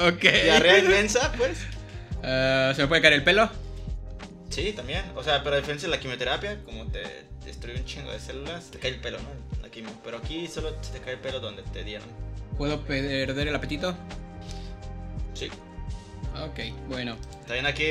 ok. 0.00 0.20
Diarrea 0.20 0.78
inmensa, 0.78 1.32
pues. 1.38 1.58
Eh, 2.26 2.72
¿Se 2.74 2.82
me 2.82 2.88
puede 2.88 3.02
caer 3.02 3.14
el 3.14 3.24
pelo? 3.24 3.50
Sí, 4.48 4.72
también. 4.72 5.04
O 5.14 5.22
sea, 5.22 5.42
pero 5.42 5.56
a 5.56 5.58
diferencia 5.58 5.88
de 5.88 5.94
la 5.94 6.00
quimioterapia, 6.00 6.62
como 6.64 6.86
te 6.86 7.02
destruye 7.44 7.78
un 7.78 7.84
chingo 7.84 8.10
de 8.10 8.18
células, 8.18 8.70
te 8.70 8.78
cae 8.78 8.92
el 8.92 9.00
pelo, 9.00 9.18
¿no? 9.18 9.62
La 9.62 9.68
quimio. 9.68 9.90
Pero 10.02 10.18
aquí 10.18 10.46
solo 10.46 10.72
te 10.74 11.00
cae 11.00 11.14
el 11.14 11.20
pelo 11.20 11.40
donde 11.40 11.62
te 11.64 11.84
dieron. 11.84 12.08
¿Puedo 12.56 12.80
perder 12.80 13.48
el 13.48 13.54
apetito? 13.54 13.94
Sí. 15.34 15.50
Ok, 16.42 16.60
bueno. 16.88 17.16
También 17.46 17.66
aquí, 17.66 17.84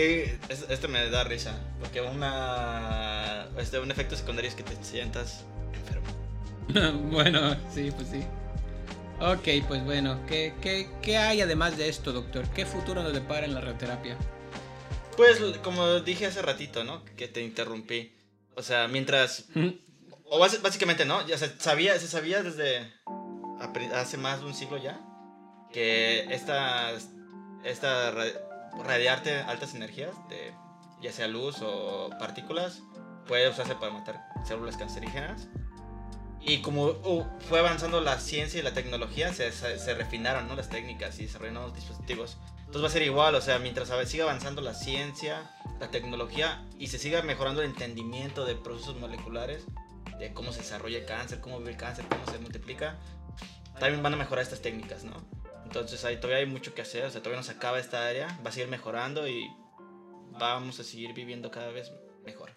este 0.69 0.87
me 0.87 1.09
da 1.09 1.23
risa, 1.23 1.55
porque 1.79 2.01
una, 2.01 3.47
este, 3.57 3.79
un 3.79 3.91
efecto 3.91 4.15
secundario 4.15 4.49
es 4.49 4.55
que 4.55 4.63
te 4.63 4.75
sientas 4.83 5.45
enfermo. 5.73 7.09
bueno, 7.11 7.55
sí, 7.73 7.91
pues 7.91 8.07
sí. 8.09 8.23
Ok, 9.19 9.47
pues 9.67 9.83
bueno, 9.85 10.19
¿qué, 10.27 10.53
qué, 11.01 11.17
hay 11.17 11.41
además 11.41 11.77
de 11.77 11.87
esto, 11.87 12.11
doctor? 12.11 12.47
¿Qué 12.49 12.65
futuro 12.65 13.03
nos 13.03 13.13
depara 13.13 13.45
en 13.45 13.53
la 13.53 13.61
radioterapia? 13.61 14.17
Pues 15.15 15.39
como 15.63 15.99
dije 15.99 16.25
hace 16.25 16.41
ratito, 16.41 16.83
¿no? 16.83 17.05
Que 17.15 17.27
te 17.27 17.41
interrumpí. 17.41 18.13
O 18.55 18.63
sea, 18.63 18.87
mientras... 18.87 19.45
o 20.25 20.39
básicamente, 20.39 21.05
¿no? 21.05 21.25
Ya 21.27 21.37
se 21.37 21.57
sabía, 21.59 21.97
se 21.99 22.07
sabía 22.07 22.43
desde 22.43 22.91
hace 23.93 24.17
más 24.17 24.41
de 24.41 24.45
un 24.47 24.53
siglo 24.53 24.77
ya 24.77 24.99
que 25.73 26.25
esta, 26.33 26.91
esta 27.65 28.11
radiarte 28.85 29.35
altas 29.37 29.75
energías, 29.75 30.15
de, 30.29 30.53
ya 31.01 31.11
sea 31.11 31.27
luz 31.27 31.57
o 31.61 32.09
partículas, 32.19 32.83
puede 33.27 33.49
usarse 33.49 33.75
para 33.75 33.91
matar 33.91 34.23
células 34.45 34.77
cancerígenas 34.77 35.49
y 36.45 36.61
como 36.61 36.85
uh, 36.85 37.25
fue 37.47 37.59
avanzando 37.59 38.01
la 38.01 38.19
ciencia 38.19 38.59
y 38.59 38.63
la 38.63 38.73
tecnología, 38.73 39.33
se, 39.33 39.51
se, 39.51 39.93
refinaron 39.93 40.47
¿no? 40.47 40.55
las 40.55 40.69
técnicas 40.69 41.17
y 41.19 41.23
desarrollaron 41.23 41.55
nuevos 41.55 41.75
dispositivos. 41.75 42.37
Entonces 42.59 42.83
va 42.83 42.87
a 42.87 42.91
ser 42.91 43.03
igual, 43.03 43.35
o 43.35 43.41
sea, 43.41 43.59
mientras 43.59 43.89
siga 44.09 44.25
avanzando 44.25 44.61
la 44.61 44.73
ciencia, 44.73 45.51
la 45.79 45.89
tecnología 45.89 46.65
y 46.77 46.87
se 46.87 46.99
siga 46.99 47.21
mejorando 47.21 47.61
el 47.61 47.69
entendimiento 47.69 48.45
de 48.45 48.55
procesos 48.55 48.97
moleculares, 48.97 49.63
de 50.19 50.33
cómo 50.33 50.51
se 50.51 50.61
desarrolla 50.61 50.97
el 50.97 51.05
cáncer, 51.05 51.39
cómo 51.39 51.59
vive 51.59 51.71
el 51.71 51.77
cáncer, 51.77 52.05
cómo 52.09 52.25
se 52.25 52.39
multiplica, 52.39 52.97
también 53.79 54.03
van 54.03 54.13
a 54.13 54.17
mejorar 54.17 54.43
estas 54.43 54.61
técnicas, 54.61 55.03
¿no? 55.03 55.13
Entonces 55.65 56.03
ahí 56.03 56.17
todavía 56.17 56.39
hay 56.39 56.45
mucho 56.45 56.73
que 56.73 56.81
hacer, 56.81 57.05
o 57.05 57.09
sea, 57.09 57.21
todavía 57.21 57.39
no 57.39 57.43
se 57.43 57.53
acaba 57.53 57.79
esta 57.79 58.07
área, 58.07 58.27
va 58.45 58.49
a 58.49 58.51
seguir 58.51 58.69
mejorando 58.69 59.27
y 59.27 59.49
vamos 60.39 60.79
a 60.79 60.83
seguir 60.83 61.13
viviendo 61.13 61.51
cada 61.51 61.69
vez 61.69 61.91
mejor. 62.25 62.51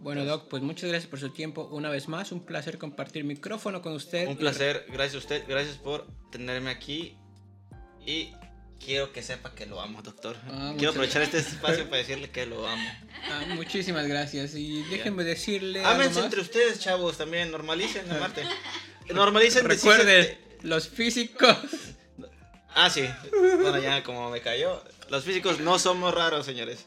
Bueno, 0.00 0.24
Doc, 0.24 0.48
pues 0.48 0.62
muchas 0.62 0.88
gracias 0.88 1.10
por 1.10 1.18
su 1.18 1.30
tiempo. 1.30 1.68
Una 1.72 1.90
vez 1.90 2.08
más, 2.08 2.30
un 2.30 2.44
placer 2.44 2.78
compartir 2.78 3.24
micrófono 3.24 3.82
con 3.82 3.94
usted. 3.94 4.28
Un 4.28 4.36
placer, 4.36 4.86
gracias 4.88 5.16
a 5.16 5.18
usted, 5.18 5.44
gracias 5.48 5.76
por 5.76 6.06
tenerme 6.30 6.70
aquí. 6.70 7.16
Y 8.06 8.32
quiero 8.78 9.12
que 9.12 9.22
sepa 9.22 9.54
que 9.54 9.66
lo 9.66 9.80
amo, 9.80 10.00
doctor. 10.02 10.36
Ah, 10.50 10.72
quiero 10.76 10.90
aprovechar 10.90 11.22
este 11.22 11.38
espacio 11.38 11.84
para 11.86 11.98
decirle 11.98 12.30
que 12.30 12.46
lo 12.46 12.66
amo. 12.66 12.88
Ah, 13.30 13.44
muchísimas 13.54 14.06
gracias. 14.06 14.54
Y 14.54 14.82
déjenme 14.84 15.24
decirle. 15.24 15.84
Ámense 15.84 16.20
entre 16.20 16.40
ustedes, 16.40 16.78
chavos, 16.80 17.18
también. 17.18 17.50
Normalicen 17.50 18.10
amarte. 18.12 18.44
Normalicen 19.12 19.64
Recuerde, 19.64 20.38
los 20.62 20.88
físicos. 20.88 21.56
Ah, 22.74 22.88
sí. 22.88 23.04
Bueno, 23.32 23.80
ya 23.80 24.04
como 24.04 24.30
me 24.30 24.40
cayó. 24.40 24.82
Los 25.10 25.24
físicos 25.24 25.58
no 25.60 25.78
somos 25.78 26.14
raros, 26.14 26.46
señores. 26.46 26.86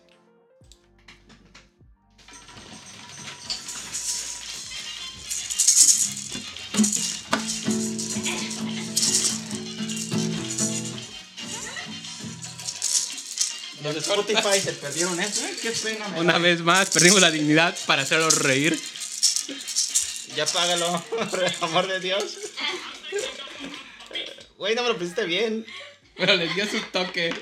Los 13.93 14.05
de 14.05 14.13
Spotify 14.13 14.59
se 14.59 14.73
perdieron 14.73 15.19
eso. 15.19 15.41
qué 15.61 15.71
pena. 15.71 16.07
Una 16.17 16.37
vez 16.37 16.61
más, 16.61 16.89
perdimos 16.89 17.21
la 17.21 17.31
dignidad 17.31 17.75
para 17.85 18.03
hacerlos 18.03 18.39
reír. 18.39 18.79
Ya 20.35 20.45
págalo, 20.45 21.03
por 21.29 21.43
el 21.43 21.53
amor 21.61 21.87
de 21.87 21.99
Dios. 21.99 22.23
Güey, 24.57 24.75
no 24.75 24.83
me 24.83 24.89
lo 24.89 24.97
pusiste 24.97 25.25
bien. 25.25 25.65
Pero 26.15 26.35
le 26.35 26.47
dio 26.53 26.65
su 26.67 26.79
toque. 26.91 27.33